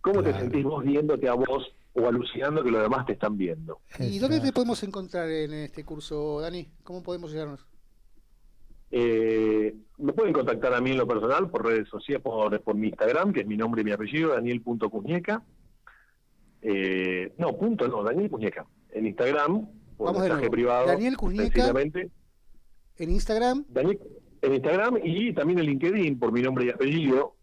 [0.00, 3.80] ¿Cómo te sentís vos viéndote a vos o alucinando que los demás te están viendo?
[3.98, 6.68] ¿Y dónde te podemos encontrar en este curso, Dani?
[6.82, 7.66] ¿Cómo podemos llegarnos?
[8.90, 12.88] Eh, me pueden contactar a mí en lo personal por redes sociales, por, por mi
[12.88, 15.42] Instagram, que es mi nombre y mi apellido, daniel.cuñeca.
[16.62, 18.66] Eh, no, punto no, Daniel Cuñeca.
[18.90, 19.66] En Instagram,
[19.96, 20.52] por Vamos de mensaje nuevo.
[20.52, 20.86] privado.
[20.86, 21.72] Daniel Cuñeca.
[22.96, 23.64] En Instagram.
[23.68, 24.00] Daniel,
[24.42, 27.36] en Instagram y también en LinkedIn, por mi nombre y apellido.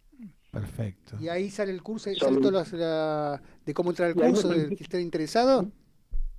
[0.60, 1.18] Perfecto.
[1.20, 4.48] Y ahí sale el curso, Son- sale todo las- la- de cómo entrar al curso,
[4.50, 5.68] del que esté interesado.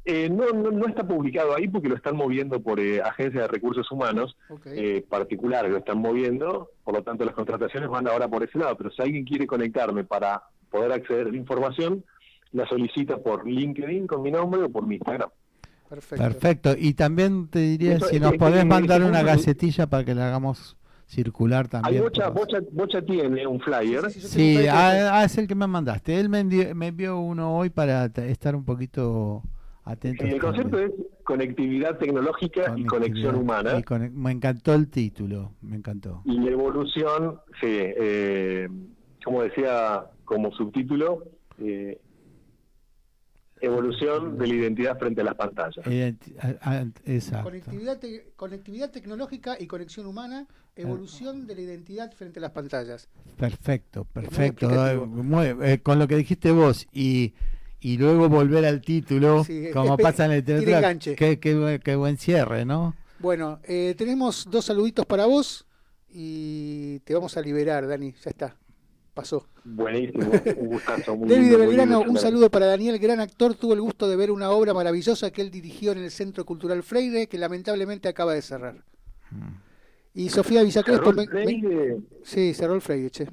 [0.08, 3.48] Eh, no, no, no está publicado ahí porque lo están moviendo por eh, agencias de
[3.48, 4.66] recursos humanos Ok.
[4.68, 8.76] eh, particulares, lo están moviendo, por lo tanto las contrataciones van ahora por ese lado,
[8.76, 12.04] pero si alguien quiere conectarme para poder acceder a la información,
[12.52, 15.28] la solicita por LinkedIn con mi nombre o por mi Instagram.
[15.90, 16.22] Perfecto.
[16.24, 16.74] Perfecto.
[16.78, 20.14] Y también te diría Eso- si nos eh, podés eh, mandar una gacetilla para que
[20.14, 20.76] la hagamos
[21.06, 22.02] circular también.
[22.02, 24.10] Bocha, por- Bocha, Bocha tiene un flyer.
[24.10, 26.18] Sí, flyer ah, ah, es el que me mandaste.
[26.18, 29.42] Él me envió, me envió uno hoy para estar un poquito
[29.84, 30.24] atento.
[30.24, 30.90] Sí, el concepto es
[31.24, 33.78] conectividad tecnológica y conexión humana.
[33.78, 36.22] Y me encantó el título, me encantó.
[36.24, 38.68] Y la evolución, sí, eh,
[39.24, 41.24] como decía como subtítulo,
[41.58, 42.00] eh,
[43.66, 45.84] evolución de la identidad frente a las pantallas.
[45.86, 47.44] Identi- ah, ah, exacto.
[47.44, 53.08] Conectividad, te- conectividad tecnológica y conexión humana, evolución de la identidad frente a las pantallas.
[53.36, 54.68] Perfecto, perfecto.
[54.88, 57.34] Eh, muy- eh, con lo que dijiste vos y,
[57.80, 60.64] y luego volver al título, Sí, como pasa en el teatro,
[61.16, 62.94] qué buen cierre, ¿no?
[63.18, 65.66] Bueno, eh, tenemos dos saluditos para vos
[66.08, 68.12] y te vamos a liberar, Dani.
[68.24, 68.56] Ya está.
[69.16, 69.46] Pasó.
[69.64, 71.16] Buenísimo, un gustazo.
[71.16, 73.54] Muy David de Belgrano, un saludo para Daniel, gran actor.
[73.54, 76.82] Tuvo el gusto de ver una obra maravillosa que él dirigió en el Centro Cultural
[76.82, 78.84] Freire, que lamentablemente acaba de cerrar.
[80.12, 81.14] Y Sofía Villacrespo.
[81.14, 81.26] Me-
[82.24, 83.26] Sí, cerró el Freire, che.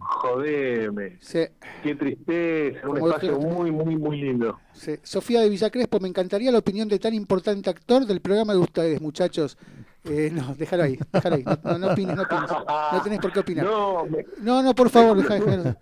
[0.00, 1.38] Jodeme, Sí,
[1.84, 4.58] qué tristeza, un Como espacio muy, muy, muy lindo.
[4.72, 4.96] sí.
[5.04, 9.00] Sofía de Villacrespo, me encantaría la opinión de tan importante actor del programa de ustedes,
[9.00, 9.56] muchachos.
[10.04, 11.44] Eh, no, déjalo ahí, déjalo ahí.
[11.44, 12.50] No, no, no opines, no opines.
[12.92, 13.64] No tenés por qué opinar.
[13.64, 15.76] No, me- No, no, por favor, deja, deja-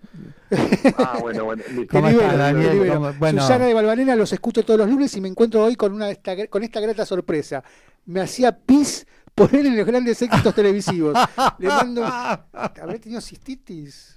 [0.99, 1.63] ah, bueno, bueno.
[1.91, 2.73] ¿Cómo libero, está, Daniel?
[2.73, 2.95] libero.
[2.95, 3.41] ¿Cómo- bueno.
[3.41, 6.35] Susana de Balvanera los escucho todos los lunes y me encuentro hoy con una esta,
[6.49, 7.63] con esta grata sorpresa.
[8.07, 11.17] Me hacía pis por él en los grandes éxitos televisivos.
[11.59, 12.05] Le mando
[12.53, 14.17] habré tenido cistitis.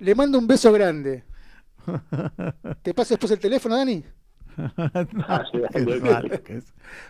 [0.00, 1.24] Le mando un beso grande.
[2.82, 4.04] ¿Te paso después el teléfono, Dani?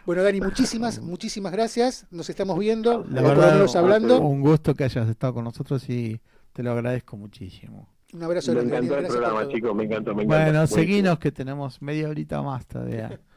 [0.05, 2.07] Bueno, Dani, muchísimas, muchísimas gracias.
[2.11, 4.21] Nos estamos viendo, La verdad, hablando.
[4.21, 6.21] un gusto que hayas estado con nosotros y
[6.53, 7.89] te lo agradezco muchísimo.
[8.13, 10.45] Un abrazo Me encantó el Gracias programa, chicos, me encantó, me encantó.
[10.45, 13.19] Bueno, seguinos que tenemos media horita más todavía.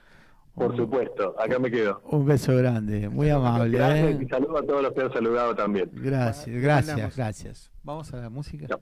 [0.53, 2.02] Por supuesto, acá me quedo.
[2.06, 3.77] Un beso grande, muy amable.
[3.77, 4.19] Gracias ¿eh?
[4.22, 5.90] y saludo a todos los que han saludado también.
[5.94, 7.72] Gracias, Bueno, gracias, gracias.
[7.84, 8.68] Vamos a la música.
[8.68, 8.81] Chao.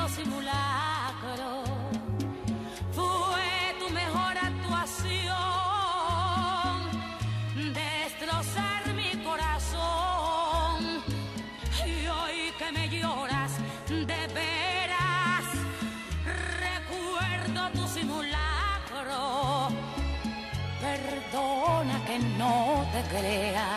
[22.11, 23.69] que no te crea.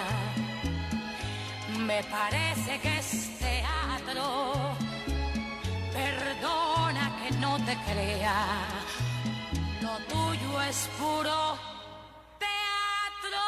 [1.86, 4.24] Me parece que es teatro.
[5.92, 8.38] Perdona que no te crea.
[9.82, 11.58] Lo tuyo es puro
[12.38, 13.42] teatro.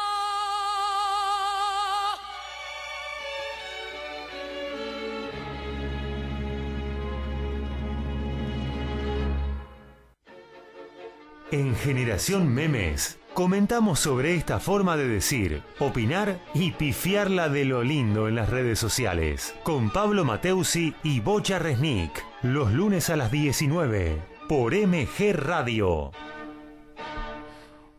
[11.51, 18.27] En Generación Memes comentamos sobre esta forma de decir, opinar y pifiarla de lo lindo
[18.27, 19.53] en las redes sociales.
[19.61, 22.25] Con Pablo Mateusi y Bocha Resnick.
[22.41, 24.19] Los lunes a las 19
[24.49, 26.09] por MG Radio.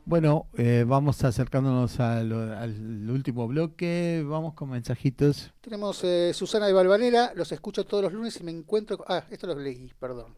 [0.05, 4.25] Bueno, eh, vamos acercándonos al, al último bloque.
[4.27, 5.53] Vamos con mensajitos.
[5.61, 9.05] Tenemos eh, Susana de Balvanera, los escucho todos los lunes y me encuentro...
[9.07, 10.35] Ah, esto lo leí, perdón.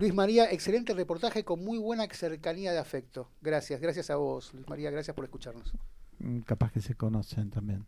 [0.00, 3.28] Luis María, excelente reportaje con muy buena cercanía de afecto.
[3.42, 5.74] Gracias, gracias a vos, Luis María, gracias por escucharnos.
[6.20, 7.84] Mm, Capaz que se conocen también.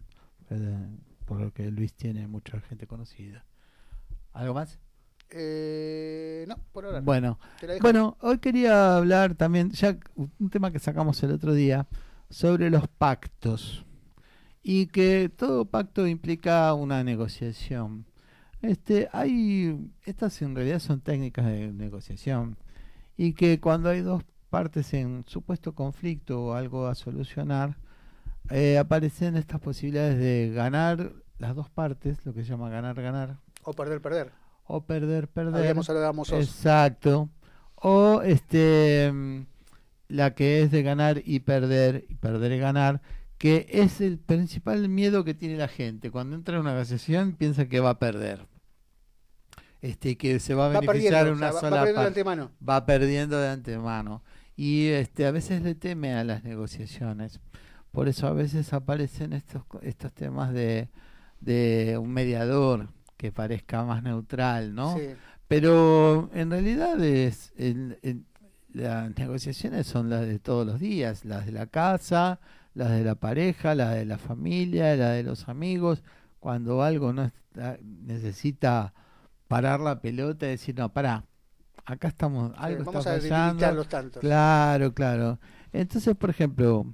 [1.25, 3.47] Por lo que Luis tiene mucha gente conocida.
[4.35, 4.79] ¿Algo más?
[5.31, 7.01] Eh, no, por ahora.
[7.01, 7.07] no.
[7.07, 7.39] Bueno,
[7.81, 11.87] bueno, hoy quería hablar también, ya un tema que sacamos el otro día,
[12.29, 13.87] sobre los pactos.
[14.63, 18.05] Y que todo pacto implica una negociación.
[18.63, 22.57] Este, hay, estas en realidad son técnicas de negociación.
[23.17, 27.77] Y que cuando hay dos partes en supuesto conflicto o algo a solucionar,
[28.51, 33.39] eh, aparecen estas posibilidades de ganar las dos partes, lo que se llama ganar, ganar,
[33.65, 34.31] O perder, perder.
[34.65, 35.61] o perder, perder.
[35.61, 36.41] Habíamos hablado de.
[36.41, 37.29] Exacto.
[37.75, 39.43] O este mm,
[40.09, 43.03] la que es de ganar y perder, y perder y ganar,
[43.39, 46.11] que es el principal miedo que tiene la gente.
[46.13, 48.52] Cuando entra en una negociación piensa que va a perder.
[49.83, 52.51] Este, que se va a beneficiar una o sea, va- va sola perdiendo de antemano.
[52.67, 54.23] Va perdiendo de antemano.
[54.57, 57.41] Y este, a veces le teme a las negociaciones.
[57.91, 60.89] Por eso a veces aparecen estos, estos temas de,
[61.41, 64.97] de un mediador que parezca más neutral, ¿no?
[64.97, 65.09] Sí.
[65.49, 67.53] Pero en realidad es
[68.73, 72.41] las negociaciones son las de todos los días, las de la casa,
[72.75, 76.03] las de la pareja, las de la familia, las de los amigos.
[76.41, 78.95] Cuando algo no está- necesita
[79.53, 81.25] parar la pelota y decir, no, pará,
[81.85, 83.45] acá estamos, algo vamos está a fallando.
[83.45, 84.21] delimitar los tantos.
[84.21, 85.39] Claro, claro.
[85.73, 86.87] Entonces, por ejemplo,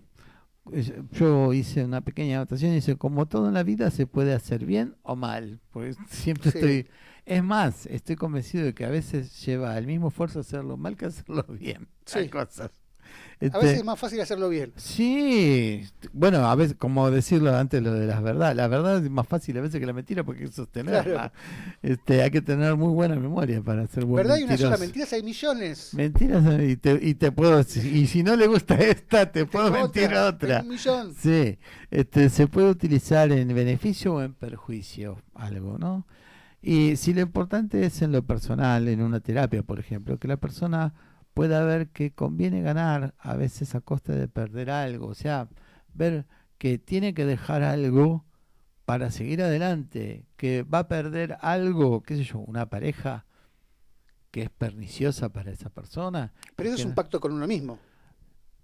[1.12, 4.64] yo hice una pequeña anotación y dice, como todo en la vida se puede hacer
[4.66, 6.58] bien o mal, porque siempre Sí.
[6.58, 6.88] estoy...
[7.24, 11.04] Es más, estoy convencido de que a veces lleva el mismo esfuerzo hacerlo mal que
[11.06, 11.86] hacerlo bien.
[12.06, 12.20] Sí.
[12.20, 12.70] Hay cosas.
[13.40, 14.72] A Este, veces es más fácil hacerlo bien.
[14.76, 18.56] Sí, bueno, a veces, como decirlo antes, lo de las verdades.
[18.56, 21.04] La verdad es más fácil a veces que la mentira porque hay que sostenerla.
[21.04, 21.32] Claro.
[21.82, 24.36] Este, hay que tener muy buena memoria para ser buen ¿Verdad?
[24.38, 24.80] Hay una sola mentiroso.
[24.80, 25.94] mentira, hay millones.
[25.94, 29.82] Mentiras y te, y te puedo y si no le gusta esta te puedo Otra,
[29.82, 30.60] mentir otra.
[30.62, 31.14] un millón.
[31.18, 31.58] Sí,
[31.90, 36.06] este se puede utilizar en beneficio o en perjuicio algo, ¿no?
[36.60, 40.36] Y si lo importante es en lo personal, en una terapia, por ejemplo, que la
[40.38, 40.92] persona
[41.38, 45.48] pueda ver que conviene ganar a veces a costa de perder algo, o sea,
[45.94, 46.26] ver
[46.58, 48.24] que tiene que dejar algo
[48.84, 53.24] para seguir adelante, que va a perder algo, qué sé yo, una pareja
[54.32, 56.32] que es perniciosa para esa persona.
[56.56, 57.78] Pero eso es un no- pacto con uno mismo.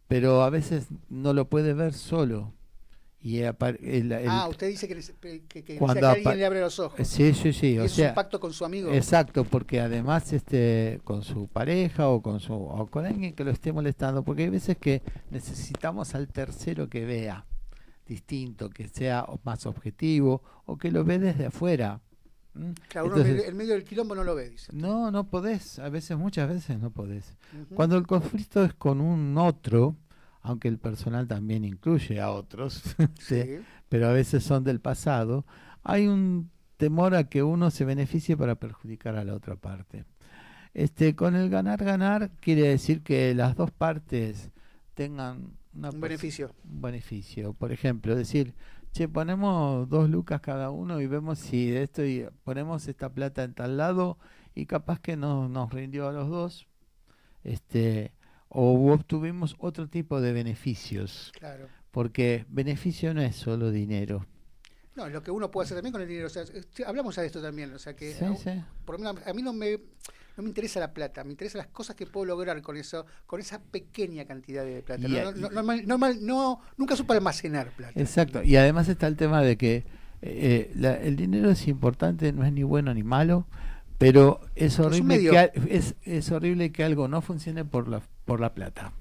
[0.09, 2.53] pero a veces no lo puede ver solo.
[3.27, 3.57] Y el-
[4.13, 7.09] el- ah, usted dice que, cuando que alguien le abre los ojos.
[7.09, 7.69] Sí, sí, sí.
[7.73, 8.93] Y o es sea, un pacto con su amigo.
[8.93, 13.51] Exacto, porque además este con su pareja o con su o con alguien que lo
[13.51, 17.47] esté molestando, porque hay veces que necesitamos al tercero que vea
[18.07, 22.03] distinto, que sea más objetivo o que lo ve desde afuera.
[22.89, 24.71] Claro, uno Entonces- en el medio del quilombo no lo ve, dice.
[24.75, 27.35] no, no podés, a veces, muchas veces no podés.
[27.75, 29.97] Cuando el conflicto es con un otro,
[30.45, 32.83] aunque el personal también incluye a otros,
[33.19, 33.43] ¿sí?
[33.89, 35.47] Pero a veces son del pasado,
[35.83, 40.05] hay un temor a que uno se beneficie para perjudicar a la otra parte.
[40.75, 44.51] Este, con el ganar-ganar quiere decir que las dos partes
[44.93, 46.55] tengan una Un beneficio.
[46.65, 47.55] un beneficio.
[47.55, 48.55] Por ejemplo, decir,
[48.93, 53.45] che, ponemos dos lucas cada uno y vemos si de esto y ponemos esta plata
[53.45, 54.19] en tal lado
[54.55, 56.67] y capaz que no, nos rindió a los dos.
[57.45, 58.13] Este,
[58.55, 61.33] o obtuvimos otro tipo de beneficios.
[61.39, 61.69] Claro.
[61.91, 64.27] Porque beneficio no es solo dinero.
[64.97, 66.29] No, lo que uno puede hacer también con el dinero.
[66.29, 67.73] O sea, este, hablamos ya de esto también.
[67.75, 68.51] O sea, que Sí, a, sí.
[68.85, 69.73] por a mí no me,
[70.37, 73.41] no me interesa la plata, me interesan las cosas que puedo lograr con eso, con
[73.41, 75.07] esa pequeña cantidad de plata.
[75.09, 78.01] No, no, no, normal- normal- no, nunca supe almacenar plata.
[78.01, 78.43] Exacto.
[78.45, 79.85] Y además está el tema de que
[80.23, 83.47] eh, la- el dinero es importante, no es ni bueno ni malo,
[84.05, 85.31] pero es horrible medio.
[85.33, 88.93] que es, es horrible que algo no funcione por la por la plata.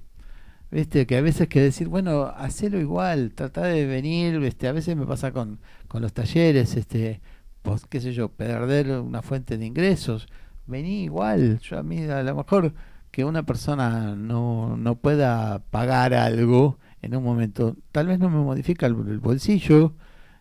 [0.71, 4.95] Viste que a veces que decir, bueno, hacelo igual, trata de venir, este, a veces
[4.95, 5.59] me pasa con,
[5.89, 7.19] con los talleres, este,
[7.61, 10.27] pues, qué sé yo, perder una fuente de ingresos,
[10.65, 12.73] vení igual, yo a mí a lo mejor
[13.11, 18.39] que una persona no, no pueda pagar algo en un momento, tal vez no me
[18.39, 19.93] modifica el, el bolsillo,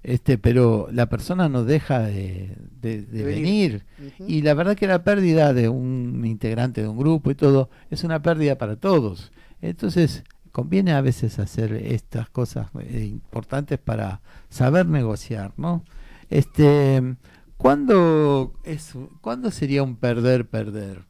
[0.02, 3.84] este, pero la persona no deja de, de- de De venir.
[4.26, 8.02] Y la verdad que la pérdida de un integrante de un grupo y todo es
[8.04, 9.30] una pérdida para todos.
[9.60, 14.20] Entonces, conviene a veces hacer estas cosas eh, importantes para
[14.50, 15.84] saber negociar, ¿no?
[16.30, 17.14] Este,
[17.56, 21.04] ¿cuándo, es, ¿cuándo sería un perder-perder?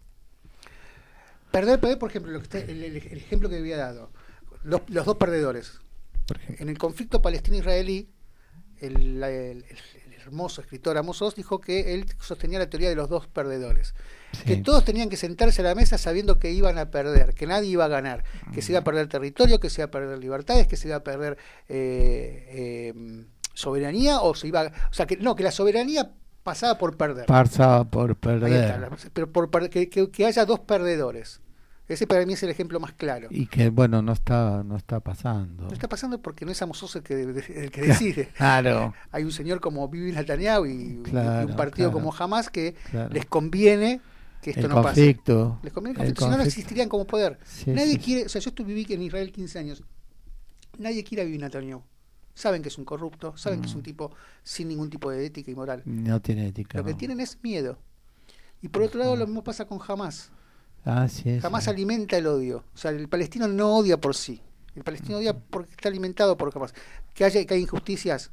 [1.51, 4.11] Perder, perder, por ejemplo, lo que está- el, el- el ejemplo que había dado.
[4.65, 5.81] Los, los dos perdedores.
[6.59, 8.09] En el conflicto palestino-israelí,
[8.83, 13.09] el, el- el hermoso escritor Amos Oz dijo que él sostenía la teoría de los
[13.09, 13.93] dos perdedores.
[14.47, 17.69] Que todos tenían que sentarse a la mesa sabiendo que iban a perder, que nadie
[17.71, 18.23] iba a ganar,
[18.55, 20.97] que se iba a perder territorio, que se iba a perder libertades, que se iba
[20.99, 21.37] a perder
[21.69, 26.97] eh, eh, soberanía, o se iba, o sea, que no, que la soberanía pasaba por
[26.97, 27.27] perder.
[27.27, 29.11] Pasa por está, perder.
[29.13, 31.41] pero por, que- que haya dos perdedores.
[31.93, 33.29] Ese para mí es el ejemplo más claro.
[33.31, 35.65] Y que, bueno, no está, no está pasando.
[35.65, 38.29] No está pasando porque no es Amos el que, el que decide.
[38.37, 38.95] Claro.
[39.11, 41.93] Hay un señor como Bibi Netanyahu y, un partido claro.
[41.93, 43.13] como Hamas que Claro.
[43.13, 44.01] les conviene
[44.41, 45.65] que esto El no conflicto, pase.
[45.65, 47.39] Les conviene el conflicto, si no, no existirían como poder.
[47.45, 49.83] Sí, nadie sí, quiere, o sea, yo estuve, viví en Israel 15 años.
[50.79, 51.83] Nadie quiere a Bibi Netanyahu.
[52.35, 53.79] Saben que es un corrupto, saben que es Mm.
[53.79, 54.13] un tipo
[54.43, 55.83] sin ningún tipo de ética y moral.
[55.85, 56.79] No tiene ética.
[56.79, 57.79] Lo que tienen es miedo.
[58.63, 60.31] Y por otro lado, lo mismo pasa con Hamas.
[60.85, 61.71] Ah, sí, Jamás sí.
[61.71, 62.65] alimenta el odio.
[62.75, 64.41] O sea, el palestino no odia por sí.
[64.75, 66.75] El palestino odia porque está alimentado por Hamas.
[67.15, 68.31] Que haya que hay injusticias.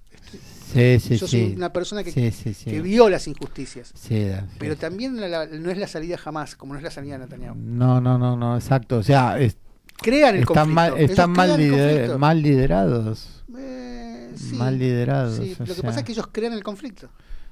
[0.74, 3.92] Sí, sí, Yo soy una persona que, que vio las injusticias.
[3.96, 4.48] Sí, da-.
[4.58, 7.26] Pero también la- la- no es la salida jamás, como no es la salida de
[7.26, 7.56] Netanyahu.
[7.56, 8.98] No, no, no, no, exacto.
[8.98, 9.58] O sea, es-
[9.98, 10.76] Crean el están conflicto.
[10.76, 13.44] mal, están mal, lider- mal liderados.
[13.58, 15.40] Eh, sí, mal liderados.
[15.40, 17.10] lo que pasa es que ellos crean el conflicto.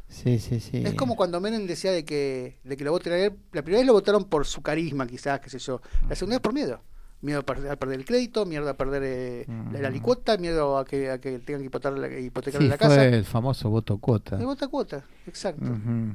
[0.10, 0.84] Sí, sí, sí.
[0.86, 3.34] Es como cuando Menem decía de que, de que lo voten a él.
[3.52, 5.82] La primera vez lo votaron por su carisma, quizás, qué sé yo.
[6.10, 6.82] La segunda vez por miedo.
[7.20, 10.78] Miedo a perder, a perder el crédito, miedo a perder eh, la, la licuota, miedo
[10.78, 13.06] a que, a que tengan que hipotecar la, hipotecar Sí, la fue casa.
[13.06, 14.38] el famoso voto cuota.
[14.38, 15.66] El vota cuota, exacto.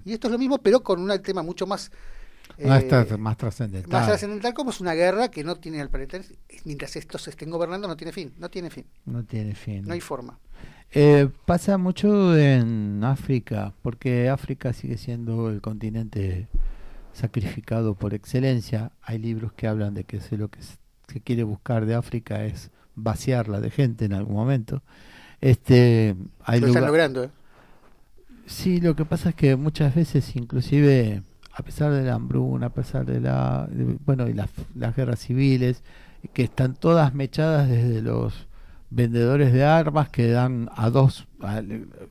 [0.04, 1.90] Y esto es lo mismo, pero con un tema mucho más.
[2.56, 3.90] Eh, tras- más trascendental.
[3.90, 6.24] Más trascendental, como es una guerra que no tiene al parecer,
[6.64, 8.32] mientras estos estén gobernando, no tiene fin.
[8.38, 8.86] No tiene fin.
[9.04, 9.84] No tiene fin.
[9.84, 10.38] No hay forma.
[10.94, 16.48] Eh, pasa mucho en África, porque África sigue siendo el continente
[17.14, 18.92] sacrificado por excelencia.
[19.02, 23.60] Hay libros que hablan de que lo que se quiere buscar de África es vaciarla
[23.60, 24.82] de gente en algún momento.
[25.40, 26.14] Este,
[26.44, 27.30] hay Lo están logrando, ¿eh?
[28.46, 31.22] Sí, lo que pasa es que muchas veces, inclusive,
[31.54, 35.20] a pesar de la hambruna, a pesar de la, de- bueno, y las, las guerras
[35.20, 35.82] civiles,
[36.34, 38.46] que están todas mechadas desde los
[38.94, 41.62] vendedores de armas que dan a dos, a-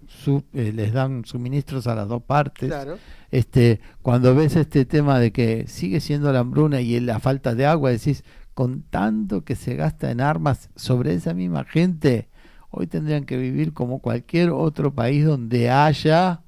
[0.08, 2.70] su- eh, les dan suministros a las dos partes.
[2.70, 2.98] Claro.
[3.30, 7.66] Este, cuando ves este tema de que sigue siendo la hambruna y la falta de
[7.66, 12.30] agua, decís, con tanto que se gasta en armas sobre esa misma gente,
[12.70, 16.42] hoy tendrían que vivir como cualquier otro país donde haya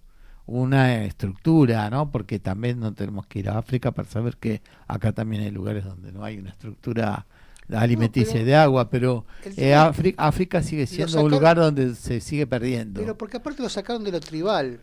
[0.45, 2.11] una estructura, ¿no?
[2.11, 5.85] Porque también no tenemos que ir a África para saber que acá también hay lugares
[5.85, 7.26] donde no hay una estructura
[7.73, 9.26] alimenticia pero de agua, pero
[9.57, 9.73] eh,
[10.18, 12.99] África sigue siendo sacaron- un lugar donde se sigue perdiendo.
[13.02, 14.81] Pero porque aparte lo sacaron de lo tribal.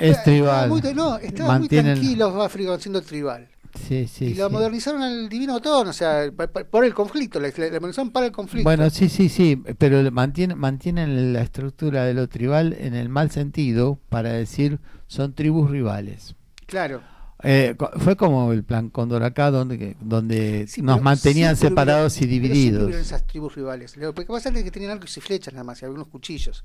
[0.00, 0.68] Es Aparte, tribal.
[0.68, 3.48] muy- no, estaban Mantienen- muy tranquilos África siendo tribal.
[3.88, 4.52] Sí, sí, y lo sí.
[4.52, 6.30] modernizaron al divino botón, o sea,
[6.70, 8.64] por el conflicto, la, la modernizaron para el conflicto.
[8.64, 13.30] Bueno, sí, sí, sí, pero mantienen, mantienen la estructura de lo tribal en el mal
[13.30, 16.34] sentido para decir son tribus rivales.
[16.66, 17.00] Claro.
[17.44, 22.20] Eh, fue como el plan Cóndor acá, donde, donde Sí, nos pero mantenían separados y
[22.20, 22.82] pero divididos.
[22.84, 23.96] hubieron esas tribus rivales.
[23.96, 26.64] Lo que pasa es que tenían arcos y flechas nada más y algunos cuchillos.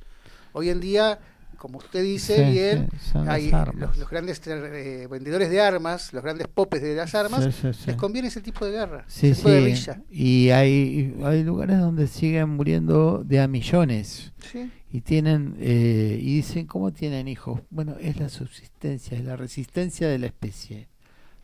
[0.53, 1.19] Hoy en día
[1.57, 6.23] como usted dice Sí, bien, sí, hay los, los grandes eh, vendedores de armas, los
[6.23, 9.59] grandes popes de las armas, les conviene ese tipo de guerra, Sí, ese tipo de
[9.61, 10.01] guerrilla.
[10.09, 14.31] Y hay, hay lugares donde siguen muriendo de a millones.
[14.51, 14.71] Sí.
[14.97, 17.61] Y tienen, eh, y dicen, ¿cómo tienen hijos?
[17.69, 20.87] Bueno, es la subsistencia, es la resistencia de la especie.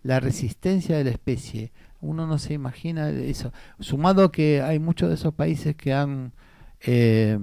[0.01, 1.71] La resistencia de la especie.
[2.01, 3.53] Uno no se imagina eso.
[3.79, 6.33] Sumado que hay muchos de esos países que han
[6.81, 7.37] eh,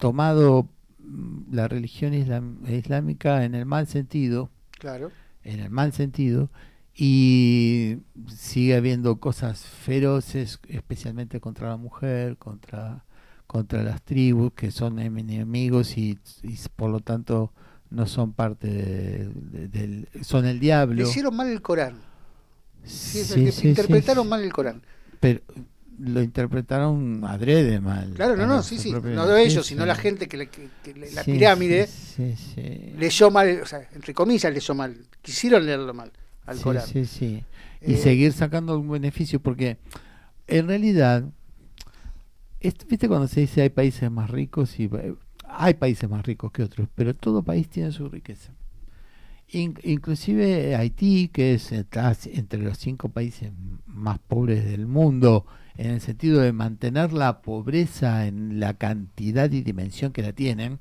[0.00, 0.68] tomado
[0.98, 4.50] mm, la religión islam- islámica en el mal sentido,
[4.80, 5.12] Claro.
[5.44, 6.50] en el mal sentido
[6.96, 13.04] y sigue habiendo cosas feroces especialmente contra la mujer contra
[13.52, 17.52] contra las tribus que son enemigos y, y por lo tanto
[17.90, 21.96] no son parte de- de- del son el Le diablo hicieron mal el Corán.
[22.84, 24.80] Sí, es Sí, sí, interpretaron mal el Corán.
[25.20, 25.40] pero
[25.98, 28.90] lo interpretaron adrede mal Claro, no, no, sí, sí.
[28.90, 29.62] No ellos, beneficio.
[29.62, 32.92] sino la gente que, le- que- que le- la pirámide sí, sí, sí.
[32.98, 34.96] leyó mal, o sea, entre comillas leyó mal.
[35.20, 36.10] Quisieron leerlo mal
[36.46, 36.86] al Corán.
[36.86, 37.44] Sí, sí.
[37.82, 39.76] Y Eh, seguir sacando un beneficio, porque
[40.48, 41.24] en realidad,
[42.88, 45.14] viste cuando se dice hay países más ricos y eh,
[45.46, 48.52] hay países más ricos que otros, pero todo país tiene su riqueza.
[49.48, 53.52] In- inclusive Haití, que es entre los cinco países
[53.86, 59.62] más pobres del mundo, en el sentido de mantener la pobreza en la cantidad y
[59.62, 60.78] dimensión que la tienen,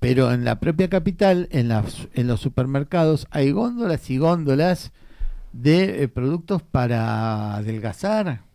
[0.00, 4.92] pero en la propia capital, en, las, en los supermercados, hay góndolas y góndolas
[5.52, 8.45] de eh, productos para adelgazar.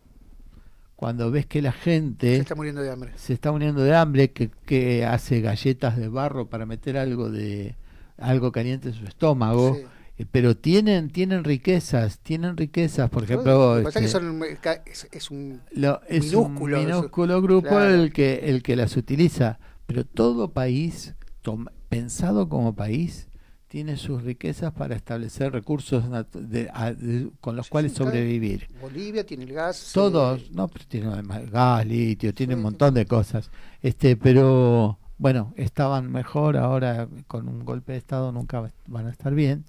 [1.02, 3.12] Cuando ves que la gente Se está muriendo de hambre.
[3.16, 7.76] se está muriendo de hambre, que, que hace galletas de barro para meter algo de
[8.20, 9.82] algo caliente en su estómago, Sí.
[10.20, 15.08] eh, pero tienen tienen riquezas, tienen riquezas, por Lo ejemplo, es que son, ca- es,
[15.12, 16.96] es un lo- es minúsculo, un eso.
[17.00, 17.96] minúsculo grupo Claro.
[17.96, 19.58] el que el que las utiliza,
[19.88, 23.28] pero todo país tom- pensado como país
[23.72, 26.04] tiene sus riquezas para establecer recursos
[26.34, 28.68] de- a- de- con los cuales sí, sobrevivir.
[28.82, 29.82] Bolivia tiene el gas.
[29.82, 32.64] eh, Todos, no, pero tiene además gas, litio, tiene Sí, un sí.
[32.64, 33.50] montón de cosas.
[33.82, 39.10] Este, pero bueno, estaban mejor ahora con un golpe de estado nunca va- van a
[39.12, 39.64] estar bien.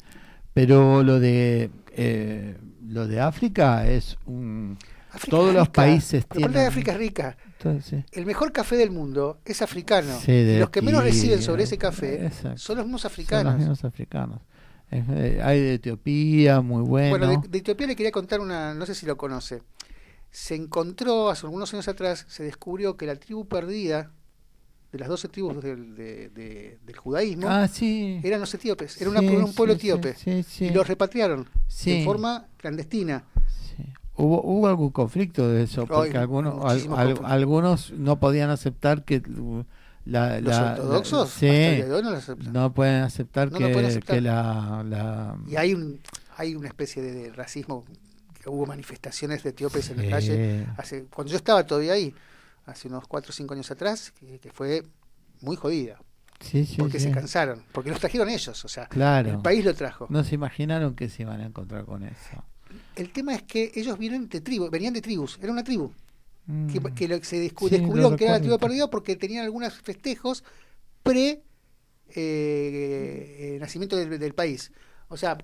[0.52, 2.56] Pero lo de eh,
[2.88, 4.78] lo de África es un
[5.12, 7.36] África todos los países tienen de África es rica.
[7.70, 10.18] Entonces, El mejor café del mundo es africano.
[10.20, 12.58] Sí, de y los que menos reciben sobre eh, ese café exacto.
[12.58, 13.52] son los mismos son africanos.
[13.52, 14.40] los mismos africanos.
[14.90, 17.10] Eh, hay de Etiopía, muy bueno.
[17.16, 19.62] Bueno, de, de Etiopía le quería contar una, no sé si lo conoce.
[20.30, 24.10] Se encontró hace algunos años atrás, se descubrió que la tribu perdida
[24.90, 28.20] de las 12 tribus del, de- de- del judaísmo ah, sí.
[28.22, 30.14] eran los etíopes, era una- un pueblo etíope.
[30.60, 31.48] Y los repatriaron
[31.86, 33.24] en forma clandestina.
[34.16, 39.22] Hubo, hubo algún conflicto de eso, porque algunos, al- al- algunos no podían aceptar que
[40.04, 42.52] la, Los la- ortodoxos, sí, no lo aceptan.
[42.52, 44.16] no pueden aceptar No que, pueden aceptar.
[44.16, 46.00] que la, la- Y hay un
[46.36, 47.84] hay una especie de, de racismo,
[48.42, 52.14] que hubo manifestaciones de etíopes en la calle, hace, cuando yo estaba todavía ahí,
[52.66, 54.82] hace unos 4 o 5 años atrás, que, que fue
[55.42, 56.00] muy jodida,
[56.40, 59.30] sí, sí, porque se cansaron, porque los trajeron ellos, o sea, Claro.
[59.30, 60.06] el país lo trajo.
[60.10, 62.44] no se imaginaron que se iban a encontrar con eso.
[62.96, 65.92] El tema es que ellos vienen de tribus, venían de tribus, era una tribu,
[66.72, 66.94] que, Mm.
[66.94, 69.72] que lo- se descu- Sí, descubrieron lo que era la tribu perdida porque tenían algunos
[69.74, 70.44] festejos
[71.02, 71.42] pre
[72.14, 74.70] eh, eh, nacimiento del, del país.
[75.08, 75.38] O sea,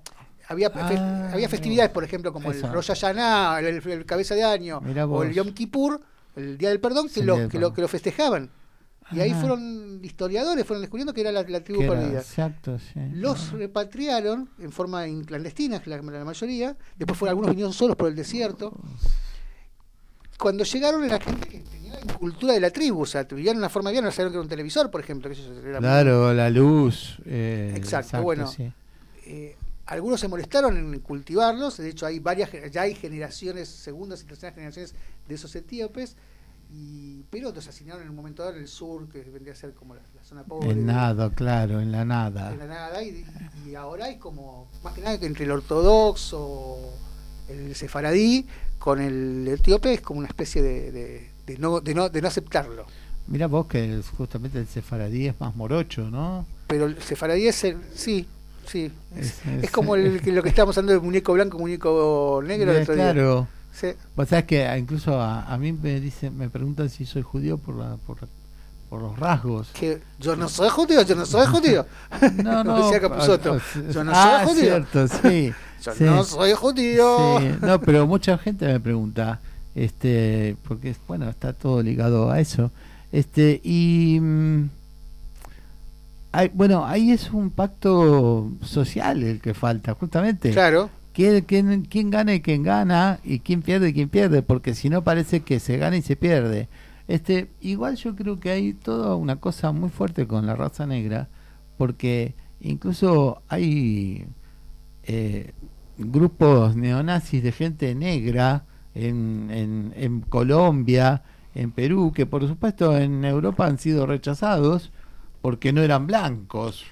[0.47, 4.35] había, fe- Ah, había festividades, por ejemplo, como el Rosh Hashanah, el, el- el cabeza
[4.35, 4.79] de año,
[5.17, 5.33] o el.
[5.33, 5.99] Yom Kippur,
[6.35, 8.49] el Día del Perdón, que, lo, que, lo, que lo festejaban.
[9.11, 9.39] Y ahí Ah.
[9.39, 12.19] fueron historiadores, fueron descubriendo que era la, la tribu perdida.
[12.19, 12.99] exacto, sí.
[13.13, 16.77] Los repatriaron en forma in- clandestina, la, la mayoría.
[16.97, 18.71] Después fueron, algunos vinieron solos por el desierto.
[20.37, 23.59] Cuando llegaron era gente que tenía la cultura de la tribu, o sea, vivían de
[23.59, 25.29] una forma bien, no sabían que era un televisor, por ejemplo.
[25.29, 27.17] que eso era muy- Claro, la luz.
[27.25, 28.47] eh, Exacto, bueno.
[28.47, 28.71] sí.
[29.25, 29.55] eh,
[29.85, 34.53] algunos se molestaron en cultivarlos, de hecho hay varias, ya hay generaciones, segundas y terceras
[34.55, 34.93] generaciones
[35.27, 36.15] de esos etíopes,
[36.71, 39.73] y, pero los asignaron en un momento dado en el sur, que vendría a ser
[39.73, 40.71] como la, la zona pobre.
[40.71, 42.51] En nada, claro, en la nada.
[42.51, 43.25] en la nada, y,
[43.67, 46.77] y ahora hay como, más que nada que entre el ortodoxo,
[47.47, 48.45] el sefaradí,
[48.77, 52.27] con el etíope es como una especie de, de, de no, de, no, de no
[52.27, 52.85] aceptarlo.
[53.27, 56.45] Mira vos que justamente el sefaradí es más morocho, ¿no?
[56.67, 58.27] Pero el sefaradí es el, sí,
[58.65, 62.41] sí, es, Es- es es- como el, lo que estábamos hablando de muñeco blanco, muñeco
[62.45, 63.13] negro el otro día.
[63.79, 63.87] Sí.
[64.15, 67.75] Vos sabés que incluso a, a mí me dicen, me preguntan si soy judío por
[67.75, 68.17] la, por,
[68.89, 69.69] por los rasgos.
[69.73, 71.85] Que yo no soy judío, yo no soy judío.
[72.43, 72.89] No, no.
[72.91, 74.63] Decía Yo no ah, soy judío.
[74.65, 75.53] cierto, sí.
[75.81, 76.03] Yo sí.
[76.03, 77.39] no soy judío.
[77.39, 79.39] Sí, no, pero mucha gente me pregunta,
[79.75, 82.69] este, porque bueno, está todo ligado a eso.
[83.13, 84.69] Este, y mm,
[86.33, 90.51] hay- bueno, ahí es un pacto social el que falta, justamente.
[90.51, 90.89] Claro.
[91.13, 93.19] ¿Quién, quién, quién gana y quién gana?
[93.23, 94.41] ¿Y quién pierde y quién pierde?
[94.41, 96.69] Porque si no parece que se gana y se pierde.
[97.07, 101.27] Este, igual yo creo que hay toda una cosa muy fuerte con la raza negra,
[101.77, 104.27] porque incluso hay
[105.03, 105.53] eh,
[105.97, 111.23] grupos neonazis de gente negra en, en, en Colombia,
[111.55, 114.91] en Perú, que por supuesto en Europa han sido rechazados
[115.41, 116.85] porque no eran blancos.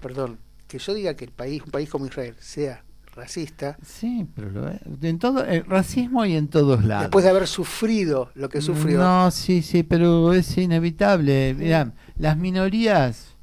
[0.00, 2.82] Perdón, que yo diga que el país, un país como Israel, sea
[3.14, 4.80] racista, Sí, pero lo es.
[5.02, 7.04] En todo, el racismo hay en todos lados.
[7.04, 8.98] después de haber sufrido lo que sufrió.
[8.98, 11.54] No, sí, sí, pero es inevitable.
[11.54, 13.36] Mirá, las minorías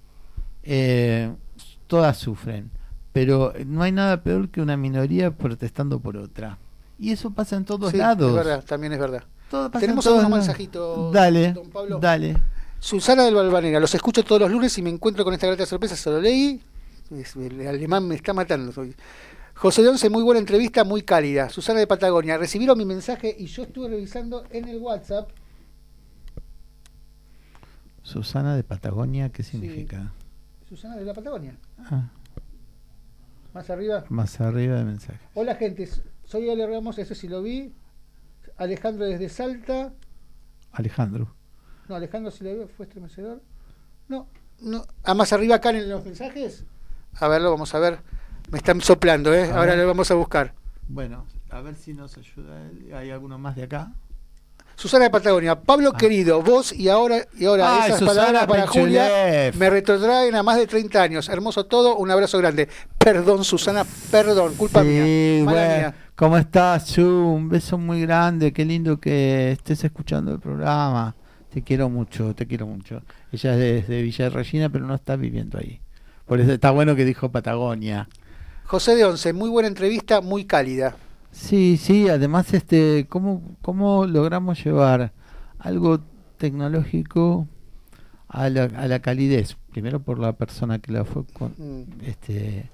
[0.63, 1.31] eh,
[1.87, 2.69] todas sufren,
[3.13, 6.57] pero no hay nada peor que una minoría protestando por otra.
[6.99, 8.29] Y eso pasa en todos Sí, lados.
[8.29, 9.23] Es verdad, también es verdad.
[9.49, 11.11] Todo pasa Tenemos en todos mensajitos.
[11.11, 11.99] Dale, don Pablo.
[11.99, 12.37] dale.
[12.79, 15.95] Susana del Balvanera, los escucho todos los lunes y me encuentro con esta grata sorpresa,
[15.95, 16.61] se lo leí.
[17.35, 18.71] El alemán me está matando.
[19.61, 21.49] José Once, muy buena entrevista, muy cálida.
[21.49, 25.29] Susana de Patagonia, recibieron mi mensaje y yo estuve revisando en el WhatsApp.
[28.01, 30.13] Susana de Patagonia, ¿qué significa?
[30.67, 31.55] Susana de la Patagonia.
[31.77, 32.09] Ah,
[33.53, 34.03] Más arriba.
[34.09, 35.19] más arriba del mensaje.
[35.35, 35.87] Hola gente,
[36.25, 37.71] soy Ale Ramos, eso sí lo vi.
[38.57, 39.93] Alejandro desde Salta.
[40.71, 41.35] Alejandro.
[41.87, 43.43] No, Alejandro si lo vi, fue estremecedor.
[44.07, 44.27] No,
[44.59, 44.87] no.
[45.03, 46.65] Ah, más arriba acá en los mensajes.
[47.13, 47.99] A verlo, vamos a ver.
[48.51, 49.49] Me están soplando, ¿eh?
[49.49, 50.53] Ahora lo vamos a buscar.
[50.89, 52.93] Bueno, a ver si nos ayuda él.
[52.93, 53.93] ¿Hay alguno más de acá?
[54.75, 58.67] Susana de Patagonia, Pablo querido, vos y ahora y ahora Ay, esas Susana palabras para
[58.67, 61.29] Julia me retrotraen a más de 30 años.
[61.29, 62.67] Hermoso todo, un abrazo grande.
[62.97, 65.45] Perdón, Susana, perdón, culpa Sí, mía.
[65.45, 65.95] Mala bueno, mía.
[66.15, 67.03] ¿Cómo estás, Chu?
[67.03, 68.51] Un beso muy grande.
[68.51, 71.15] Qué lindo que estés escuchando el programa.
[71.53, 73.01] Te quiero mucho, te quiero mucho.
[73.31, 75.79] Ella es de, de Villa Regina, pero no está viviendo ahí.
[76.25, 78.09] Por eso está bueno que dijo Patagonia.
[78.71, 80.95] José de Once, muy buena entrevista, muy cálida.
[81.29, 85.11] Sí, sí, además, este, ¿cómo, cómo logramos llevar
[85.59, 85.99] algo
[86.37, 87.49] tecnológico
[88.29, 89.57] a la, a la calidez?
[89.73, 91.83] Primero por la persona que la fue con- Mm.
[92.05, 92.69] este,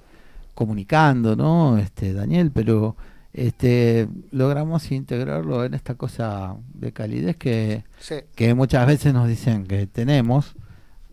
[0.53, 1.79] comunicando, ¿no?
[1.79, 2.95] Este, Daniel, pero
[3.33, 8.17] este, logramos integrarlo en esta cosa de calidez que, Sí.
[8.35, 10.53] que muchas veces nos dicen que tenemos.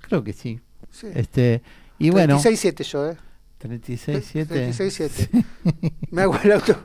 [0.03, 0.61] Creo que sí.
[0.91, 1.07] Sí.
[1.15, 1.63] Este,
[1.99, 3.17] y bueno, 36-7 yo, ¿eh?
[3.65, 4.47] 36-7.
[4.47, 5.45] 36-7.
[6.11, 6.77] Me hago el auto.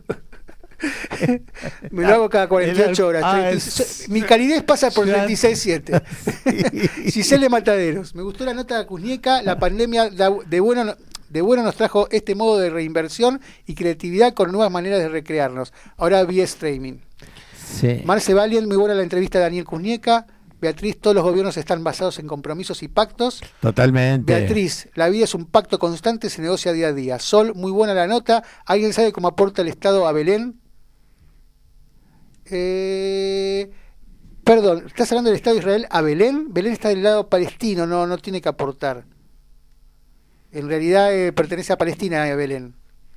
[1.91, 3.23] Me lo hago cada 48 horas.
[3.25, 6.01] Ah, 36 es- Mi calidez pasa por Ya- 36-7.
[7.11, 8.15] Giselle Mataderos.
[8.15, 9.41] Me gustó la nota de Cusnieca.
[9.41, 10.95] La pandemia da- de bueno, no-
[11.29, 15.73] de bueno nos trajo este modo de reinversión y creatividad con nuevas maneras de recrearnos.
[15.97, 16.99] Ahora vía streaming.
[17.79, 18.01] Sí.
[18.05, 20.25] Marce Valien, muy buena la entrevista de Daniel Cusnieca.
[20.61, 23.41] Beatriz, todos los gobiernos están basados en compromisos y pactos.
[23.61, 24.33] Totalmente.
[24.33, 27.19] Beatriz, la vida es un pacto constante, se negocia día a día.
[27.19, 28.43] Sol, muy buena la nota.
[28.65, 30.59] ¿Alguien sabe cómo aporta el Estado a Belén?
[32.51, 33.71] Eh,
[34.43, 36.53] perdón, ¿estás hablando del Estado de Israel a Belén?
[36.53, 39.05] Belén está del lado palestino, no, no tiene que aportar.
[40.51, 42.75] En realidad eh, pertenece a Palestina, a Belén,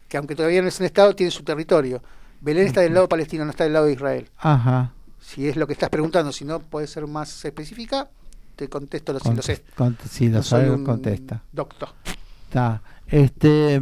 [0.09, 2.03] que aunque todavía no es un Estado, tiene su territorio.
[2.41, 4.31] Belén está del lado palestino, no está del lado de Israel.
[4.37, 4.93] Ajá.
[5.25, 8.09] Si es lo que estás preguntando, si no puede ser más específica,
[8.57, 9.63] te contesto lo, si lo sé.
[9.77, 11.43] Cont- sí, lo No soy sabe, un contesta.
[11.53, 11.89] Doctor.
[12.49, 12.83] Está.
[13.07, 13.81] Este,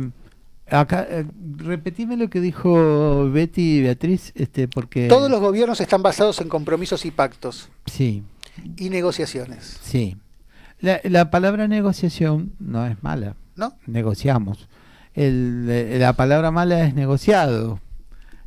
[0.70, 1.24] acá, eh,
[1.56, 5.08] repetime lo que dijo Betty y Beatriz, este, porque...
[5.08, 8.22] Todos los gobiernos están basados en compromisos y pactos Sí,
[8.76, 9.78] y negociaciones.
[9.82, 10.16] sí.
[10.80, 13.36] La, la palabra negociación no es mala.
[13.56, 13.76] ¿No?
[13.86, 14.66] Negociamos.
[15.14, 17.80] El, eh, la palabra mala es negociado.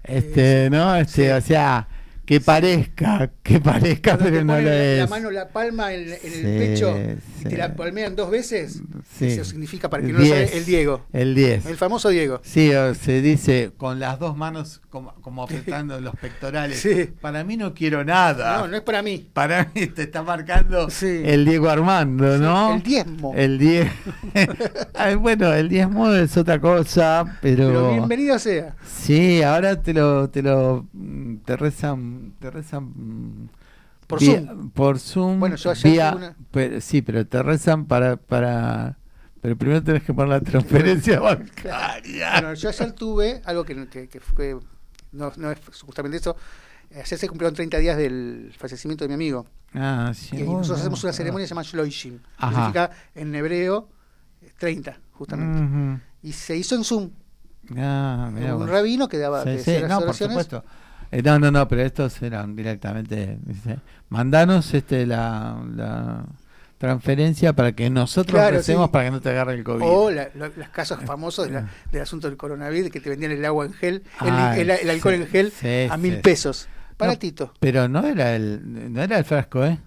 [0.03, 0.95] Este, ¿no?
[0.95, 1.87] Este, o sea,
[2.25, 5.09] que parezca, que parezca, Cuando pero no lo la, la es.
[5.09, 7.49] mano, la palma en, en el Sí, pecho y sí.
[7.49, 8.81] te la palmean dos veces,
[9.17, 9.25] Sí.
[9.25, 10.49] eso significa, para que no lo Diez.
[10.49, 11.05] sabe, el Diego.
[11.11, 11.65] El 10.
[11.65, 12.39] El famoso Diego.
[12.43, 16.87] Sí, o se dice con las dos manos como, como apretando los pectorales.
[17.19, 18.59] Para mí no quiero nada.
[18.59, 19.27] No, no es para mí.
[19.33, 22.75] Para mí te está marcando el Diego Armando, ¿no?
[22.75, 23.33] el diezmo.
[23.35, 23.91] El die-
[24.93, 28.75] Ay, bueno, el diezmo es otra cosa, pero, Pero bienvenido sea.
[28.85, 30.87] sí, ahora te lo, te lo,
[31.45, 33.49] te rezan, te rezan mm,
[34.07, 34.69] Por vía- Zoom.
[34.71, 38.97] por Zoom, Bueno, yo ayer vía- una- pero- sí, pero te rezan para, para,
[39.41, 42.31] pero primero tenés que poner la transferencia bancaria.
[42.33, 44.57] Bueno, yo ayer tuve algo que, que, que fue,
[45.11, 46.35] no, no es justamente eso.
[46.93, 49.47] Ayer se cumplieron 30 días del fallecimiento de mi amigo.
[49.73, 50.35] Ah, sí.
[50.37, 52.19] Y nosotros hacemos una ceremonia que se llama Shloishim.
[52.19, 52.45] que.
[52.47, 53.89] Significa en hebreo
[54.41, 55.59] eh, 30, justamente.
[55.63, 55.99] Ujú.
[56.21, 57.09] Y se hizo en Zoom.
[57.77, 60.63] Ah, mirá un rabino que daba Sí, sí, no, por supuesto.
[61.13, 63.37] Eh, no, no, no, pero estos eran directamente.
[63.45, 63.77] Dice,
[64.09, 66.25] mandanos este, la, la
[66.77, 68.91] transferencia para que nosotros Claro, recemos sí.
[68.91, 69.83] para que no te agarre el COVID.
[69.85, 73.31] O la- lo- los casos famosos de la- del asunto del coronavirus, que te vendían
[73.31, 76.19] el agua en gel, el, Ay, el- el alcohol sí, en gel sí, a mil
[76.19, 76.67] pesos.
[76.99, 77.53] No, Baratito.
[77.59, 79.77] pero no era el no era el frasco, ¿eh?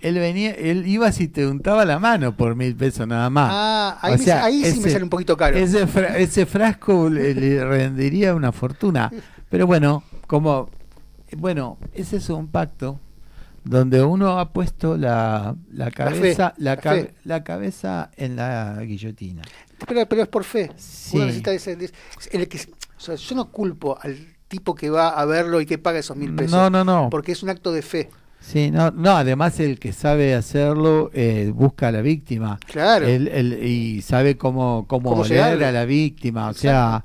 [0.00, 3.50] Él venía, él iba si te untaba la mano por mil pesos nada más.
[3.52, 5.56] Ah, ahí, O me- sea, ahí sí me sale un poquito caro.
[5.56, 9.10] Ese, fra- ese frasco le, le rendiría una fortuna.
[9.50, 10.02] Pero bueno,
[10.34, 10.68] como
[11.36, 12.98] bueno, ese es un pacto
[13.62, 18.80] donde uno ha puesto la, la cabeza, fe, la, la cabe- la cabeza en la
[18.82, 19.42] guillotina.
[19.86, 20.70] Pero, pero es por fe.
[20.76, 21.16] Sí.
[21.16, 21.92] Uno necesita ese- ese-
[22.32, 24.16] el que- o sea, yo no culpo al
[24.48, 26.52] tipo que va a verlo y que paga esos mil pesos.
[26.52, 27.08] No, no, no.
[27.10, 28.10] Porque es un acto de fe.
[28.40, 32.58] Sí, no, no, además el que sabe hacerlo eh, busca a la víctima.
[32.66, 33.06] Claro.
[33.06, 36.48] Él- él- y sabe cómo, cómo, Cómo a la víctima.
[36.50, 37.04] O sea,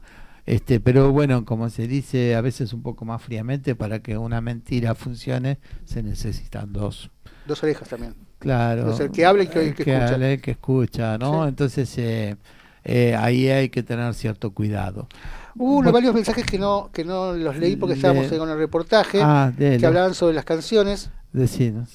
[0.53, 4.41] este, pero bueno, como se dice a veces un poco más fríamente, para que una
[4.41, 7.09] mentira funcione se necesitan dos.
[7.45, 8.15] Dos orejas también.
[8.39, 8.81] Claro.
[8.81, 10.13] Entonces, el que habla y que- el que escucha.
[10.13, 11.43] habla y el que escucha, ¿no?
[11.43, 11.49] Sí.
[11.49, 12.35] Entonces eh,
[12.83, 15.07] eh, ahí hay que tener cierto cuidado.
[15.55, 18.57] Hubo unos Bu- varios mensajes que no que no los leí porque estábamos con el
[18.57, 19.77] reportaje, Ah, dele.
[19.77, 21.09] que hablaban sobre las canciones.
[21.33, 21.89] Decinos.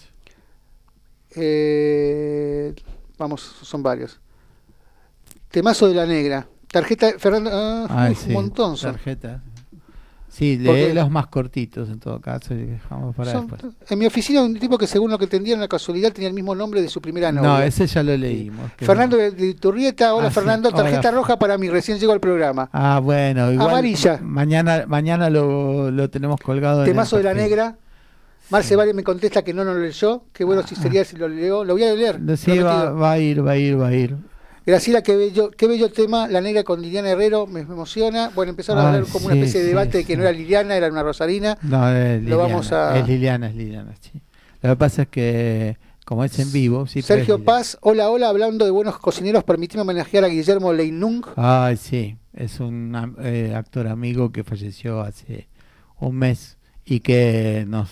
[1.37, 2.75] Eh,
[3.19, 4.21] vamos, son varios.
[5.51, 6.47] Temazo de la negra.
[6.75, 8.93] Tarjeta, Fernando, ah, sí, un montón son.
[8.93, 9.41] tarjeta.
[10.29, 13.73] Sí, lee los más cortitos en todo caso y dejamos para Son- después.
[13.89, 16.57] En mi oficina un tipo que según lo que entendieron la casualidad tenía el mismo
[16.57, 17.49] nombre de su primera novia.
[17.49, 18.73] No, ese ya lo leímos.
[18.79, 21.19] Fernando de, de Iturrieta, hola Ah, sí, Fernando, tarjeta hola.
[21.19, 22.69] roja para mí, recién llegó al programa.
[22.73, 24.19] Ah, bueno, igual Amarilla.
[24.21, 27.77] mañana mañana lo, lo tenemos colgado en Temazo de la negra.
[28.51, 30.25] Marce Valle me contesta que no, no lo leyó.
[30.33, 31.65] Qué bueno si sería si lo leo.
[31.65, 32.21] Lo voy a leer.
[32.29, 32.37] Ah.
[32.37, 34.17] Sí, va, va a ir, va a ir, va a ir.
[34.67, 38.31] Graciela, qué bello, qué bello tema, La Negra con Liliana Herrero, me, emociona.
[38.35, 40.75] Bueno, empezaron a hablar como una especie de sí, debate de que no era Liliana,
[40.75, 41.59] era una Rosarina.
[41.63, 44.23] No, es Lo Liliana, vamos a- es Liliana, es Liliana, sí.
[44.63, 45.77] Lo que pasa es que
[46.07, 47.03] como es en vivo, sí.
[47.03, 47.45] Sergio.
[47.45, 51.25] Paz, hola, hola, hablando de buenos cocineros, permitime homenajear a Guillermo Leinung.
[51.37, 55.49] Ay, sí, es un eh, actor amigo que falleció hace
[56.01, 57.91] un mes y que nos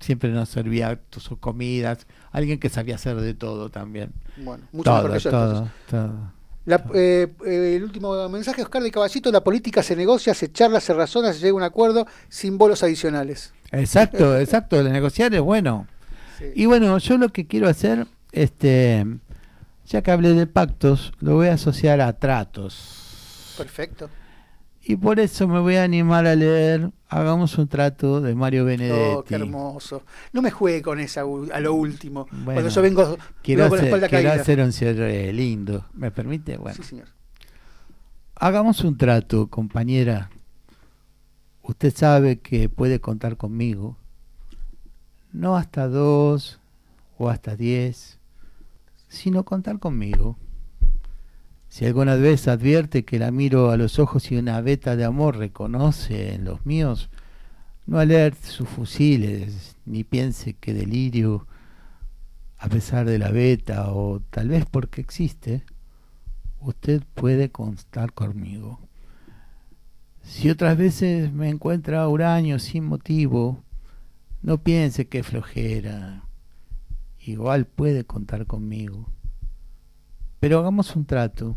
[0.00, 4.12] siempre nos servía sus comidas, alguien que sabía hacer de todo también.
[4.36, 5.74] Bueno, mucho todo, mejor que yo, todo, entonces.
[5.90, 6.38] todo.
[6.66, 10.80] La- eh, eh, el último mensaje, Oscar de Caballito, la política se negocia, se charla,
[10.80, 13.52] se razona, se llega a un acuerdo sin bolos adicionales.
[13.72, 15.86] Exacto, exacto, el negociar es bueno.
[16.38, 16.44] Sí.
[16.54, 19.06] Y bueno, yo lo que quiero hacer, este,
[19.86, 23.54] ya que hablé de pactos, lo voy a asociar a tratos.
[23.56, 24.10] Perfecto.
[24.88, 29.14] Y por eso me voy a animar a leer Hagamos un trato de Mario Benedetti.
[29.16, 30.02] Oh, qué hermoso.
[30.32, 32.26] No me juegue con esa a lo último.
[32.30, 34.42] Bueno, Cuando yo vengo, quiero, vengo con la espalda quiero caída.
[34.42, 35.86] hacer un cierre lindo.
[35.94, 36.58] ¿Me permite?
[36.58, 36.76] Bueno.
[36.76, 37.08] Sí, señor.
[38.34, 40.30] Hagamos un trato, compañera.
[41.62, 43.96] Usted sabe que puede contar conmigo.
[45.32, 46.60] No hasta dos
[47.16, 48.18] o hasta diez,
[49.08, 50.36] sino contar conmigo.
[51.78, 55.36] Si alguna vez advierte que la miro a los ojos y una veta de amor
[55.36, 57.08] reconoce en los míos,
[57.86, 61.46] no alerte sus fusiles, ni piense que delirio,
[62.58, 65.62] a pesar de la veta, o tal vez porque existe,
[66.58, 68.80] usted puede contar conmigo.
[70.22, 73.62] Si otras veces me encuentra huraño sin motivo,
[74.42, 76.24] no piense que flojera.
[77.20, 79.06] Igual puede contar conmigo.
[80.40, 81.56] Pero hagamos un trato.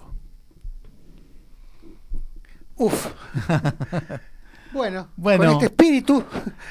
[2.81, 3.07] Uf.
[4.73, 5.43] Bueno, Bueno.
[5.43, 6.23] con este espíritu,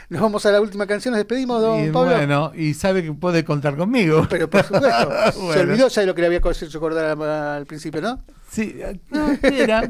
[0.09, 2.13] nos vamos a la última canción, nos despedimos, don Y Pablo.
[2.17, 4.27] bueno, y sabe que puede contar conmigo.
[4.31, 4.89] Pero por supuesto,
[5.33, 5.61] se Bueno.
[5.73, 8.25] olvidó ya de lo que le había hecho acordar al, principio, ¿no?
[8.49, 8.75] Sí,
[9.11, 9.83] no, era.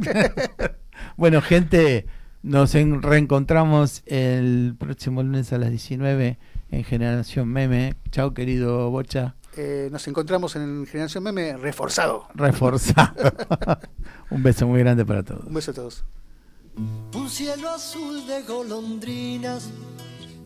[1.16, 2.06] bueno, gente,
[2.42, 6.36] nos en- reencontramos el próximo lunes a las 19
[6.72, 7.94] en Generación Meme.
[8.10, 9.36] Chao, querido Bocha.
[9.56, 12.28] Eh, nos encontramos en Generación Meme reforzado.
[12.34, 13.14] Reforzado.
[14.30, 15.44] Un beso muy grande para todos.
[15.46, 16.04] Un beso a todos.
[17.14, 19.68] Un cielo azul de golondrinas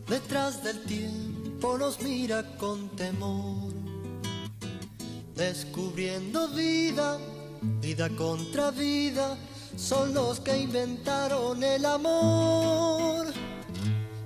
[0.09, 3.71] detrás del tiempo nos mira con temor,
[5.35, 7.19] descubriendo vida,
[7.81, 9.37] vida contra vida,
[9.75, 13.27] son los que inventaron el amor.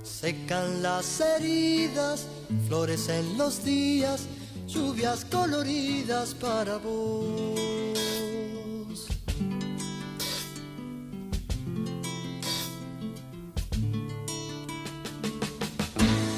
[0.03, 2.27] Secan las heridas,
[2.67, 4.27] florecen los días
[4.69, 7.59] lluvias coloridas para vos.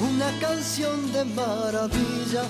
[0.00, 2.44] Una canción de maravilla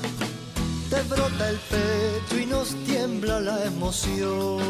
[0.89, 4.61] te brota el pecho y nos tiembla la emoción.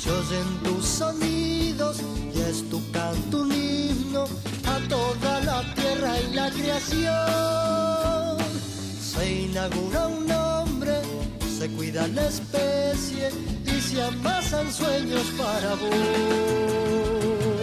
[0.00, 1.98] Se oyen tus sonidos
[2.34, 4.24] y es tu canto un himno
[4.66, 8.37] a toda la tierra y la creación.
[9.18, 10.92] Se inaugura un nombre,
[11.58, 13.30] se cuida la especie
[13.66, 17.57] y se amasan sueños para vos.